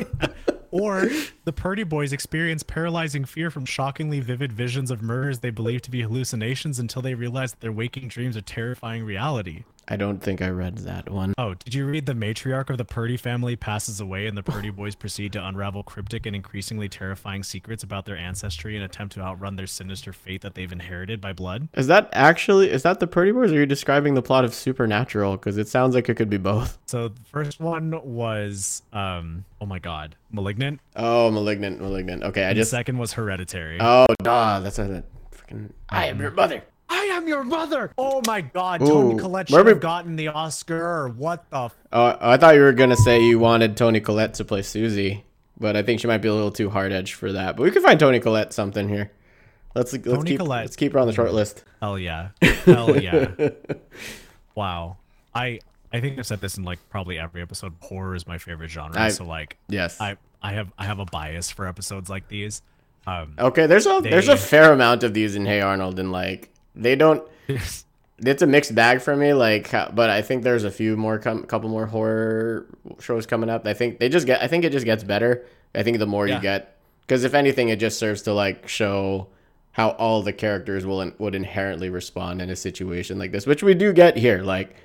Or 0.69 1.08
the 1.45 1.53
Purdy 1.53 1.84
boys 1.84 2.12
experience 2.12 2.62
paralyzing 2.62 3.23
fear 3.23 3.49
from 3.49 3.63
shockingly 3.63 4.19
vivid 4.19 4.51
visions 4.51 4.91
of 4.91 5.01
murders 5.01 5.39
they 5.39 5.49
believe 5.49 5.82
to 5.84 5.91
be 5.91 6.01
hallucinations 6.01 6.80
until 6.80 7.01
they 7.01 7.15
realize 7.15 7.51
that 7.51 7.62
their 7.62 7.71
waking 7.71 8.10
dreams 8.10 8.36
are 8.36 8.41
terrifying 8.41 9.06
reality. 9.06 9.63
I 9.89 9.95
don't 9.95 10.19
think 10.19 10.41
I 10.41 10.50
read 10.50 10.80
that 10.80 11.10
one. 11.10 11.34
Oh, 11.38 11.54
did 11.54 11.73
you 11.73 11.86
read 11.86 12.06
the 12.06 12.13
matriarch 12.13 12.69
of 12.69 12.78
the 12.78 12.84
Purdy 12.84 13.15
family 13.15 13.56
passes 13.56 14.02
away 14.02 14.28
and 14.28 14.38
the 14.38 14.43
Purdy 14.43 14.69
boys 14.69 14.95
proceed 14.95 15.32
to 15.34 15.47
unravel 15.47 15.82
cryptic 15.84 16.26
and 16.26 16.36
increasingly 16.36 16.89
terrifying 16.89 17.41
secrets 17.41 17.84
about 17.84 18.06
their 18.06 18.17
ancestry 18.17 18.76
and 18.76 18.84
attempt 18.84 19.13
to 19.15 19.21
outrun 19.21 19.56
their 19.56 19.67
sinister 19.67 20.12
fate 20.12 20.41
that 20.41 20.56
they've 20.56 20.71
inherited 20.71 21.21
by 21.21 21.32
blood? 21.32 21.69
Is 21.73 21.88
that 21.88 22.10
actually 22.12 22.69
is 22.69 22.84
that 22.84 23.00
the 23.00 23.08
Purdy 23.08 23.32
boys? 23.32 23.52
Or 23.52 23.56
are 23.56 23.60
you 23.60 23.65
describing 23.65 24.13
the 24.15 24.21
plot 24.21 24.43
of 24.43 24.54
Supernatural? 24.54 25.38
Because 25.38 25.58
it 25.58 25.69
sounds 25.69 25.95
like 25.95 26.10
it 26.10 26.15
could 26.15 26.30
be 26.30 26.38
both. 26.38 26.78
So 26.86 27.08
the 27.10 27.21
first 27.32 27.60
one 27.60 27.91
was 28.04 28.82
um 28.91 29.45
oh 29.62 29.65
my 29.65 29.80
god, 29.80 30.15
Malignant. 30.32 30.82
Oh, 30.97 31.32
malignant, 31.32 31.80
malignant. 31.80 32.23
Okay, 32.23 32.43
I 32.43 32.50
The 32.50 32.56
just. 32.56 32.71
second 32.71 32.97
was 32.97 33.13
Hereditary. 33.13 33.78
Oh, 33.80 34.06
duh. 34.21 34.60
That's 34.60 34.80
a 34.80 35.04
freaking. 35.32 35.71
I 35.89 36.08
am 36.08 36.19
your 36.19 36.32
mother. 36.32 36.63
I 36.89 37.04
am 37.13 37.28
your 37.28 37.43
mother. 37.43 37.91
Oh 37.97 38.21
my 38.26 38.41
God, 38.41 38.82
Ooh, 38.82 38.88
Toni 38.88 39.19
Collette 39.19 39.50
should 39.50 39.67
have 39.67 39.80
gotten 39.80 40.15
the 40.15 40.30
Oscar. 40.30 40.82
Or 41.04 41.10
what 41.10 41.50
the? 41.50 41.65
F- 41.65 41.76
Oh, 41.91 42.17
I 42.19 42.38
thought 42.38 42.56
you 42.56 42.62
were 42.62 42.73
gonna 42.73 42.95
say 42.95 43.21
you 43.23 43.39
wanted 43.39 43.76
Toni 43.78 44.00
Collette 44.00 44.36
to 44.36 44.45
play 44.45 44.62
Susie, 44.62 45.23
but 45.60 45.76
I 45.76 45.84
think 45.84 46.00
she 46.00 46.08
might 46.08 46.19
be 46.19 46.28
a 46.30 46.34
little 46.34 46.52
too 46.52 46.69
hard 46.69 46.91
edged 46.91 47.13
for 47.15 47.32
that. 47.34 47.56
But 47.58 47.63
we 47.63 47.71
can 47.71 47.82
find 47.84 48.00
Toni 48.00 48.19
Collette 48.19 48.54
something 48.54 48.88
here. 48.89 49.12
Let's 49.76 49.93
let's 49.93 50.06
Toni 50.06 50.32
keep 50.32 50.39
Collette. 50.39 50.65
let's 50.65 50.76
keep 50.76 50.93
her 50.93 51.00
on 51.00 51.08
the 51.08 51.13
short 51.13 51.34
list. 51.34 51.63
Hell 51.82 52.00
yeah, 52.00 52.30
hell 52.41 52.97
yeah. 53.02 53.28
wow, 54.56 54.97
I 55.36 55.60
I 55.91 56.00
think 56.02 56.17
I've 56.19 56.26
said 56.28 56.41
this 56.41 56.58
in 56.58 56.63
like 56.63 56.80
probably 56.89 57.19
every 57.19 57.41
episode. 57.41 57.73
Horror 57.82 58.15
is 58.15 58.28
my 58.28 58.38
favorite 58.38 58.69
genre. 58.69 59.00
I- 59.00 59.10
so 59.10 59.26
like, 59.26 59.58
Yes. 59.69 60.00
I 60.02 60.17
I 60.41 60.54
have 60.54 60.71
I 60.78 60.86
have 60.86 61.00
a 61.00 61.06
bias 61.06 61.52
for 61.52 61.67
episodes 61.67 62.10
like 62.10 62.28
these. 62.28 62.62
Um, 63.06 63.36
Okay, 63.39 63.67
there's 63.67 63.86
a 63.88 64.02
there's 64.04 64.28
a 64.28 64.36
fair 64.38 64.73
amount 64.73 65.04
of 65.04 65.13
these 65.13 65.36
in 65.36 65.45
Hey 65.45 65.62
Arnold, 65.62 65.97
and 66.00 66.12
like 66.12 66.50
they 66.82 66.96
don't. 66.96 67.28
It's 68.20 68.42
a 68.42 68.48
mixed 68.48 68.74
bag 68.74 69.02
for 69.02 69.16
me, 69.16 69.34
like, 69.34 69.72
uh, 69.76 69.92
but 69.94 70.10
I 70.10 70.24
think 70.24 70.42
there's 70.42 70.63
a 70.63 70.72
few 70.72 70.98
more, 70.98 71.20
com- 71.20 71.44
couple 71.44 71.70
more 71.70 71.86
horror 71.86 72.66
shows 73.00 73.28
coming 73.28 73.48
up. 73.48 73.68
I 73.68 73.76
think 73.76 74.00
they 74.00 74.10
just 74.10 74.26
get. 74.26 74.42
I 74.42 74.48
think 74.48 74.63
it 74.63 74.72
just 74.72 74.86
gets 74.86 75.04
better. 75.04 75.46
I 75.76 75.84
think 75.84 76.00
the 76.00 76.08
more 76.08 76.26
Yeah. 76.28 76.38
you 76.38 76.42
get, 76.42 76.78
because 77.02 77.24
if 77.24 77.36
anything, 77.36 77.70
it 77.70 77.76
just 77.80 78.00
serves 78.00 78.24
to 78.24 78.34
like 78.34 78.68
show 78.68 79.28
how 79.72 79.90
all 79.90 80.24
the 80.24 80.34
characters 80.34 80.84
will 80.84 81.02
in, 81.02 81.13
would 81.20 81.36
inherently 81.36 81.92
respond 81.92 82.42
in 82.42 82.50
a 82.50 82.56
situation 82.56 83.20
like 83.20 83.32
this, 83.32 83.46
which 83.46 83.62
we 83.62 83.76
do 83.76 83.94
get 83.94 84.18
here. 84.18 84.42
Like 84.42 84.76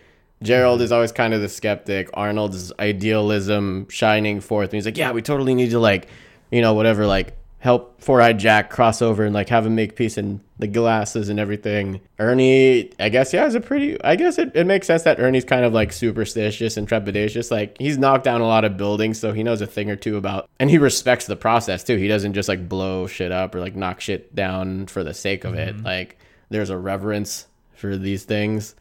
Gerald 0.43 0.83
is 0.83 0.93
always 0.93 1.11
kind 1.11 1.33
of 1.33 1.41
the 1.41 1.49
skeptic. 1.49 2.11
Arnold's 2.13 2.71
idealism 2.79 3.89
shining 3.89 4.43
forth. 4.43 4.67
And 4.69 4.75
he's 4.75 4.85
like, 4.85 4.99
yeah, 4.99 5.13
we 5.13 5.23
totally 5.23 5.55
need 5.55 5.71
to 5.71 5.79
like, 5.79 6.07
you 6.51 6.61
know, 6.61 6.75
whatever, 6.75 7.07
like 7.07 7.35
help 7.63 8.03
Four 8.03 8.21
Eyed 8.21 8.39
Jack 8.39 8.71
cross 8.71 9.01
over 9.01 9.25
and 9.25 9.33
like 9.33 9.49
have 9.49 9.65
him 9.65 9.77
make 9.77 9.95
peace 9.95 10.19
in 10.19 10.41
the 10.59 10.67
glasses 10.67 11.29
and 11.29 11.39
everything. 11.39 12.01
Ernie, 12.19 12.91
I 12.99 13.09
guess, 13.09 13.33
yeah, 13.33 13.47
is 13.47 13.55
a 13.55 13.61
pretty. 13.61 14.03
I 14.03 14.17
guess 14.17 14.37
it, 14.37 14.51
it 14.57 14.67
makes 14.67 14.89
sense 14.89 15.05
that 15.05 15.21
Ernie's 15.21 15.45
kind 15.45 15.65
of 15.65 15.73
like 15.73 15.93
superstitious 15.93 16.77
and 16.77 16.89
trepidatious. 16.89 17.53
Like 17.53 17.77
he's 17.79 17.99
knocked 17.99 18.25
down 18.25 18.41
a 18.41 18.49
lot 18.49 18.65
of 18.65 18.77
buildings, 18.77 19.21
so 19.21 19.33
he 19.33 19.45
knows 19.45 19.61
a 19.61 19.69
thing 19.69 19.91
or 19.91 19.97
two 19.97 20.17
about, 20.17 20.51
and 20.59 20.71
he 20.71 20.79
respects 20.79 21.27
the 21.27 21.37
process 21.37 21.85
too. 21.85 21.97
He 21.97 22.09
doesn't 22.09 22.35
just 22.35 22.49
like 22.49 22.69
blow 22.69 23.07
shit 23.07 23.31
up 23.31 23.55
or 23.55 23.61
like 23.61 23.77
knock 23.77 24.01
shit 24.01 24.35
down 24.35 24.89
for 24.89 25.05
the 25.05 25.15
sake 25.15 25.45
of 25.45 25.55
it. 25.55 25.77
Mm-hmm. 25.77 25.87
Like 25.87 26.19
there's 26.51 26.71
a 26.71 26.77
reverence 26.77 27.47
for 27.75 27.97
these 27.97 28.25
things. 28.25 28.75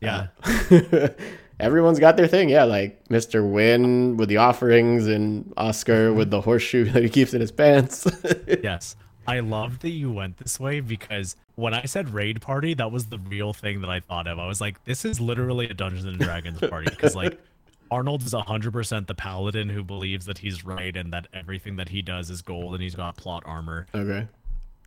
yeah, 0.00 0.26
uh, 0.42 1.08
Everyone's 1.60 1.98
got 1.98 2.16
their 2.16 2.28
thing, 2.28 2.48
yeah. 2.48 2.64
Like 2.64 3.04
Mr. 3.08 3.42
Hyunh 3.42 4.16
with 4.16 4.28
the 4.28 4.36
offerings, 4.36 5.06
and 5.06 5.52
Oscar 5.56 6.08
mm-hmm. 6.08 6.18
with 6.18 6.30
the 6.30 6.40
horseshoe 6.40 6.84
that 6.92 7.02
he 7.02 7.08
keeps 7.08 7.34
in 7.34 7.40
his 7.40 7.52
pants. 7.52 8.06
yes. 8.62 8.96
I 9.26 9.40
love 9.40 9.80
that 9.80 9.90
you 9.90 10.10
went 10.10 10.38
this 10.38 10.58
way 10.58 10.80
because 10.80 11.36
when 11.54 11.74
I 11.74 11.84
said 11.84 12.14
raid 12.14 12.40
party, 12.40 12.72
that 12.74 12.90
was 12.90 13.06
the 13.06 13.18
real 13.18 13.52
thing 13.52 13.82
that 13.82 13.90
I 13.90 14.00
thought 14.00 14.26
of. 14.26 14.38
I 14.38 14.46
was 14.46 14.58
like, 14.58 14.82
this 14.84 15.04
is 15.04 15.20
literally 15.20 15.68
a 15.68 15.74
Dungeons 15.74 16.06
and 16.06 16.18
Dragons 16.18 16.60
party 16.60 16.88
because 16.88 17.14
like 17.14 17.38
Arnold 17.90 18.22
is 18.22 18.32
100% 18.32 19.06
the 19.06 19.14
paladin 19.14 19.68
who 19.68 19.84
believes 19.84 20.24
that 20.26 20.38
he's 20.38 20.64
right 20.64 20.96
and 20.96 21.12
that 21.12 21.28
everything 21.34 21.76
that 21.76 21.90
he 21.90 22.00
does 22.00 22.30
is 22.30 22.40
gold 22.40 22.72
and 22.72 22.82
he's 22.82 22.94
got 22.94 23.18
plot 23.18 23.42
armor. 23.44 23.86
okay, 23.94 24.26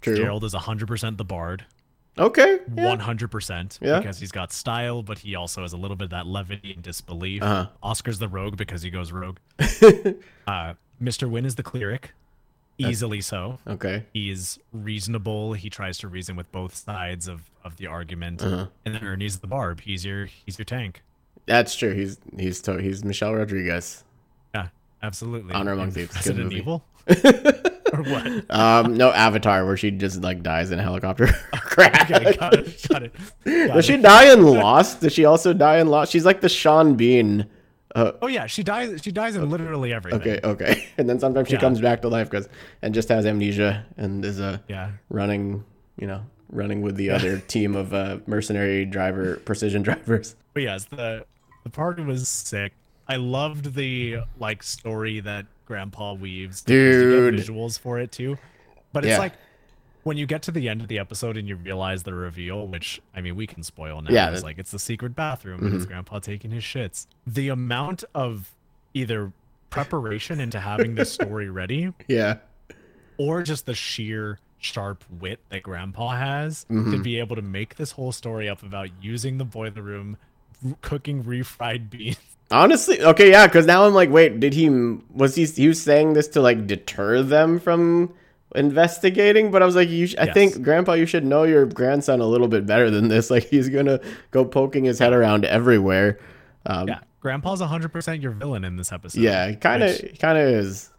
true. 0.01 0.15
Gerald 0.15 0.43
is 0.43 0.55
100% 0.55 1.17
the 1.17 1.23
bard, 1.23 1.65
Okay, 2.17 2.59
100% 2.70 3.80
Yeah. 3.82 3.99
because 3.99 4.20
he's 4.20 4.32
got 4.32 4.51
style, 4.51 5.01
but 5.01 5.20
he 5.20 5.36
also 5.36 5.62
has 5.62 5.74
a 5.74 5.78
little 5.78 5.95
bit 5.95 6.05
of 6.05 6.09
that 6.12 6.28
levity 6.28 6.74
and 6.74 6.84
disbelief. 6.84 7.41
Uh-huh. 7.41 7.68
Oscar's 7.82 8.20
the 8.20 8.28
rogue 8.28 8.57
because 8.57 8.82
he 8.82 8.89
goes 8.89 9.12
rogue. 9.12 9.38
uh, 9.59 10.74
Mr. 11.01 11.30
Hyunh 11.30 11.45
is 11.45 11.55
the 11.55 11.64
cleric, 11.64 12.14
easily 12.78 13.22
so. 13.22 13.59
okay. 13.66 14.05
He's 14.14 14.59
reasonable. 14.74 15.53
He 15.53 15.70
tries 15.70 15.97
to 15.99 16.07
reason 16.07 16.36
with 16.36 16.51
both 16.51 16.76
sides 16.76 17.28
of, 17.28 17.49
of 17.64 17.78
the 17.78 17.88
argument. 17.88 18.43
Uh-huh. 18.43 18.68
And 18.86 18.93
then 18.93 19.03
Ernie's 19.03 19.39
the 19.39 19.47
barb. 19.47 19.82
He's 19.82 20.03
your 20.05 20.26
he's 20.26 20.57
your 20.59 20.66
tank. 20.66 21.01
That's 21.45 21.76
true. 21.76 21.93
He's 21.93 22.18
he's 22.38 22.62
to- 22.64 22.82
he's 22.82 23.03
Michelle 23.03 23.34
Rodriguez. 23.36 24.03
Yeah, 24.53 24.68
absolutely. 25.01 25.53
Honor 25.53 25.74
Among 25.74 25.91
Thieves. 25.91 26.09
Good 26.14 26.38
Resident 26.38 26.43
movie. 26.45 26.57
Evil. 26.57 26.84
or 27.97 28.03
what? 28.03 28.45
Um, 28.49 28.95
no 28.97 29.11
Avatar, 29.11 29.65
where 29.65 29.77
she 29.77 29.91
just 29.91 30.21
like 30.21 30.43
dies 30.43 30.71
in 30.71 30.79
a 30.79 30.83
helicopter 30.83 31.27
crash. 31.53 32.09
Okay, 32.11 32.35
got 32.37 32.53
it. 32.53 32.87
Got 32.89 33.03
it. 33.03 33.13
Got 33.45 33.75
Does 33.75 33.85
she 33.85 33.93
it. 33.95 34.01
die 34.01 34.31
in 34.33 34.43
Lost? 34.45 35.01
Does 35.01 35.13
she 35.13 35.25
also 35.25 35.53
die 35.53 35.79
in 35.79 35.87
Lost? 35.87 36.11
She's 36.11 36.25
like 36.25 36.41
the 36.41 36.49
Sean 36.49 36.95
Bean. 36.95 37.47
Uh, 37.93 38.13
Oh 38.21 38.27
yeah, 38.27 38.45
she 38.47 38.63
dies. 38.63 39.01
She 39.03 39.11
dies 39.11 39.35
in 39.35 39.49
literally 39.49 39.93
everything. 39.93 40.21
okay, 40.21 40.39
okay. 40.43 40.87
And 40.97 41.09
then 41.09 41.19
sometimes 41.19 41.47
she 41.49 41.55
Yeah. 41.55 41.59
comes 41.59 41.81
back 41.81 42.01
to 42.03 42.07
life 42.07 42.29
because 42.29 42.47
and 42.81 42.93
just 42.93 43.09
has 43.09 43.25
amnesia 43.25 43.85
and 43.97 44.23
is 44.23 44.39
uh, 44.39 44.59
Yeah. 44.69 44.91
running, 45.09 45.63
you 45.97 46.07
know, 46.07 46.21
running 46.49 46.81
with 46.81 46.95
the 46.95 47.09
other 47.09 47.39
team 47.39 47.75
of 47.75 47.93
uh, 47.93 48.19
mercenary 48.27 48.85
driver 48.85 49.37
precision 49.43 49.81
drivers. 49.81 50.35
But 50.53 50.63
yes, 50.63 50.85
the 50.85 51.25
The 51.63 51.69
party 51.69 52.03
was 52.03 52.27
sick. 52.29 52.71
I 53.09 53.17
loved 53.17 53.73
the 53.75 54.19
like 54.39 54.63
story 54.63 55.19
that 55.19 55.45
Grandpa 55.72 56.13
weaves. 56.13 56.61
because 56.63 57.03
get 57.03 57.09
Dude. 57.32 57.36
visuals 57.36 57.80
for 57.80 57.97
it 57.99 58.11
too. 58.11 58.38
But 58.91 59.05
it's 59.05 59.11
Yeah. 59.11 59.19
like 59.19 59.34
when 60.03 60.17
you 60.17 60.26
get 60.26 60.41
to 60.43 60.51
the 60.51 60.67
end 60.67 60.82
of 60.82 60.88
the 60.89 60.99
episode 60.99 61.38
and 61.38 61.47
you 61.47 61.55
realize 61.55 62.03
the 62.03 62.13
reveal, 62.13 62.67
which 62.67 63.01
I 63.15 63.22
mean 63.22 63.36
we 63.38 63.47
can 63.47 63.63
spoil 63.63 64.01
now. 64.01 64.11
Yeah, 64.11 64.32
it's 64.32 64.43
like 64.43 64.57
it's 64.59 64.72
the 64.72 64.80
secret 64.80 65.15
bathroom 65.15 65.63
and 65.65 65.74
it's 65.76 65.86
Grandpa 65.86 66.19
taking 66.19 66.51
his 66.51 66.63
shits. 66.63 67.07
The 67.26 67.47
amount 67.49 68.03
of 68.13 68.51
either 68.93 69.32
preparation 69.69 70.41
into 70.41 70.59
having 70.59 70.95
this 70.95 71.13
story 71.13 71.49
ready 71.61 71.93
Yeah. 72.09 72.39
or 73.17 73.41
just 73.43 73.65
the 73.65 73.74
sheer 73.74 74.39
sharp 74.59 75.05
wit 75.09 75.39
that 75.49 75.63
grandpa 75.63 76.09
has 76.17 76.65
Mm-hmm. 76.69 76.91
to 76.91 76.97
be 77.01 77.17
able 77.19 77.36
to 77.38 77.41
make 77.41 77.76
this 77.78 77.91
whole 77.93 78.11
story 78.11 78.49
up 78.49 78.61
about 78.63 78.89
using 79.01 79.38
the 79.38 79.45
boiler 79.45 79.82
room 79.82 80.17
cooking 80.82 81.24
refried 81.24 81.89
beans 81.89 82.17
Honestly, 82.52 83.02
okay, 83.02 83.30
yeah, 83.32 83.47
because 83.47 83.66
now 83.66 83.86
I'm 83.86 83.93
like, 83.93 84.10
wait, 84.10 84.39
did 84.39 84.54
he 84.54 84.70
was 84.70 85.36
he 85.36 85.45
he 85.45 85.68
was 85.68 85.82
saying 85.82 86.14
this 86.14 86.28
to 86.30 86.41
like 86.41 86.68
deter 86.68 87.22
them 87.24 87.60
from 87.60 88.14
investigating? 88.56 89.52
But 89.52 89.62
I 89.62 89.66
was 89.66 89.76
like, 89.76 89.89
you, 89.89 90.08
sh- 90.08 90.16
I 90.20 90.26
Yes. 90.26 90.34
think 90.34 90.62
Grandpa, 90.62 90.93
you 90.93 91.06
should 91.06 91.26
know 91.26 91.43
your 91.43 91.66
grandson 91.66 92.20
a 92.22 92.26
little 92.26 92.47
bit 92.47 92.66
better 92.66 92.89
than 92.91 93.08
this. 93.08 93.30
Like 93.32 93.45
he's 93.47 93.70
gonna 93.70 93.99
go 94.32 94.43
poking 94.45 94.84
his 94.84 94.99
head 94.99 95.14
around 95.14 95.45
everywhere. 95.45 96.20
Um, 96.66 96.88
yeah 96.88 96.99
grandpa's 97.22 97.62
100% 97.62 98.22
your 98.24 98.32
villain 98.32 98.64
in 98.66 98.78
this 98.78 98.91
episode 98.91 99.22
yeah, 99.22 99.54
kind 99.54 99.84
of 99.84 99.95
kind 100.20 100.39
of 100.39 100.47
is. 100.47 100.89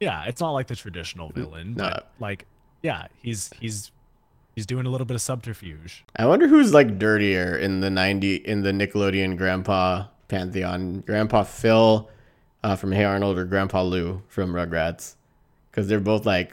yeah 0.00 0.24
it's 0.24 0.40
not 0.40 0.52
like 0.52 0.66
the 0.68 0.74
traditional 0.76 1.28
villain 1.30 1.74
No. 1.74 1.84
but 1.90 2.10
like 2.18 2.46
yeah 2.82 3.08
he's 3.22 3.50
he's 3.60 3.90
he's 4.54 4.64
doing 4.64 4.86
a 4.86 4.88
little 4.90 5.04
bit 5.04 5.14
of 5.16 5.20
subterfuge 5.20 6.02
I 6.16 6.24
wonder 6.24 6.48
who's 6.48 6.72
like 6.72 6.98
dirtier 6.98 7.54
in 7.58 7.80
the 7.80 7.90
ninety 7.90 8.36
in 8.36 8.62
the 8.62 8.72
Nickelodeon 8.72 9.36
Grandpa 9.36 10.06
pantheon. 10.28 11.00
Grandpa 11.06 11.42
Phil 11.44 12.08
uh, 12.62 12.76
from 12.76 12.92
Hey 12.92 13.04
Arnold 13.04 13.38
or 13.38 13.44
Grandpa 13.44 13.82
Lou 13.82 14.22
from 14.28 14.52
Rugrats, 14.52 15.14
because 15.70 15.88
they're 15.88 16.00
both 16.00 16.26
like 16.26 16.52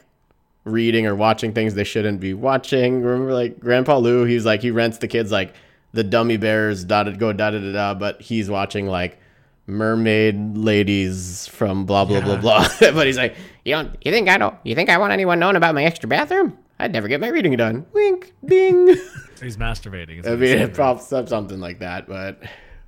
reading 0.65 1.05
or 1.07 1.15
watching 1.15 1.53
things 1.53 1.73
they 1.75 1.83
shouldn't 1.83 2.19
be 2.19 2.33
watching. 2.33 3.01
Remember, 3.01 3.33
like 3.33 3.59
Grandpa 3.59 3.97
Lou, 3.97 4.23
he's 4.25 4.45
like 4.45 4.61
he 4.61 4.71
rents 4.71 4.97
the 4.99 5.07
kids 5.07 5.31
like 5.31 5.53
the 5.93 6.03
Dummi 6.03 6.39
Bears, 6.39 6.83
da 6.83 7.03
da 7.03 7.11
go 7.11 7.33
da 7.33 7.51
da 7.51 7.59
da 7.59 7.71
da, 7.71 7.93
but 7.93 8.21
he's 8.21 8.49
watching 8.49 8.87
like 8.87 9.19
mermaid 9.65 10.57
ladies 10.57 11.47
from 11.47 11.85
blah 11.85 12.05
blah 12.05 12.21
blah 12.21 12.33
Yeah. 12.35 12.39
blah. 12.41 12.67
but 12.91 13.07
he's 13.07 13.17
like, 13.17 13.35
you 13.65 13.73
don't, 13.73 13.95
you 14.03 14.11
think 14.11 14.27
I 14.29 14.37
don't, 14.37 14.55
you 14.63 14.75
think 14.75 14.89
I 14.89 14.97
want 14.97 15.13
anyone 15.13 15.39
knowing 15.39 15.55
about 15.55 15.73
my 15.75 15.83
extra 15.83 16.07
bathroom? 16.09 16.57
I'd 16.79 16.91
never 16.91 17.07
get 17.07 17.21
my 17.21 17.27
reading 17.29 17.55
done. 17.55 17.85
Wink, 17.93 18.33
ding. 18.43 18.95
so 18.95 19.01
he's 19.45 19.57
masturbating 19.57 20.25
I 20.27 20.35
mean, 20.35 20.57
it 20.57 20.73
props 20.73 21.13
up 21.13 21.29
something 21.29 21.59
like 21.59 21.79
that, 21.79 22.07
but 22.07 22.41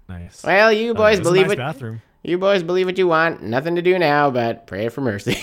nice 0.08 0.44
well, 0.44 0.72
you 0.72 0.92
Uh, 0.92 0.96
boys 0.96 1.20
it 1.20 1.22
a 1.22 1.24
believe 1.24 1.44
nice 1.44 1.50
what 1.50 1.58
bathroom 1.58 2.02
you 2.26 2.40
boys 2.40 2.64
believe 2.64 2.88
what 2.88 2.98
you 2.98 3.08
want. 3.08 3.44
Nothing 3.44 3.76
to 3.76 3.84
do 3.84 4.00
now, 4.00 4.32
but 4.32 4.66
pray 4.66 4.90
for 4.90 5.02
mercy. 5.02 5.38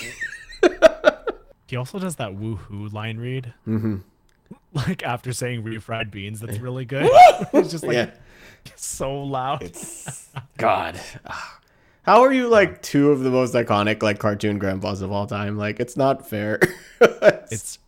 he 1.65 1.77
also 1.77 1.97
does 1.97 2.17
that 2.17 2.31
woohoo 2.33 2.91
line 2.93 3.17
read 3.17 3.53
mm-hmm. 3.67 3.97
like 4.73 5.01
after 5.01 5.33
saying 5.33 5.63
refried 5.63 6.11
beans 6.11 6.39
that's 6.39 6.59
really 6.59 6.85
good 6.85 7.09
it's 7.53 7.71
just 7.71 7.83
like 7.83 7.95
yeah, 7.95 8.11
so 8.75 9.23
loud 9.23 9.63
It's 9.63 10.29
God. 10.57 10.99
How 12.03 12.21
are 12.21 12.33
you 12.33 12.49
like 12.49 12.81
two 12.81 13.11
of 13.11 13.21
the 13.21 13.31
most 13.31 13.53
iconic 13.53 14.03
like 14.03 14.19
cartoon 14.19 14.59
grandpas 14.59 15.01
of 15.01 15.11
all 15.11 15.25
time? 15.25 15.57
Like, 15.57 15.79
it's 15.79 15.95
not 15.95 16.27
fair. 16.29 16.59
it's 16.99 17.79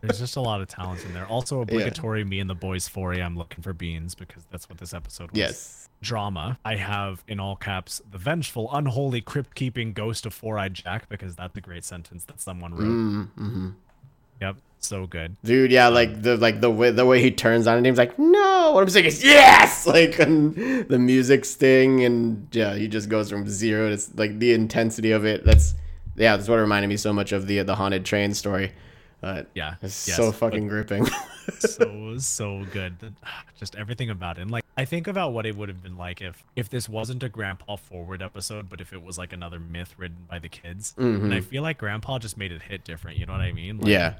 there's 0.00 0.20
just 0.20 0.36
a 0.36 0.40
lot 0.40 0.60
of 0.60 0.68
talent 0.68 1.04
in 1.04 1.12
there. 1.12 1.26
Also 1.26 1.60
obligatory 1.60 2.24
me 2.24 2.38
and 2.38 2.48
the 2.48 2.54
boys 2.54 2.86
4 2.86 3.14
a.m. 3.14 3.36
looking 3.36 3.62
for 3.62 3.72
beans 3.72 4.14
because 4.14 4.44
that's 4.50 4.68
what 4.68 4.78
this 4.78 4.94
episode 4.94 5.32
was. 5.32 5.38
yes. 5.38 5.83
Drama. 6.04 6.58
I 6.64 6.76
have 6.76 7.24
in 7.26 7.40
all 7.40 7.56
caps 7.56 8.00
the 8.10 8.18
vengeful, 8.18 8.68
unholy, 8.72 9.20
crypt 9.20 9.54
keeping 9.54 9.92
ghost 9.92 10.26
of 10.26 10.34
Four 10.34 10.58
Eyed 10.58 10.74
Jack 10.74 11.08
because 11.08 11.34
that's 11.34 11.56
a 11.56 11.60
great 11.60 11.84
sentence 11.84 12.24
that 12.26 12.40
someone 12.40 12.72
wrote. 12.74 12.82
Mm-hmm. 12.82 13.70
Yep, 14.40 14.56
so 14.78 15.06
good. 15.06 15.36
Dude, 15.42 15.72
yeah, 15.72 15.88
like 15.88 16.22
the 16.22 16.36
like 16.36 16.60
the 16.60 16.70
way 16.70 16.90
the 16.90 17.06
way 17.06 17.22
he 17.22 17.30
turns 17.30 17.66
on 17.66 17.78
it, 17.78 17.88
he's 17.88 17.98
like, 17.98 18.18
no. 18.18 18.72
What 18.72 18.82
I'm 18.82 18.90
saying 18.90 19.06
is 19.06 19.24
yes, 19.24 19.86
like 19.96 20.18
and 20.18 20.54
the 20.88 20.98
music 20.98 21.44
sting, 21.44 22.04
and 22.04 22.46
yeah, 22.52 22.74
he 22.74 22.86
just 22.88 23.08
goes 23.08 23.30
from 23.30 23.48
zero 23.48 23.94
to 23.94 24.02
like 24.16 24.38
the 24.38 24.52
intensity 24.52 25.10
of 25.12 25.24
it. 25.24 25.44
That's 25.44 25.74
yeah, 26.16 26.36
that's 26.36 26.48
what 26.48 26.56
reminded 26.56 26.88
me 26.88 26.96
so 26.96 27.12
much 27.12 27.32
of 27.32 27.46
the 27.46 27.62
the 27.62 27.74
haunted 27.74 28.04
train 28.04 28.34
story. 28.34 28.72
Uh, 29.22 29.44
Yeah, 29.54 29.76
it's 29.80 30.06
yes, 30.06 30.18
so 30.18 30.32
fucking 30.32 30.68
gripping. 30.68 31.06
so 31.58 32.16
so 32.18 32.64
good. 32.72 32.94
Just 33.58 33.74
everything 33.76 34.10
about 34.10 34.38
it. 34.38 34.42
And 34.42 34.50
like 34.50 34.63
I 34.76 34.84
think 34.84 35.06
about 35.06 35.32
what 35.32 35.46
it 35.46 35.56
would 35.56 35.68
have 35.68 35.82
been 35.82 35.96
like 35.96 36.20
if 36.20 36.42
if 36.56 36.68
this 36.68 36.88
wasn't 36.88 37.22
a 37.22 37.28
Grandpa 37.28 37.76
Forward 37.76 38.20
episode, 38.22 38.68
but 38.68 38.80
if 38.80 38.92
it 38.92 39.02
was 39.02 39.16
like 39.18 39.32
another 39.32 39.60
myth 39.60 39.94
written 39.96 40.26
by 40.28 40.38
the 40.40 40.48
kids. 40.48 40.94
And 40.98 41.32
I 41.32 41.40
feel 41.40 41.62
like 41.62 41.78
Grandpa 41.78 42.18
just 42.18 42.36
made 42.36 42.50
it 42.50 42.62
hit 42.62 42.82
different. 42.84 43.18
You 43.18 43.26
know 43.26 43.32
what 43.32 43.40
I 43.42 43.52
mean? 43.52 43.78
Like, 43.78 43.88
yeah, 43.88 44.14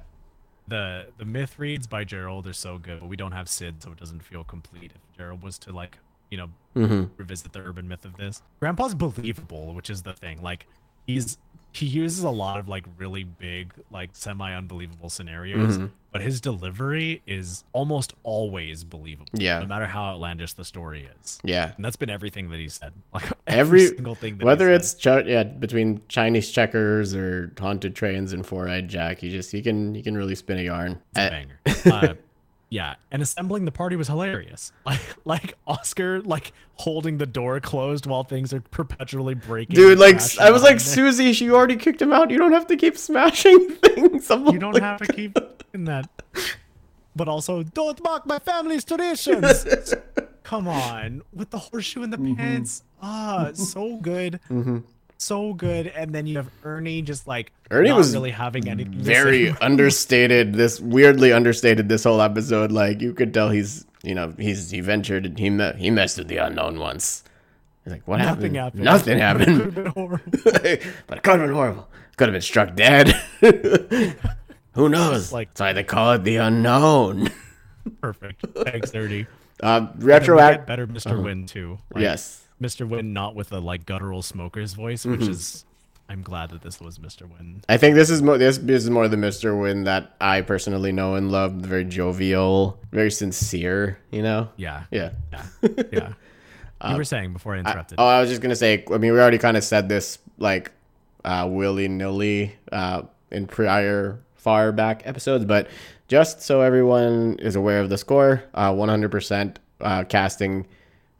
the 0.68 1.06
the 1.18 1.24
myth 1.24 1.58
reads 1.58 1.86
by 1.86 2.04
Gerald 2.04 2.46
are 2.46 2.52
so 2.52 2.78
good, 2.78 3.00
but 3.00 3.08
we 3.08 3.16
don't 3.16 3.32
have 3.32 3.48
Sid, 3.48 3.82
so 3.82 3.90
it 3.92 3.98
doesn't 3.98 4.22
feel 4.22 4.44
complete. 4.44 4.92
If 4.94 5.16
Gerald 5.16 5.42
was 5.42 5.58
to 5.60 5.72
like, 5.72 5.98
you 6.30 6.38
know, 6.38 6.50
Mm-hmm. 6.76 7.04
revisit 7.16 7.52
the 7.52 7.60
urban 7.60 7.86
myth 7.86 8.04
of 8.04 8.16
this, 8.16 8.42
Grandpa's 8.58 8.94
believable, 8.96 9.74
which 9.74 9.88
is 9.90 10.02
the 10.02 10.12
thing. 10.12 10.42
Like, 10.42 10.66
he's 11.06 11.38
he 11.72 11.86
uses 11.86 12.22
a 12.24 12.30
lot 12.30 12.58
of 12.60 12.68
like 12.68 12.84
really 12.98 13.24
big, 13.24 13.72
like 13.90 14.10
semi 14.12 14.52
unbelievable 14.54 15.08
scenarios, 15.10 15.78
Mm-hmm. 15.78 15.86
But 16.14 16.22
his 16.22 16.40
delivery 16.40 17.20
is 17.26 17.64
almost 17.72 18.14
always 18.22 18.84
believable. 18.84 19.28
Yeah. 19.34 19.58
no 19.58 19.66
matter 19.66 19.84
how 19.86 20.04
outlandish 20.04 20.52
the 20.52 20.64
story 20.64 21.08
is. 21.20 21.40
yeah. 21.42 21.72
And 21.74 21.84
that's 21.84 21.96
been 21.96 22.08
everything 22.08 22.50
that 22.50 22.60
he 22.60 22.68
said. 22.68 22.92
Like 23.12 23.32
Every, 23.48 23.88
single 23.88 24.14
thing. 24.14 24.38
That 24.38 24.44
whether 24.46 24.70
it's 24.72 24.94
ch- 24.94 25.06
yeah 25.26 25.42
between 25.42 26.00
Chinese 26.08 26.50
checkers 26.50 27.14
or 27.14 27.52
haunted 27.58 27.94
trains 27.96 28.32
and 28.32 28.46
Four 28.46 28.68
Eyed 28.68 28.88
Jack, 28.88 29.18
he 29.18 29.28
just 29.30 29.50
he 29.52 29.60
can 29.60 29.92
he 29.94 30.02
can 30.02 30.16
really 30.16 30.34
spin 30.36 30.58
a 30.58 30.62
yarn. 30.62 31.00
It's 31.16 31.18
a 31.18 31.26
Uh, 31.26 31.30
banger. 31.30 31.60
Uh, 32.10 32.14
yeah, 32.74 32.96
and 33.12 33.22
assembling 33.22 33.64
the 33.66 33.70
party 33.70 33.94
was 33.94 34.08
hilarious. 34.08 34.72
Like, 34.84 35.00
like 35.24 35.54
Oscar, 35.66 36.20
like 36.22 36.52
holding 36.74 37.18
the 37.18 37.26
door 37.26 37.60
closed 37.60 38.04
while 38.06 38.24
things 38.24 38.52
are 38.52 38.60
perpetually 38.60 39.34
breaking. 39.34 39.76
Dude, 39.76 39.98
like 39.98 40.20
I 40.40 40.50
was 40.50 40.62
like. 40.64 40.80
Susie, 40.80 41.32
she 41.32 41.50
already 41.50 41.76
kicked 41.76 42.02
him 42.02 42.12
out. 42.12 42.30
You 42.30 42.38
don't 42.38 42.52
have 42.52 42.66
to 42.66 42.76
keep 42.76 42.98
smashing 42.98 43.70
things. 43.84 44.28
I'm 44.30 44.46
you 44.48 44.58
don't 44.58 44.74
like, 44.74 44.82
have 44.82 45.00
to 45.06 45.12
keep 45.12 45.38
in 45.72 45.84
that. 45.84 46.08
But 47.16 47.28
also, 47.28 47.62
don't 47.62 48.02
mock 48.02 48.26
my 48.26 48.40
family's 48.40 48.84
traditions. 48.84 49.94
Come 50.42 50.66
on, 50.66 51.22
with 51.32 51.50
the 51.50 51.58
horseshoe 51.58 52.02
in 52.02 52.10
the 52.10 52.16
Mm-hmm. 52.18 52.34
pants. 52.34 52.82
Ah, 53.00 53.50
so 53.54 53.96
good. 53.98 54.40
So 55.24 55.54
good. 55.54 55.86
And 55.88 56.14
then 56.14 56.26
you 56.26 56.36
have 56.36 56.50
Ernie 56.62 57.00
just 57.02 57.26
like 57.26 57.52
Ernie 57.70 57.88
not 57.88 57.96
was 57.98 58.12
really 58.12 58.30
having 58.30 58.68
anything. 58.68 58.92
to 58.92 58.98
very 58.98 59.48
understated. 59.60 60.54
This 60.54 60.80
weirdly 60.80 61.32
understated 61.32 61.88
this 61.88 62.04
whole 62.04 62.20
episode. 62.20 62.70
Like 62.72 63.00
you 63.00 63.12
could 63.14 63.32
tell 63.32 63.48
he's 63.50 63.86
you 64.02 64.14
know 64.14 64.34
he's 64.38 64.70
he 64.70 64.80
ventured 64.80 65.38
he 65.38 65.48
me- 65.50 65.72
he 65.78 65.90
messed 65.90 66.18
with 66.18 66.28
the 66.28 66.36
unknown 66.36 66.78
once. 66.78 67.24
He's 67.84 67.92
like, 67.92 68.06
what 68.08 68.18
Nothing 68.18 68.54
happened? 68.54 68.56
happened. 68.56 68.84
Nothing 68.84 69.18
Could 69.18 69.20
happened. 69.20 69.60
have 69.62 69.74
been 69.74 69.86
horrible. 69.86 70.32
but 71.06 71.18
it 71.18 71.22
could 71.22 71.40
have 71.40 71.48
been 71.48 71.54
horrible. 71.54 71.88
Could 72.16 72.28
have 72.28 72.32
been 72.34 72.40
struck 72.42 72.74
dead. 72.76 73.08
Who 74.72 74.88
knows? 74.88 75.32
Like- 75.32 75.48
That's 75.50 75.60
why 75.60 75.72
they 75.72 75.84
call 75.84 76.12
it 76.12 76.24
the 76.24 76.36
unknown. 76.36 77.30
Perfect. 78.00 78.44
Thanks, 78.64 78.90
Dirty. 78.90 79.26
And 79.60 79.88
then 79.88 79.98
we 79.98 80.06
get 80.06 80.22
retroact. 80.22 80.66
better 80.66 80.86
Mr. 80.86 81.12
Uh-huh. 81.12 81.22
Win 81.22 81.46
too. 81.46 81.78
Like, 81.92 82.02
Yes. 82.02 82.43
Mr. 82.64 82.88
Hyunh 82.88 83.12
not 83.12 83.34
with 83.34 83.52
a 83.52 83.58
like 83.58 83.86
guttural 83.86 84.22
smoker's 84.22 84.72
voice, 84.74 85.02
Mm-hmm. 85.04 85.20
which 85.20 85.28
is 85.28 85.64
I'm 86.08 86.22
glad 86.22 86.50
that 86.50 86.60
this 86.62 86.80
was 86.80 86.98
Mr. 86.98 87.22
Hyunh. 87.28 87.62
I 87.68 87.76
think 87.78 87.94
this 87.94 88.10
is 88.10 88.20
more 88.22 88.36
this 88.38 88.58
is 88.58 88.90
more 88.90 89.08
the 89.08 89.16
Mr. 89.16 89.52
Hyunh 89.54 89.84
that 89.84 90.14
I 90.20 90.40
personally 90.42 90.92
know 90.92 91.14
and 91.14 91.30
love. 91.32 91.52
Very 91.54 91.84
jovial, 91.84 92.78
very 92.92 93.10
sincere. 93.10 93.98
You 94.10 94.22
know. 94.22 94.48
Yeah. 94.56 94.84
Yeah. 94.90 95.10
Yeah. 95.32 95.44
Yeah. 95.92 96.90
you 96.90 96.96
were 96.98 97.04
saying 97.04 97.32
before 97.32 97.54
I 97.54 97.60
interrupted. 97.60 97.96
Oh, 97.98 98.06
I 98.06 98.20
was 98.20 98.28
just 98.28 98.42
gonna 98.42 98.56
say. 98.56 98.84
I 98.92 98.98
mean, 98.98 99.12
we 99.12 99.18
already 99.18 99.38
kind 99.38 99.56
of 99.56 99.64
said 99.64 99.88
this 99.88 100.18
like 100.38 100.70
uh, 101.24 101.46
willy 101.50 101.88
nilly 101.88 102.54
uh, 102.70 103.02
in 103.30 103.46
prior 103.46 104.18
far 104.36 104.70
back 104.72 105.00
episodes, 105.06 105.46
but 105.46 105.68
just 106.08 106.42
so 106.42 106.60
everyone 106.60 107.36
is 107.38 107.56
aware 107.56 107.80
of 107.80 107.88
the 107.88 107.96
score, 107.96 108.44
uh, 108.52 108.70
100% 108.70 109.56
uh, 109.80 110.04
casting 110.04 110.66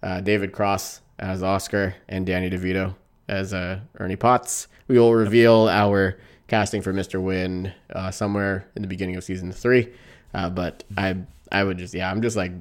uh, 0.03 0.21
David 0.21 0.53
Cross 0.53 1.01
as 1.19 1.43
Oscar 1.43 1.95
and 2.09 2.27
Danny 2.27 2.51
DeVito 2.51 2.95
as 3.29 3.55
uh, 3.55 3.81
Ernie 3.99 4.17
Potts. 4.17 4.69
We 4.89 4.99
will 4.99 5.15
reveal 5.15 5.69
our 5.69 6.19
casting 6.49 6.83
for 6.83 6.93
Mr. 6.93 7.21
Hyunh 7.23 7.73
uh, 7.95 8.11
somewhere 8.11 8.67
in 8.77 8.83
the 8.83 8.89
beginning 8.89 9.17
of 9.17 9.25
season 9.25 9.51
three, 9.53 9.93
uh, 10.35 10.51
but 10.51 10.85
I 10.97 11.17
I 11.51 11.65
would 11.65 11.79
just 11.79 11.95
yeah 11.95 12.11
I'm 12.11 12.23
just 12.23 12.37
like 12.37 12.53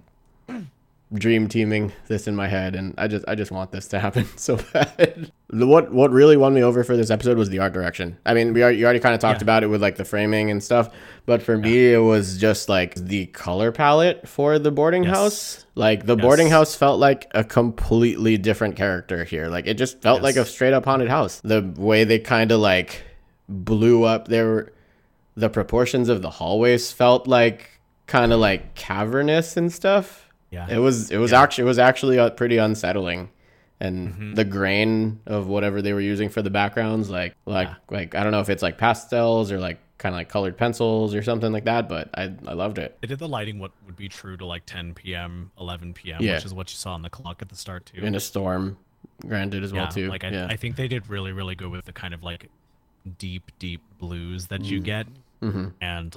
dream 1.13 1.47
teaming 1.47 1.91
this 2.07 2.27
in 2.27 2.35
my 2.35 2.47
head, 2.47 2.75
and 2.75 2.93
I 2.97 3.07
just 3.07 3.23
I 3.27 3.35
just 3.35 3.51
want 3.51 3.71
this 3.71 3.87
to 3.89 3.99
happen 3.99 4.25
so 4.37 4.57
bad. 4.73 5.31
The- 5.49 5.67
what 5.67 5.91
what 5.93 6.11
really 6.11 6.35
won 6.37 6.53
me 6.53 6.63
over 6.63 6.83
for 6.83 6.97
this 6.97 7.09
episode 7.11 7.37
was 7.37 7.49
the 7.49 7.59
art 7.59 7.73
direction. 7.73 8.17
I 8.25 8.33
mean, 8.33 8.53
we 8.53 8.63
already, 8.63 8.79
you 8.79 8.85
already 8.85 8.99
kind 8.99 9.13
of 9.15 9.21
talked 9.21 9.41
Yeah. 9.41 9.45
about 9.45 9.63
it 9.63 9.67
with 9.67 9.81
like 9.81 9.95
the 9.97 10.05
framing 10.05 10.49
and 10.49 10.63
stuff, 10.63 10.93
but 11.25 11.41
for 11.43 11.57
me, 11.57 11.93
it 11.93 11.99
was 11.99 12.37
just 12.37 12.69
like 12.69 12.95
the 12.95 13.27
color 13.27 13.71
palette 13.71 14.27
for 14.27 14.57
the 14.59 14.71
boarding 14.71 15.03
Yes. 15.03 15.15
house. 15.15 15.65
Like 15.75 16.05
the 16.05 16.15
boarding 16.15 16.49
house 16.49 16.75
felt 16.75 16.99
like 16.99 17.27
a 17.35 17.43
completely 17.43 18.37
different 18.37 18.75
character 18.75 19.23
here. 19.23 19.47
Like 19.47 19.67
it 19.67 19.75
just 19.75 20.01
felt 20.01 20.21
like 20.21 20.35
a 20.35 20.45
straight 20.45 20.73
up 20.73 20.85
haunted 20.85 21.09
house. 21.09 21.39
The 21.43 21.61
way 21.77 22.03
they 22.03 22.19
kind 22.19 22.51
of 22.51 22.59
like 22.59 23.03
blew 23.49 24.03
up 24.03 24.27
their 24.27 24.71
the 25.35 25.49
proportions 25.49 26.09
of 26.09 26.21
the 26.21 26.29
hallways 26.29 26.91
felt 26.91 27.27
like 27.27 27.79
kind 28.05 28.31
of 28.31 28.39
like 28.39 28.75
cavernous 28.75 29.57
and 29.57 29.71
stuff. 29.73 30.22
Yeah. 30.53 30.67
It 30.69 30.77
was 30.77 31.11
it 31.11 31.17
was 31.17 31.33
actually 31.33 31.63
it 31.63 31.67
was 31.67 31.79
actually 31.79 32.19
uh, 32.19 32.29
pretty 32.29 32.57
unsettling. 32.57 33.29
And 33.79 34.09
Mm-hmm. 34.09 34.33
the 34.35 34.45
grain 34.45 35.19
of 35.25 35.47
whatever 35.47 35.81
they 35.81 35.91
were 35.91 35.99
using 35.99 36.29
for 36.29 36.41
the 36.41 36.49
backgrounds 36.49 37.09
like 37.09 37.35
like 37.45 37.67
like 37.91 38.15
I 38.15 38.23
don't 38.23 38.31
know 38.31 38.39
if 38.39 38.49
it's 38.49 38.63
like 38.63 38.77
pastels 38.77 39.51
or 39.51 39.59
like 39.59 39.79
kind 39.97 40.13
of 40.15 40.19
like 40.19 40.29
colored 40.29 40.57
pencils 40.57 41.13
or 41.15 41.21
something 41.23 41.51
like 41.51 41.65
that, 41.65 41.89
but 41.89 42.09
I 42.13 42.31
I 42.47 42.53
loved 42.53 42.77
it. 42.77 42.97
They 43.01 43.07
did 43.07 43.19
the 43.19 43.27
lighting 43.27 43.59
what 43.59 43.71
would 43.85 43.97
be 43.97 44.07
true 44.07 44.37
to 44.37 44.45
like 44.45 44.65
10 44.65 44.93
p.m., 44.93 45.51
11 45.59 45.93
p.m., 45.95 46.21
Yeah. 46.21 46.35
which 46.35 46.45
is 46.45 46.53
what 46.53 46.71
you 46.71 46.77
saw 46.77 46.93
on 46.93 47.01
the 47.01 47.09
clock 47.09 47.41
at 47.41 47.49
the 47.49 47.55
start 47.57 47.85
too. 47.87 48.01
In 48.05 48.15
a 48.15 48.19
storm 48.21 48.77
granted 49.27 49.63
as 49.63 49.73
well 49.73 49.87
too. 49.89 50.07
like 50.07 50.23
I, 50.23 50.29
yeah. 50.29 50.47
I 50.49 50.55
think 50.55 50.75
they 50.77 50.87
did 50.87 51.09
really, 51.09 51.31
really 51.33 51.55
good 51.55 51.69
with 51.71 51.83
the 51.85 51.93
kind 51.93 52.13
of 52.13 52.23
like 52.23 52.49
deep, 53.17 53.51
deep 53.59 53.81
blues 53.99 54.47
that 54.47 54.63
you 54.63 54.79
get, 54.79 55.07
Mm-hmm. 55.41 55.67
and 55.81 56.15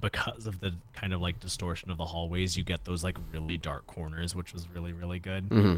because 0.00 0.46
of 0.46 0.60
the 0.60 0.74
kind 0.92 1.12
of 1.12 1.20
like 1.20 1.40
distortion 1.40 1.90
of 1.90 1.98
the 1.98 2.04
hallways, 2.06 2.56
you 2.56 2.64
get 2.64 2.84
those 2.84 3.02
like 3.04 3.16
really 3.32 3.56
dark 3.56 3.86
corners, 3.86 4.34
which 4.34 4.52
was 4.52 4.66
really, 4.74 4.92
really 4.92 5.18
good. 5.18 5.48
Mm-hmm. 5.48 5.76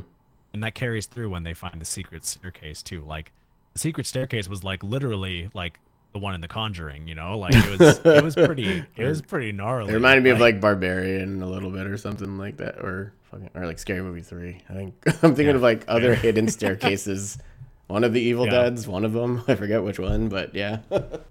And 0.53 0.63
that 0.65 0.75
carries 0.75 1.07
through 1.07 1.31
when 1.31 1.43
they 1.45 1.55
find 1.55 1.81
the 1.81 1.85
secret 1.85 2.25
staircase 2.25 2.83
too. 2.83 3.03
Like 3.07 3.33
the 3.75 3.79
secret 3.79 4.07
staircase 4.07 4.49
was 4.49 4.65
like 4.65 4.83
literally 4.83 5.51
like 5.55 5.79
the 6.13 6.19
one 6.19 6.35
in 6.35 6.41
The 6.41 6.49
Conjuring, 6.49 7.07
you 7.07 7.15
know, 7.15 7.39
like 7.39 7.55
it 7.55 7.79
was 7.79 8.01
it 8.05 8.25
was 8.25 8.35
pretty 8.35 8.85
it 8.97 9.05
was 9.07 9.23
pretty 9.23 9.53
gnarly. 9.53 9.93
It 9.93 9.95
reminded 9.95 10.25
me 10.25 10.31
of 10.31 10.41
like 10.41 10.61
Barbarian 10.61 11.41
a 11.41 11.47
little 11.49 11.71
bit 11.71 11.87
or 11.87 11.97
something 11.97 12.37
like 12.37 12.57
that, 12.57 12.79
or 12.79 13.13
fucking, 13.31 13.51
or 13.55 13.65
like 13.67 13.79
Scary 13.79 14.03
Movie 14.03 14.23
Three. 14.23 14.61
I 14.69 14.73
think 14.73 14.95
I'm 15.23 15.37
thinking 15.37 15.51
of 15.55 15.63
like 15.63 15.85
other 15.87 16.15
hidden 16.17 16.49
staircases. 16.81 17.39
One 17.87 18.03
of 18.05 18.13
the 18.13 18.21
Evil 18.21 18.45
Yeah. 18.47 18.63
Dead's, 18.63 18.87
one 18.89 19.05
of 19.05 19.13
them. 19.13 19.43
I 19.49 19.55
forget 19.57 19.83
which 19.85 19.99
one, 20.01 20.29
but 20.29 20.55
yeah, 20.55 20.79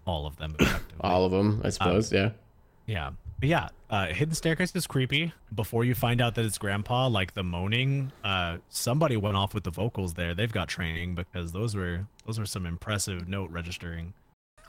all 0.06 0.26
of 0.26 0.38
them. 0.38 0.56
all 1.02 1.24
of 1.26 1.32
them, 1.32 1.48
Um, 1.48 1.62
I 1.64 1.70
suppose. 1.70 2.12
yeah, 2.12 2.32
Yeah. 2.90 3.12
But 3.40 3.50
yeah, 3.50 3.70
uh, 3.90 4.08
hidden 4.08 4.34
staircase 4.34 4.76
is 4.76 4.88
creepy. 4.88 5.32
Before 5.54 5.86
you 5.86 5.94
find 5.94 6.20
out 6.20 6.34
that 6.36 6.44
it's 6.44 6.58
grandpa, 6.58 7.08
like 7.08 7.36
the 7.36 7.44
moaning, 7.44 8.12
uh, 8.24 8.58
somebody 8.68 9.16
went 9.16 9.38
off 9.38 9.54
with 9.54 9.64
the 9.64 9.70
vocals 9.72 10.16
there. 10.16 10.34
They've 10.34 10.52
got 10.52 10.68
training 10.68 11.14
because 11.14 11.52
those 11.52 11.76
were 11.76 12.08
those 12.26 12.40
were 12.40 12.48
some 12.48 12.66
impressive 12.66 13.28
note 13.30 13.52
registering. 13.52 14.14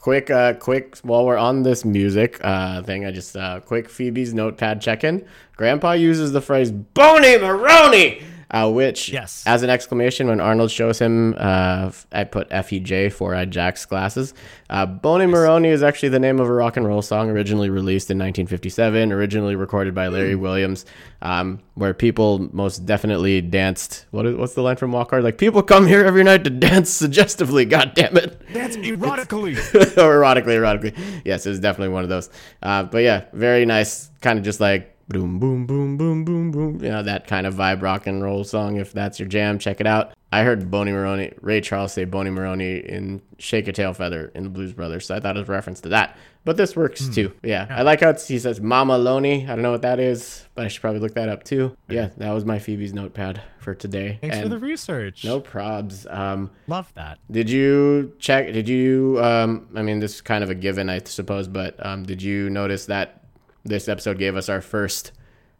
quick, 0.01 0.31
uh, 0.31 0.53
quick. 0.55 0.99
While 0.99 1.25
we're 1.27 1.39
on 1.39 1.63
this 1.63 1.85
music 1.85 2.39
uh 2.45 2.83
thing, 2.83 3.07
I 3.07 3.11
just 3.11 3.37
uh 3.37 3.61
quick 3.61 3.89
Phoebe's 3.89 4.35
notepad 4.35 4.81
check-in. 4.83 5.27
Grandpa 5.57 5.93
uses 5.93 6.33
the 6.33 6.43
phrase 6.43 6.71
"Boney 6.71 7.39
Maroney," 7.39 8.23
uh, 8.51 8.71
which 8.71 9.09
Yes. 9.11 9.45
as 9.47 9.63
an 9.63 9.71
exclamation 9.71 10.27
when 10.29 10.41
Arnold 10.41 10.71
shows 10.71 10.99
him. 10.99 11.35
Uh, 11.39 11.91
I 12.13 12.25
put 12.25 12.49
FEJ 12.51 13.13
four-eyed 13.13 13.51
Jack's 13.51 13.85
glasses. 13.87 14.35
Uh, 14.69 14.87
Boney 14.87 15.27
Maroney 15.27 15.69
is 15.69 15.83
actually 15.83 16.11
the 16.11 16.19
name 16.19 16.39
of 16.41 16.49
a 16.49 16.53
rock 16.53 16.77
and 16.77 16.87
roll 16.87 17.03
song 17.03 17.29
originally 17.31 17.71
released 17.71 18.11
in 18.11 18.19
1957, 18.19 19.13
originally 19.13 19.57
recorded 19.57 19.95
by 19.95 20.09
Larry 20.09 20.35
Williams, 20.37 20.85
um, 21.23 21.61
where 21.75 21.95
people 21.95 22.49
most 22.53 22.87
definitely 22.87 23.41
danced. 23.41 24.07
What 24.11 24.27
is 24.27 24.37
what's 24.37 24.55
the 24.55 24.63
line 24.63 24.77
from 24.77 24.93
Walk 24.93 25.11
Hard? 25.11 25.25
Like 25.25 25.39
people 25.39 25.63
come 25.63 25.87
here 25.87 26.05
every 26.05 26.25
night 26.25 26.45
to 26.45 26.51
dance 26.69 26.91
suggestively. 26.91 27.65
God 27.65 27.93
damn 27.95 28.17
it 28.17 28.41
That's 28.53 28.77
erotically. 28.79 29.57
or 29.97 30.21
erotically, 30.21 30.57
erotically. 30.57 31.23
Yes, 31.25 31.47
it 31.47 31.51
was 31.51 31.61
definitely 31.61 31.93
one 31.95 32.03
of 32.05 32.09
those. 32.09 32.31
Uh, 32.63 32.85
but 32.85 32.99
yeah, 32.99 33.25
very 33.33 33.65
nice, 33.67 34.11
kind 34.21 34.39
of 34.39 34.45
just 34.45 34.61
like 34.61 34.97
boom, 35.11 35.39
boom, 35.41 35.67
boom, 35.67 35.97
boom, 35.97 36.25
boom, 36.25 36.51
boom. 36.53 36.83
You 36.83 36.91
know, 36.91 37.03
that 37.03 37.27
kind 37.27 37.47
of 37.47 37.55
vibe 37.55 37.83
rock 37.83 38.07
and 38.07 38.23
roll 38.23 38.45
song. 38.45 38.77
If 38.77 38.93
that's 38.93 39.19
your 39.19 39.29
jam, 39.29 39.59
check 39.59 39.81
it 39.81 39.87
out. 39.87 40.13
I 40.33 40.45
heard 40.45 40.71
Boney 40.71 40.93
Maroney, 40.93 41.33
Ray 41.41 41.61
Charles 41.61 41.93
say 41.93 42.05
Boney 42.05 42.31
Maroney 42.31 42.77
in 42.79 43.21
Shake 43.39 43.67
a 43.67 43.73
Tail 43.73 43.93
Feather 43.93 44.31
in 44.37 44.45
the 44.45 44.49
Blues 44.49 44.73
Brothers. 44.73 45.07
So 45.07 45.17
I 45.17 45.21
thought 45.21 45.37
it 45.37 45.41
was 45.41 45.49
a 45.49 45.53
reference 45.53 45.81
to 45.81 45.89
that. 45.89 46.17
But 46.45 46.57
this 46.57 46.77
works 46.77 47.09
too. 47.09 47.33
Yeah. 47.43 47.67
I 47.69 47.83
like 47.83 48.01
how 48.01 48.15
he 48.15 48.39
says 48.39 48.61
Mama 48.61 48.97
Loney. 48.97 49.43
I 49.45 49.49
don't 49.49 49.63
know 49.63 49.73
what 49.73 49.83
that 49.83 49.99
is, 49.99 50.47
but 50.55 50.65
I 50.65 50.69
should 50.69 50.81
probably 50.81 51.01
look 51.01 51.15
that 51.15 51.29
up 51.29 51.43
too. 51.43 51.77
Yeah, 51.89 52.11
that 52.17 52.31
was 52.33 52.45
my 52.45 52.59
Phoebe's 52.61 52.95
notepad 52.95 53.43
for 53.59 53.75
today. 53.75 54.19
Thanks 54.23 54.39
for 54.39 54.49
the 54.49 54.59
research. 54.59 55.25
no 55.25 55.41
probs. 55.41 56.11
Um, 56.15 56.51
Love 56.69 56.91
that. 56.95 57.19
did 57.31 57.51
you 57.51 58.15
check? 58.21 58.53
Did 58.53 58.69
you? 58.69 59.19
Um, 59.21 59.69
I 59.75 59.83
mean, 59.83 59.99
this 59.99 60.15
is 60.15 60.21
kind 60.23 60.43
of 60.45 60.49
a 60.49 60.55
given, 60.55 60.89
I 60.89 61.01
suppose, 61.05 61.47
but 61.49 61.85
um, 61.85 62.05
did 62.05 62.23
you 62.23 62.49
notice 62.49 62.87
that 62.87 63.20
this 63.65 63.89
episode 63.89 64.19
gave 64.19 64.37
us 64.37 64.49
our 64.49 64.61
first 64.61 65.13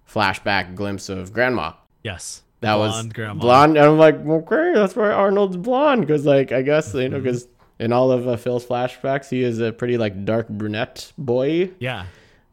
flashback 0.09 0.75
glimpse 0.75 1.09
of 1.09 1.33
Grandma? 1.33 1.73
Yes. 2.03 2.43
That 2.61 2.75
Blonde 2.77 3.07
was 3.09 3.13
grandma. 3.15 3.41
blonde. 3.41 3.77
And 3.79 3.87
I'm 3.87 3.99
like, 3.99 4.17
okay, 4.17 4.73
that's 4.75 4.95
why 4.95 5.11
Arnold's 5.11 5.57
blonde, 5.57 6.03
because 6.03 6.27
like 6.27 6.53
I 6.53 6.61
guess 6.63 6.93
you 6.93 7.09
know, 7.09 7.19
because 7.19 7.49
in 7.79 7.91
all 7.93 8.13
of 8.13 8.29
uh, 8.29 8.37
Phil's 8.37 8.67
flashbacks, 8.67 9.31
he 9.31 9.43
is 9.43 9.61
a 9.61 9.73
pretty 9.73 9.97
like 9.97 10.25
dark 10.27 10.47
brunette 10.49 11.11
boy. 11.17 11.71
Yeah. 11.79 12.05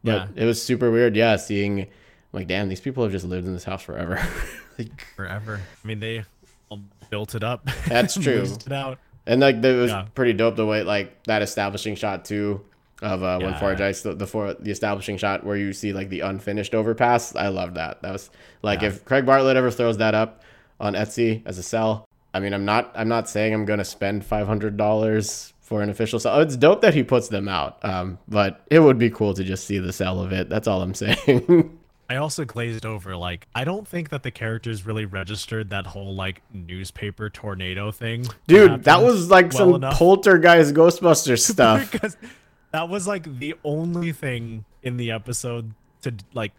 But 0.02 0.10
Yeah. 0.10 0.42
it 0.42 0.44
was 0.46 0.62
super 0.62 0.90
weird, 0.90 1.14
yeah, 1.14 1.36
seeing 1.36 1.88
like, 2.32 2.46
damn, 2.46 2.68
these 2.70 2.80
people 2.80 3.02
have 3.02 3.12
just 3.12 3.26
lived 3.26 3.46
in 3.46 3.52
this 3.52 3.64
house 3.64 3.82
forever. 3.82 4.18
like, 4.78 5.04
Forever. 5.14 5.60
I 5.84 5.86
mean, 5.86 6.00
they 6.00 6.24
all 6.70 6.80
built 7.10 7.34
it 7.34 7.44
up. 7.44 7.68
That's 7.86 8.14
true. 8.18 8.42
It 8.42 8.72
out. 8.72 8.98
And 9.26 9.42
like 9.42 9.56
it 9.62 9.76
was 9.76 9.90
Yeah. 9.90 10.06
pretty 10.14 10.32
dope 10.32 10.56
the 10.56 10.64
way 10.64 10.84
like 10.84 11.22
that 11.24 11.42
establishing 11.42 11.96
shot 11.96 12.24
too 12.24 12.64
of 13.02 13.22
uh, 13.22 13.38
when 13.38 13.50
Yeah. 13.50 13.58
Forge 13.60 13.80
Ice 13.80 14.02
the 14.02 14.14
the, 14.14 14.26
for, 14.26 14.54
the 14.54 14.70
establishing 14.70 15.16
shot 15.18 15.44
where 15.44 15.56
you 15.56 15.72
see 15.72 15.92
like 15.92 16.08
the 16.08 16.20
unfinished 16.20 16.74
overpass. 16.74 17.34
I 17.36 17.48
love 17.48 17.74
that. 17.74 18.02
That 18.02 18.12
was 18.12 18.30
like 18.62 18.82
Yeah. 18.82 18.88
if 18.88 19.04
Craig 19.04 19.24
Bartlett 19.26 19.56
ever 19.56 19.70
throws 19.70 19.98
that 19.98 20.14
up 20.14 20.42
on 20.80 20.94
Etsy 20.94 21.42
as 21.46 21.58
a 21.58 21.62
cel. 21.62 22.04
I 22.34 22.40
mean, 22.40 22.52
I'm 22.52 22.64
not 22.64 22.92
I'm 22.94 23.08
not 23.08 23.28
saying 23.28 23.54
I'm 23.54 23.64
gonna 23.64 23.84
spend 23.84 24.24
five 24.24 24.46
hundred 24.46 24.76
dollars 24.76 25.54
for 25.60 25.82
an 25.82 25.90
official 25.90 26.18
cel. 26.18 26.40
It's 26.40 26.56
dope 26.56 26.80
that 26.82 26.94
he 26.94 27.02
puts 27.02 27.28
them 27.28 27.48
out, 27.48 27.82
um, 27.84 28.18
but 28.28 28.62
it 28.70 28.78
would 28.80 28.98
be 28.98 29.10
cool 29.10 29.34
to 29.34 29.44
just 29.44 29.66
see 29.66 29.78
the 29.78 29.92
cel 29.92 30.20
of 30.20 30.32
it. 30.32 30.48
That's 30.48 30.66
all 30.68 30.82
I'm 30.82 30.94
saying. 30.94 31.78
I 32.10 32.16
also 32.16 32.46
glazed 32.46 32.86
over. 32.86 33.14
Like, 33.16 33.46
I 33.54 33.64
don't 33.64 33.86
think 33.86 34.08
that 34.08 34.22
the 34.22 34.30
characters 34.30 34.86
really 34.86 35.04
registered 35.04 35.68
that 35.70 35.86
whole 35.86 36.14
like 36.14 36.40
newspaper 36.54 37.28
tornado 37.28 37.90
thing. 37.90 38.24
Dude, 38.46 38.84
that 38.84 39.02
was 39.02 39.28
like 39.30 39.52
well 39.52 39.58
some 39.58 39.74
enough. 39.74 39.94
poltergeist 39.94 40.74
Ghostbusters 40.74 41.40
stuff. 41.52 41.90
because 41.92 42.16
that 42.72 42.88
was 42.88 43.06
like 43.06 43.38
the 43.38 43.54
only 43.64 44.12
thing 44.12 44.64
in 44.82 44.96
the 44.96 45.10
episode 45.10 45.74
to 46.02 46.14
like 46.34 46.52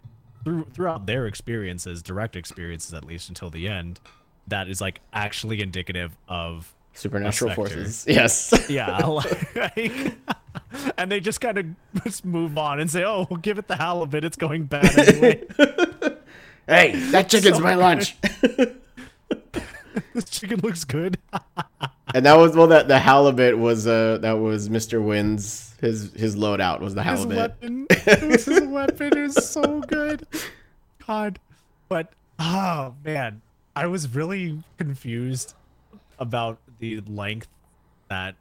through, 0.44 0.66
throughout 0.72 1.06
their 1.06 1.26
experiences, 1.26 2.02
direct 2.02 2.36
experiences 2.36 2.94
at 2.94 3.04
least 3.04 3.28
until 3.28 3.50
the 3.50 3.68
end, 3.68 4.00
that 4.48 4.68
is 4.68 4.80
like 4.80 5.00
actually 5.12 5.60
indicative 5.60 6.16
of 6.28 6.74
Supernatural 6.92 7.54
forces. 7.54 8.04
Yes. 8.08 8.52
yeah, 8.68 8.98
like, 9.06 10.12
and 10.98 11.10
they 11.10 11.20
just 11.20 11.40
kind 11.40 11.56
of 11.56 11.66
just 12.04 12.24
move 12.24 12.58
on 12.58 12.80
and 12.80 12.90
say, 12.90 13.04
"Oh, 13.04 13.26
we'll 13.30 13.38
give 13.38 13.58
it 13.58 13.68
the 13.68 13.76
hell 13.76 14.02
of 14.02 14.14
it. 14.14 14.24
It's 14.24 14.36
going 14.36 14.64
bad 14.64 14.98
anyway." 14.98 15.44
hey, 16.66 16.96
that 17.12 17.28
chicken's 17.28 17.56
So 17.56 17.62
my 17.62 17.74
lunch. 17.74 18.16
this 20.14 20.24
chicken 20.28 20.60
looks 20.60 20.84
good. 20.84 21.18
And 22.14 22.26
that 22.26 22.36
was 22.36 22.56
well 22.56 22.66
that 22.68 22.88
the 22.88 22.98
halibut 22.98 23.56
was 23.58 23.86
uh 23.86 24.18
that 24.22 24.32
was 24.38 24.68
Mr. 24.68 25.02
Hyunh's 25.04 25.74
his 25.80 26.12
his 26.14 26.36
loadout 26.36 26.80
was 26.80 26.94
the 26.94 27.02
his 27.02 27.20
halibut. 27.20 27.36
weapon. 27.36 27.86
It 27.90 28.22
was 28.30 28.44
his 28.44 28.60
weapon. 28.62 29.22
Was 29.22 29.48
so 29.50 29.80
good. 29.80 30.26
God. 31.06 31.38
But 31.88 32.12
oh 32.38 32.94
man, 33.04 33.42
I 33.76 33.86
was 33.86 34.14
really 34.14 34.62
confused 34.78 35.54
about 36.18 36.58
the 36.78 37.00
length 37.06 37.48
that 38.08 38.34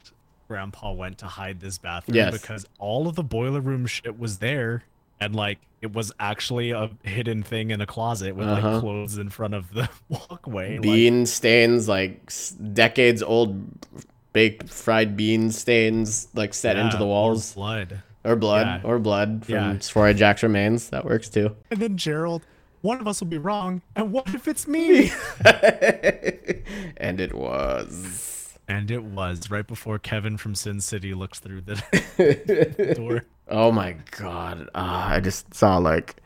Grandpa 0.47 0.91
went 0.91 1.17
to 1.19 1.27
hide 1.27 1.59
this 1.59 1.77
bathroom 1.77 2.15
Yes. 2.15 2.33
because 2.39 2.65
all 2.79 3.07
of 3.07 3.15
the 3.15 3.23
boiler 3.23 3.61
room 3.61 3.85
shit 3.85 4.17
was 4.19 4.39
there 4.39 4.83
and 5.21 5.35
like 5.35 5.59
it 5.81 5.93
was 5.93 6.11
actually 6.19 6.71
a 6.71 6.89
hidden 7.03 7.41
thing 7.43 7.71
in 7.71 7.79
a 7.81 7.85
closet 7.85 8.35
with 8.35 8.47
Uh-huh. 8.47 8.71
like 8.71 8.81
clothes 8.81 9.17
in 9.17 9.29
front 9.29 9.53
of 9.53 9.73
the 9.73 9.89
walkway. 10.09 10.73
like- 10.73 10.81
Bean 10.81 11.25
stains 11.25 11.87
like 11.87 12.31
decades 12.73 13.23
old 13.23 13.61
baked 14.33 14.69
fried 14.69 15.15
bean 15.17 15.51
stains 15.51 16.27
like 16.35 16.53
set 16.53 16.75
into 16.77 16.93
Yeah, 16.93 16.99
the 16.99 17.05
or 17.05 17.07
walls 17.07 17.53
blood. 17.53 18.01
or 18.23 18.35
blood 18.35 18.67
Yeah. 18.83 18.89
or 18.89 18.99
blood 18.99 19.45
from 19.45 19.53
Yeah. 19.55 19.73
Sforia 19.75 20.13
Jack's 20.15 20.43
remains. 20.43 20.89
That 20.89 21.05
works 21.05 21.29
too. 21.29 21.55
And 21.71 21.79
then 21.79 21.95
Gerald, 21.97 22.45
one 22.81 22.99
of 22.99 23.07
us 23.07 23.19
will 23.21 23.27
be 23.27 23.37
wrong, 23.37 23.81
and 23.95 24.11
what 24.11 24.33
if 24.33 24.47
it's 24.47 24.67
me? 24.67 25.11
and 26.97 27.19
it 27.19 27.33
was. 27.33 28.57
And 28.67 28.91
it 28.91 29.03
was 29.03 29.49
right 29.49 29.65
before 29.65 29.97
Kevin 29.97 30.37
from 30.37 30.53
Sin 30.53 30.79
City 30.79 31.13
looks 31.15 31.39
through 31.39 31.61
the 31.61 32.93
door. 32.95 33.23
Oh 33.49 33.71
my 33.71 33.97
god. 34.17 34.69
Ah, 34.75 35.09
I 35.13 35.19
just 35.19 35.53
saw 35.53 35.77
like 35.77 36.17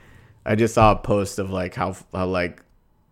I 0.45 0.55
just 0.55 0.73
saw 0.73 0.91
a 0.91 0.95
post 0.95 1.39
of 1.39 1.49
like 1.51 1.73
how, 1.73 1.95
how 2.13 2.27
like 2.27 2.61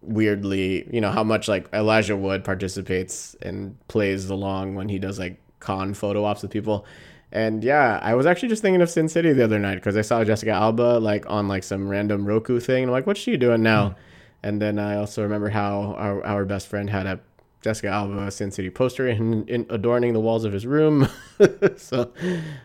weirdly, 0.01 0.87
you 0.93 0.99
know, 0.99 1.11
how 1.11 1.23
much 1.23 1.47
like 1.47 1.67
Elijah 1.73 2.17
Wood 2.17 2.43
participates 2.43 3.35
and 3.41 3.75
plays 3.87 4.29
along 4.29 4.75
when 4.75 4.89
he 4.89 4.99
does 4.99 5.17
like 5.19 5.39
con 5.59 5.93
photo 5.93 6.25
ops 6.25 6.41
with 6.41 6.51
people. 6.51 6.85
And 7.31 7.63
yeah, 7.63 7.99
I 8.01 8.15
was 8.15 8.25
actually 8.25 8.49
just 8.49 8.61
thinking 8.61 8.81
of 8.81 8.89
Sin 8.89 9.07
City 9.07 9.31
the 9.31 9.43
other 9.43 9.59
night 9.59 9.75
because 9.75 9.95
I 9.95 10.01
saw 10.01 10.23
Jessica 10.23 10.51
Alba 10.51 10.99
like 10.99 11.29
on 11.29 11.47
like 11.47 11.63
some 11.63 11.87
random 11.87 12.25
Roku 12.25 12.59
thing. 12.59 12.83
And 12.83 12.89
I'm 12.89 12.93
like, 12.93 13.07
what's 13.07 13.21
she 13.21 13.37
doing 13.37 13.63
now? 13.63 13.95
And 14.43 14.61
then 14.61 14.79
I 14.79 14.97
also 14.97 15.21
remember 15.21 15.49
how 15.49 15.95
our, 15.97 16.25
our 16.25 16.45
best 16.45 16.67
friend 16.67 16.89
had 16.89 17.05
a 17.05 17.19
Jessica 17.61 17.89
Alba 17.89 18.31
Sin 18.31 18.51
City 18.51 18.69
poster 18.69 19.07
in, 19.07 19.47
in 19.47 19.65
adorning 19.69 20.13
the 20.13 20.19
walls 20.19 20.45
of 20.45 20.53
his 20.53 20.65
room. 20.65 21.07
so, 21.77 22.11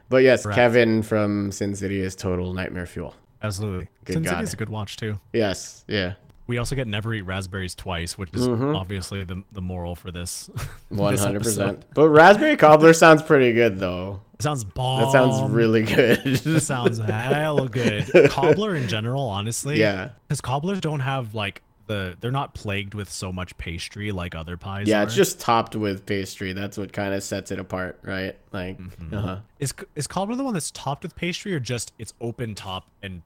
but 0.09 0.22
yes, 0.22 0.42
Correct. 0.42 0.57
Kevin 0.57 1.03
from 1.03 1.53
Sin 1.53 1.74
City 1.74 2.01
is 2.01 2.16
total 2.16 2.53
nightmare 2.55 2.86
fuel. 2.86 3.14
Absolutely. 3.42 3.88
Good 4.05 4.14
Sin 4.14 4.22
God. 4.22 4.34
City's 4.36 4.55
a 4.55 4.57
good 4.57 4.68
watch 4.70 4.97
too. 4.97 5.20
Yes, 5.32 5.84
yeah, 5.86 6.14
We 6.47 6.57
also 6.59 6.74
get 6.74 6.86
never 6.86 7.12
eat 7.12 7.22
raspberries 7.22 7.74
twice, 7.74 8.16
which 8.16 8.30
is 8.32 8.49
Mm-hmm. 8.49 8.74
obviously 8.74 9.22
the 9.24 9.42
the 9.53 9.61
moral 9.61 9.94
for 9.94 10.11
this. 10.11 10.49
One 10.88 11.16
hundred 11.16 11.42
percent. 11.42 11.84
But 11.94 12.09
raspberry 12.09 12.57
cobbler 12.66 12.92
sounds 12.94 13.22
pretty 13.22 13.53
good 13.53 13.78
though. 13.78 14.22
It 14.34 14.42
sounds 14.42 14.64
bomb. 14.64 15.01
That 15.03 15.12
sounds 15.12 15.51
really 15.51 15.82
good. 15.82 16.22
That 16.24 16.61
sounds 16.61 16.99
hella 16.99 17.68
good. 17.68 18.11
Cobbler 18.30 18.74
in 18.76 18.86
general, 18.88 19.22
honestly. 19.22 19.78
Yeah. 19.80 20.11
Because 20.28 20.40
cobblers 20.42 20.80
don't 20.80 21.01
have 21.01 21.34
like 21.34 21.62
the 21.87 22.16
they're 22.20 22.30
not 22.30 22.55
plagued 22.55 22.95
with 22.95 23.11
so 23.11 23.32
much 23.32 23.57
pastry 23.59 24.12
like 24.12 24.34
other 24.34 24.57
pies. 24.57 24.89
yeah, 24.89 25.01
are. 25.01 25.03
it's 25.05 25.14
just 25.14 25.41
topped 25.41 25.76
with 25.76 26.05
pastry. 26.07 26.53
That's 26.53 26.76
what 26.78 26.93
kind 26.93 27.14
of 27.14 27.22
sets 27.22 27.51
it 27.51 27.59
apart, 27.59 27.99
right? 28.03 28.37
Like, 28.53 28.78
Mm-hmm. 28.78 29.14
uh-huh. 29.14 29.39
Is 29.59 29.74
is 29.95 30.07
cobbler 30.07 30.37
the 30.37 30.45
one 30.45 30.55
that's 30.55 30.70
topped 30.70 31.03
with 31.03 31.14
pastry 31.16 31.55
or 31.55 31.61
just 31.61 31.93
it's 31.99 32.12
open 32.20 32.55
top 32.55 32.89
and 33.03 33.22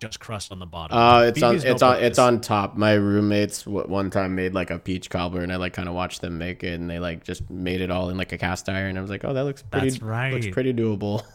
just 0.00 0.20
crust 0.20 0.52
on 0.52 0.58
the 0.60 0.66
bottom? 0.66 0.96
Uh, 0.96 1.22
it's 1.22 1.42
on 1.42 1.56
it's 1.56 1.82
on 1.82 2.02
it's 2.02 2.18
on 2.18 2.40
top. 2.40 2.76
My 2.76 2.94
roommates 2.94 3.66
one 3.66 4.10
time 4.10 4.34
made 4.34 4.54
like 4.54 4.70
a 4.70 4.78
peach 4.78 5.10
cobbler, 5.10 5.42
and 5.42 5.52
I 5.52 5.56
like 5.56 5.72
kind 5.72 5.88
of 5.88 5.94
watched 5.94 6.20
them 6.20 6.38
make 6.38 6.62
it, 6.64 6.78
and 6.80 6.88
they 6.88 6.98
like 6.98 7.24
just 7.24 7.48
made 7.50 7.80
it 7.80 7.90
all 7.90 8.08
in 8.10 8.16
like 8.16 8.32
a 8.32 8.38
cast 8.38 8.68
iron. 8.68 8.96
I 8.96 9.00
was 9.00 9.10
like, 9.10 9.24
oh, 9.24 9.34
that 9.34 9.42
looks 9.44 9.62
pretty. 9.62 9.90
That's 9.90 10.32
Looks 10.32 10.46
pretty 10.48 10.72
doable. 10.72 11.24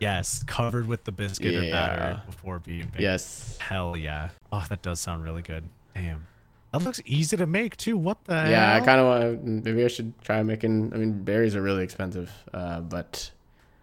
Yes, 0.00 0.42
covered 0.46 0.86
with 0.86 1.04
the 1.04 1.12
biscuit 1.12 1.54
or 1.54 1.70
batter 1.70 2.20
before 2.26 2.58
being 2.58 2.86
baked. 2.88 3.00
yes. 3.00 3.56
Hell 3.60 3.96
yeah. 3.96 4.30
Oh, 4.52 4.62
that 4.68 4.82
does 4.82 5.00
sound 5.00 5.24
really 5.24 5.40
good. 5.40 5.64
Damn. 5.94 6.26
That 6.72 6.82
looks 6.82 7.00
easy 7.06 7.36
to 7.36 7.46
make 7.46 7.76
too. 7.76 7.96
What 7.96 8.24
the 8.24 8.34
Yeah, 8.34 8.74
I 8.74 8.80
kind 8.80 9.00
of 9.00 9.06
want. 9.06 9.64
Maybe 9.64 9.84
I 9.84 9.88
should 9.88 10.12
try 10.22 10.42
making. 10.42 10.92
I 10.92 10.96
mean, 10.96 11.22
berries 11.22 11.54
are 11.54 11.62
really 11.62 11.84
expensive, 11.84 12.30
uh, 12.52 12.80
but 12.80 13.30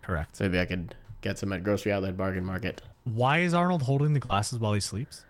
Correct. 0.01 0.39
maybe 0.41 0.59
I 0.59 0.66
could 0.66 0.93
get 1.22 1.38
some 1.39 1.53
at 1.53 1.64
grocery 1.64 1.91
outlet 1.93 2.18
bargain 2.18 2.43
market. 2.45 2.82
Why 3.05 3.39
is 3.39 3.53
Arnold 3.53 3.84
holding 3.84 4.14
the 4.14 4.20
glasses 4.20 4.59
while 4.59 4.74
he 4.74 4.80
sleeps? 4.82 5.24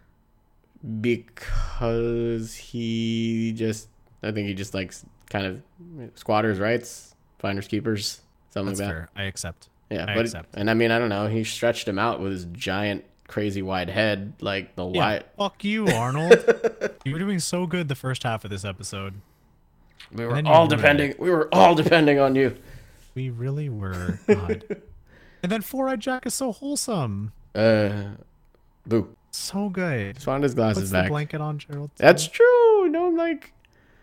because 1.00 2.56
he 2.56 3.54
just 3.56 3.88
I 4.24 4.32
think 4.32 4.48
he 4.48 4.54
just 4.54 4.74
likes 4.74 5.06
kind 5.30 5.46
of 5.46 5.62
squatters' 6.16 6.60
rights, 6.60 7.16
finders 7.40 7.68
keepers, 7.68 8.22
something 8.50 8.70
That's 8.74 8.80
like 8.80 8.90
that. 8.90 8.94
fair. 8.94 9.10
I 9.16 9.24
accept. 9.26 9.70
Yeah, 9.90 10.06
I 10.10 10.16
but 10.16 10.26
accept. 10.26 10.56
and 10.56 10.70
I 10.70 10.74
mean 10.74 10.90
I 10.92 10.98
don't 11.00 11.10
know. 11.10 11.28
He 11.28 11.44
stretched 11.44 11.88
him 11.88 12.00
out 12.00 12.20
with 12.20 12.32
his 12.32 12.46
giant, 12.46 13.06
crazy 13.32 13.62
wide 13.62 13.90
head, 13.90 14.34
like 14.42 14.76
the 14.76 14.86
Yeah, 14.88 15.00
wide. 15.00 15.26
fuck 15.38 15.64
you, 15.64 15.88
Arnold. 15.96 16.38
you 17.04 17.14
were 17.14 17.20
doing 17.20 17.40
so 17.40 17.66
good 17.66 17.88
the 17.88 17.96
first 17.96 18.24
half 18.24 18.44
of 18.44 18.52
this 18.52 18.64
episode. 18.64 19.16
We 20.12 20.26
were 20.26 20.36
all 20.46 20.66
ruined 20.68 20.74
it. 20.74 20.76
depending. 20.76 21.14
We 21.18 21.30
were 21.32 21.48
all 21.54 21.74
depending 21.74 22.20
on 22.20 22.36
you. 22.36 22.56
We 23.16 23.30
really 23.30 23.70
were. 23.70 24.20
God. 24.28 24.64
and 25.42 25.52
then 25.52 25.62
Four 25.62 25.90
Eyed 25.90 26.00
Jack 26.02 26.26
is 26.26 26.34
so 26.34 26.52
wholesome. 26.52 27.32
Uh, 27.56 28.04
boo. 28.86 29.16
So 29.32 29.70
good. 29.70 30.16
Just 30.16 30.28
wanted 30.28 30.44
his 30.44 30.54
glasses 30.56 30.84
Puts 30.84 30.92
the 30.92 30.98
back. 31.00 31.10
blanket 31.10 31.40
on 31.42 31.58
Gerald. 31.58 31.92
too. 31.96 32.04
That's 32.04 32.28
true. 32.28 32.90
No, 32.90 33.08
I'm 33.08 33.16
like 33.16 33.54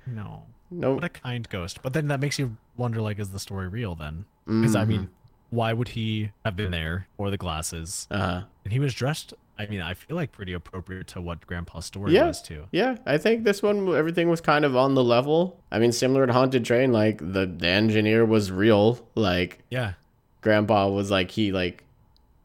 no. 0.06 0.44
no. 0.70 0.94
What 0.94 1.04
a 1.04 1.08
kind 1.10 1.46
ghost. 1.48 1.80
But 1.82 1.92
then 1.92 2.08
that 2.08 2.20
makes 2.20 2.38
you 2.38 2.56
wonder 2.78 3.00
like, 3.02 3.18
is 3.18 3.28
the 3.30 3.38
story 3.38 3.68
real 3.68 3.94
then? 3.94 4.24
Because 4.46 4.74
I 4.74 4.86
mean, 4.86 5.10
why 5.50 5.72
would 5.72 5.88
he 5.88 6.30
have 6.44 6.56
been 6.56 6.70
there 6.70 7.06
for 7.16 7.30
the 7.30 7.36
glasses? 7.38 8.06
Uh 8.10 8.18
huh. 8.18 8.42
And 8.64 8.72
he 8.72 8.78
was 8.80 8.92
dressed, 8.94 9.32
I 9.58 9.66
mean, 9.66 9.80
I 9.80 9.94
feel 9.94 10.14
like 10.16 10.30
pretty 10.30 10.52
appropriate 10.52 11.06
to 11.08 11.20
what 11.20 11.46
Grandpa's 11.46 11.86
story 11.86 12.12
Yeah. 12.14 12.26
was 12.26 12.42
too. 12.42 12.66
Yeah, 12.70 12.96
I 13.06 13.16
think 13.18 13.44
this 13.44 13.62
one 13.62 13.88
everything 13.94 14.28
was 14.28 14.40
kind 14.40 14.64
of 14.64 14.76
on 14.76 14.94
the 14.94 15.02
level. 15.02 15.58
I 15.72 15.78
mean, 15.78 15.92
similar 15.92 16.26
to 16.26 16.32
Haunted 16.32 16.64
Train, 16.64 16.92
like 16.92 17.18
the, 17.18 17.46
the 17.46 17.66
engineer 17.68 18.24
was 18.24 18.52
real. 18.52 18.98
Like 19.14 19.60
Yeah. 19.70 19.94
grandpa 20.42 20.88
was 20.88 21.10
like 21.10 21.30
he 21.32 21.50
like 21.52 21.84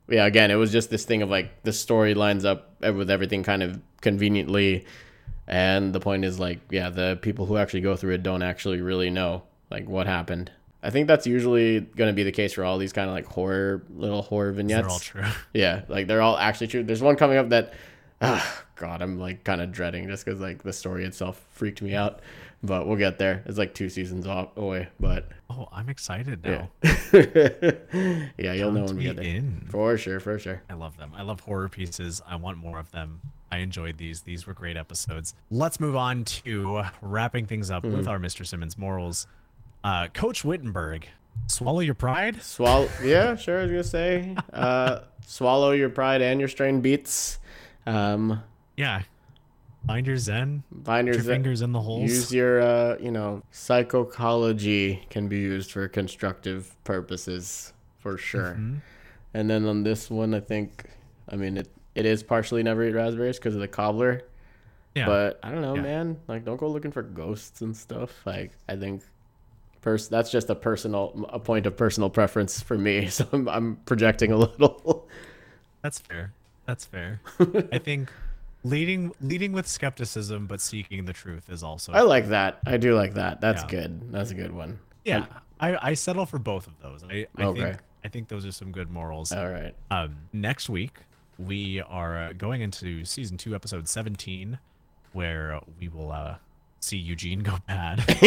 yeah 0.09 0.25
again 0.25 0.51
it 0.51 0.55
was 0.55 0.71
just 0.71 0.89
this 0.89 1.05
thing 1.05 1.21
of 1.21 1.29
like 1.29 1.63
the 1.63 1.71
story 1.71 2.13
lines 2.13 2.43
up 2.43 2.75
with 2.81 3.09
everything 3.09 3.41
kind 3.43 3.63
of 3.63 3.79
conveniently 4.01 4.85
and 5.47 5.93
the 5.93 5.99
point 5.99 6.25
is 6.25 6.39
like 6.39 6.59
yeah 6.69 6.89
the 6.89 7.17
people 7.21 7.45
who 7.45 7.55
actually 7.57 7.79
go 7.81 7.95
through 7.95 8.13
it 8.13 8.21
don't 8.23 8.41
actually 8.43 8.81
really 8.81 9.09
know 9.09 9.43
like 9.71 9.87
what 9.87 10.05
happened 10.07 10.51
i 10.83 10.89
think 10.89 11.07
that's 11.07 11.25
usually 11.25 11.79
going 11.79 12.09
to 12.09 12.13
be 12.13 12.23
the 12.23 12.31
case 12.31 12.53
for 12.53 12.63
all 12.63 12.77
these 12.77 12.93
kind 12.93 13.09
of 13.09 13.15
like 13.15 13.25
horror 13.25 13.83
little 13.95 14.21
horror 14.21 14.51
vignettes 14.51 14.81
They're 14.81 14.91
all 14.91 14.99
true. 15.31 15.39
yeah 15.53 15.81
like 15.87 16.07
they're 16.07 16.21
all 16.21 16.37
actually 16.37 16.67
true 16.67 16.83
there's 16.83 17.01
one 17.01 17.15
coming 17.15 17.37
up 17.37 17.49
that 17.49 17.73
ah, 18.21 18.63
god 18.75 19.01
i'm 19.01 19.17
like 19.19 19.43
kind 19.43 19.61
of 19.61 19.71
dreading 19.71 20.07
just 20.07 20.23
because 20.25 20.39
like 20.39 20.61
the 20.63 20.73
story 20.73 21.05
itself 21.05 21.43
freaked 21.51 21.81
me 21.81 21.95
out 21.95 22.19
but 22.65 22.87
we'll 22.87 22.97
get 22.97 23.17
there 23.17 23.43
it's 23.45 23.57
like 23.57 23.73
two 23.73 23.89
seasons 23.89 24.27
off 24.27 24.55
away 24.57 24.87
but 24.99 25.29
Oh, 25.55 25.67
I'm 25.71 25.87
excited 25.87 26.39
yeah 26.43 26.65
now. 26.83 26.91
yeah 28.37 28.53
you'll 28.53 28.71
know 28.71 28.85
when 28.85 28.97
we 28.97 29.03
get 29.03 29.17
there 29.17 29.25
in. 29.25 29.67
for 29.69 29.97
sure, 29.99 30.19
for 30.19 30.39
sure. 30.39 30.63
I 30.67 30.73
love 30.73 30.97
them. 30.97 31.11
I 31.15 31.21
love 31.21 31.41
horror 31.41 31.69
pieces. 31.69 32.21
I 32.27 32.37
want 32.37 32.57
more 32.57 32.79
of 32.79 32.89
them. 32.91 33.21
I 33.51 33.57
enjoyed 33.57 33.99
these. 33.99 34.21
These 34.21 34.47
were 34.47 34.53
great 34.55 34.77
episodes. 34.77 35.35
Let's 35.51 35.79
move 35.79 35.95
on 35.95 36.23
to 36.25 36.83
wrapping 37.01 37.45
things 37.45 37.69
up 37.69 37.83
Mm-hmm. 37.83 37.97
with 37.97 38.07
our 38.07 38.17
Mr. 38.17 38.47
Simmons 38.47 38.77
morals. 38.79 39.27
Uh, 39.83 40.07
Coach 40.13 40.43
Wittenberg, 40.45 41.07
swallow 41.47 41.79
your 41.81 41.93
pride. 41.95 42.41
Swallow. 42.41 42.89
Yeah, 43.03 43.35
sure. 43.35 43.59
I 43.59 43.63
was 43.63 43.71
gonna 43.71 43.83
say, 43.83 44.35
uh, 44.53 44.99
swallow 45.25 45.71
your 45.71 45.89
pride 45.89 46.21
and 46.21 46.39
your 46.39 46.49
strained 46.49 46.83
beats. 46.83 47.39
Um, 47.85 48.41
Yeah. 48.77 49.03
Find 49.85 50.07
your 50.07 50.15
zen. 50.17 50.63
find 50.85 51.07
your, 51.07 51.17
your 51.17 51.25
fingers 51.25 51.61
in 51.61 51.73
the 51.73 51.81
holes. 51.81 52.09
Use 52.09 52.33
your, 52.33 52.61
uh, 52.61 52.97
you 53.01 53.11
know, 53.11 53.43
psychology 53.51 55.05
can 55.09 55.27
be 55.27 55.37
used 55.39 55.71
for 55.73 55.87
constructive 55.89 56.73
purposes 56.85 57.73
for 57.99 58.17
sure. 58.17 58.51
Mm-hmm. 58.53 58.75
And 59.33 59.49
then 59.49 59.65
on 59.65 59.83
this 59.83 60.09
one, 60.09 60.33
I 60.33 60.39
think, 60.39 60.85
I 61.27 61.35
mean, 61.35 61.57
it 61.57 61.67
it 61.95 62.05
is 62.05 62.23
partially 62.23 62.63
never 62.63 62.83
eat 62.87 62.93
raspberries 62.93 63.37
because 63.37 63.55
of 63.55 63.61
the 63.61 63.67
cobbler. 63.67 64.21
yeah. 64.95 65.05
But 65.05 65.39
I 65.43 65.51
don't 65.51 65.61
know, 65.61 65.75
Yeah. 65.75 65.81
man. 65.81 66.17
Like, 66.27 66.45
don't 66.45 66.57
go 66.57 66.67
looking 66.69 66.91
for 66.91 67.01
ghosts 67.03 67.61
and 67.61 67.75
stuff. 67.75 68.25
Like, 68.25 68.51
I 68.69 68.75
think, 68.77 69.03
pers- 69.83 70.07
that's 70.07 70.31
just 70.31 70.49
a 70.49 70.55
personal, 70.55 71.27
a 71.29 71.39
point 71.39 71.65
of 71.67 71.77
personal 71.77 72.09
preference 72.09 72.61
for 72.61 72.77
me. 72.77 73.07
So 73.11 73.27
I'm, 73.31 73.47
I'm 73.47 73.75
projecting 73.85 74.31
a 74.31 74.37
little. 74.37 75.07
That's 75.83 75.99
fair. 75.99 76.33
That's 76.65 76.85
fair. 76.85 77.21
I 77.71 77.77
think 77.77 78.11
leading 78.63 79.11
leading 79.19 79.51
with 79.51 79.67
skepticism 79.67 80.47
but 80.47 80.61
seeking 80.61 81.03
the 81.03 81.11
truth 81.11 81.49
is 81.49 81.61
also 81.63 81.91
I 81.91 82.01
like 82.01 82.27
that. 82.29 82.59
I 82.65 82.77
do 82.77 82.95
like 82.95 83.15
that. 83.15 83.41
That's 83.41 83.61
Yeah. 83.63 83.69
good. 83.69 84.11
That's 84.11 84.31
a 84.31 84.35
good 84.35 84.53
one. 84.53 84.79
yeah. 85.03 85.25
I, 85.59 85.89
I 85.89 85.93
settle 85.93 86.25
for 86.25 86.39
both 86.39 86.67
of 86.67 86.73
those. 86.81 87.03
I, 87.09 87.27
I 87.37 87.43
Okay. 87.43 87.61
think 87.63 87.77
I 88.05 88.07
think 88.09 88.27
those 88.27 88.45
are 88.45 88.51
some 88.51 88.71
good 88.71 88.89
morals. 88.89 89.31
All 89.31 89.47
right. 89.49 89.73
Um, 89.91 90.15
next 90.33 90.69
week 90.69 90.93
we 91.37 91.81
are 91.81 92.17
uh, 92.17 92.33
going 92.33 92.61
into 92.61 93.05
season 93.05 93.37
two, 93.37 93.55
episode 93.55 93.87
seventeen, 93.87 94.59
where 95.13 95.59
we 95.79 95.87
will 95.89 96.11
uh, 96.11 96.35
see 96.83 96.97
Eugene 96.97 97.39
go 97.39 97.57
bad. 97.67 97.99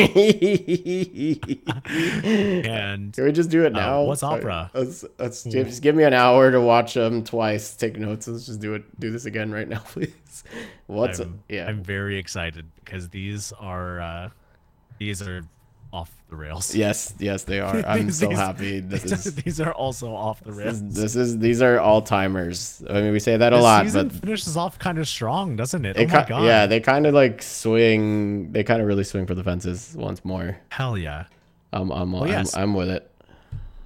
and 2.67 3.13
Can 3.13 3.25
we 3.25 3.33
just 3.33 3.51
do 3.51 3.65
it 3.65 3.73
now? 3.73 4.03
Uh, 4.03 4.05
what's 4.05 4.23
opera? 4.23 4.71
Let's, 4.75 5.05
let's 5.19 5.45
just 5.45 5.83
give 5.83 5.95
me 5.95 6.05
an 6.05 6.15
hour 6.15 6.51
to 6.51 6.61
watch 6.61 6.95
them 6.95 7.23
twice. 7.25 7.75
Take 7.77 7.99
notes. 7.99 8.27
Let's 8.27 8.47
just 8.47 8.61
do 8.61 8.75
it. 8.75 8.99
Do 8.99 9.11
this 9.11 9.27
again 9.27 9.53
right 9.53 9.69
now, 9.69 9.79
please. 9.87 10.45
What's 10.87 11.19
I'm, 11.19 11.43
yeah? 11.49 11.67
I'm 11.67 11.83
very 11.83 12.19
excited 12.19 12.67
because 12.85 13.09
these 13.11 13.53
are 13.53 14.01
uh, 14.01 14.31
these 14.99 15.23
are 15.23 15.43
off 15.93 16.11
the 16.29 16.37
rails. 16.37 16.75
yes, 16.75 17.15
yes, 17.19 17.45
they 17.45 17.61
are. 17.61 17.77
I'm 17.87 18.07
These- 18.07 18.19
so 18.19 18.31
happy. 18.31 18.81
This 18.87 19.03
these, 19.03 19.27
is 19.27 19.35
these 19.37 19.61
are 19.61 19.73
also 19.73 20.13
off 20.15 20.43
the 20.43 20.53
rails. 20.53 20.83
this 20.93 21.15
is 21.17 21.39
these 21.39 21.63
are 21.63 21.79
all 21.79 22.03
timers. 22.03 22.83
I 22.91 23.01
mean, 23.01 23.13
we 23.13 23.21
say 23.21 23.37
that 23.37 23.53
a 23.53 23.57
The 23.57 23.63
lot, 23.63 23.85
season 23.85 24.09
but 24.09 24.17
finishes 24.21 24.57
off 24.57 24.79
kind 24.79 24.99
of 24.99 25.07
strong, 25.09 25.57
doesn't 25.57 25.85
it? 25.85 25.97
they 25.97 26.05
oh 26.05 26.09
my 26.09 26.25
god! 26.29 26.45
yeah, 26.45 26.67
they 26.67 26.81
kind 26.81 27.07
of 27.07 27.15
like 27.15 27.43
swing. 27.43 28.53
They 28.53 28.65
kind 28.65 28.81
of 28.81 28.87
really 28.89 29.05
swing 29.05 29.27
for 29.27 29.35
the 29.35 29.45
fences 29.45 29.95
once 29.97 30.25
more. 30.25 30.59
hell 30.71 30.99
yeah, 30.99 31.27
I'm 31.73 31.91
I'm 31.93 32.15
I'm, 32.15 32.27
yes. 32.29 32.57
I'm 32.57 32.75
with 32.75 32.91
it. 32.91 33.11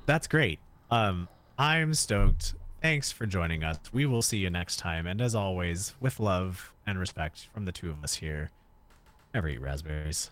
that's 0.06 0.26
great. 0.26 0.58
Um, 0.90 1.28
I'm 1.58 1.94
stoked. 1.94 2.54
Thanks 2.82 3.12
for 3.12 3.26
joining 3.26 3.62
us. 3.62 3.76
We 3.92 4.06
will 4.06 4.22
see 4.22 4.38
you 4.38 4.48
next 4.48 4.76
time, 4.78 5.06
and 5.06 5.20
as 5.20 5.34
always, 5.34 5.94
with 6.00 6.18
love 6.18 6.72
and 6.86 6.98
respect 6.98 7.48
from 7.52 7.66
the 7.66 7.72
two 7.72 7.90
of 7.90 8.02
us 8.02 8.14
here. 8.14 8.50
Never 9.34 9.48
eat 9.48 9.60
raspberries. 9.60 10.30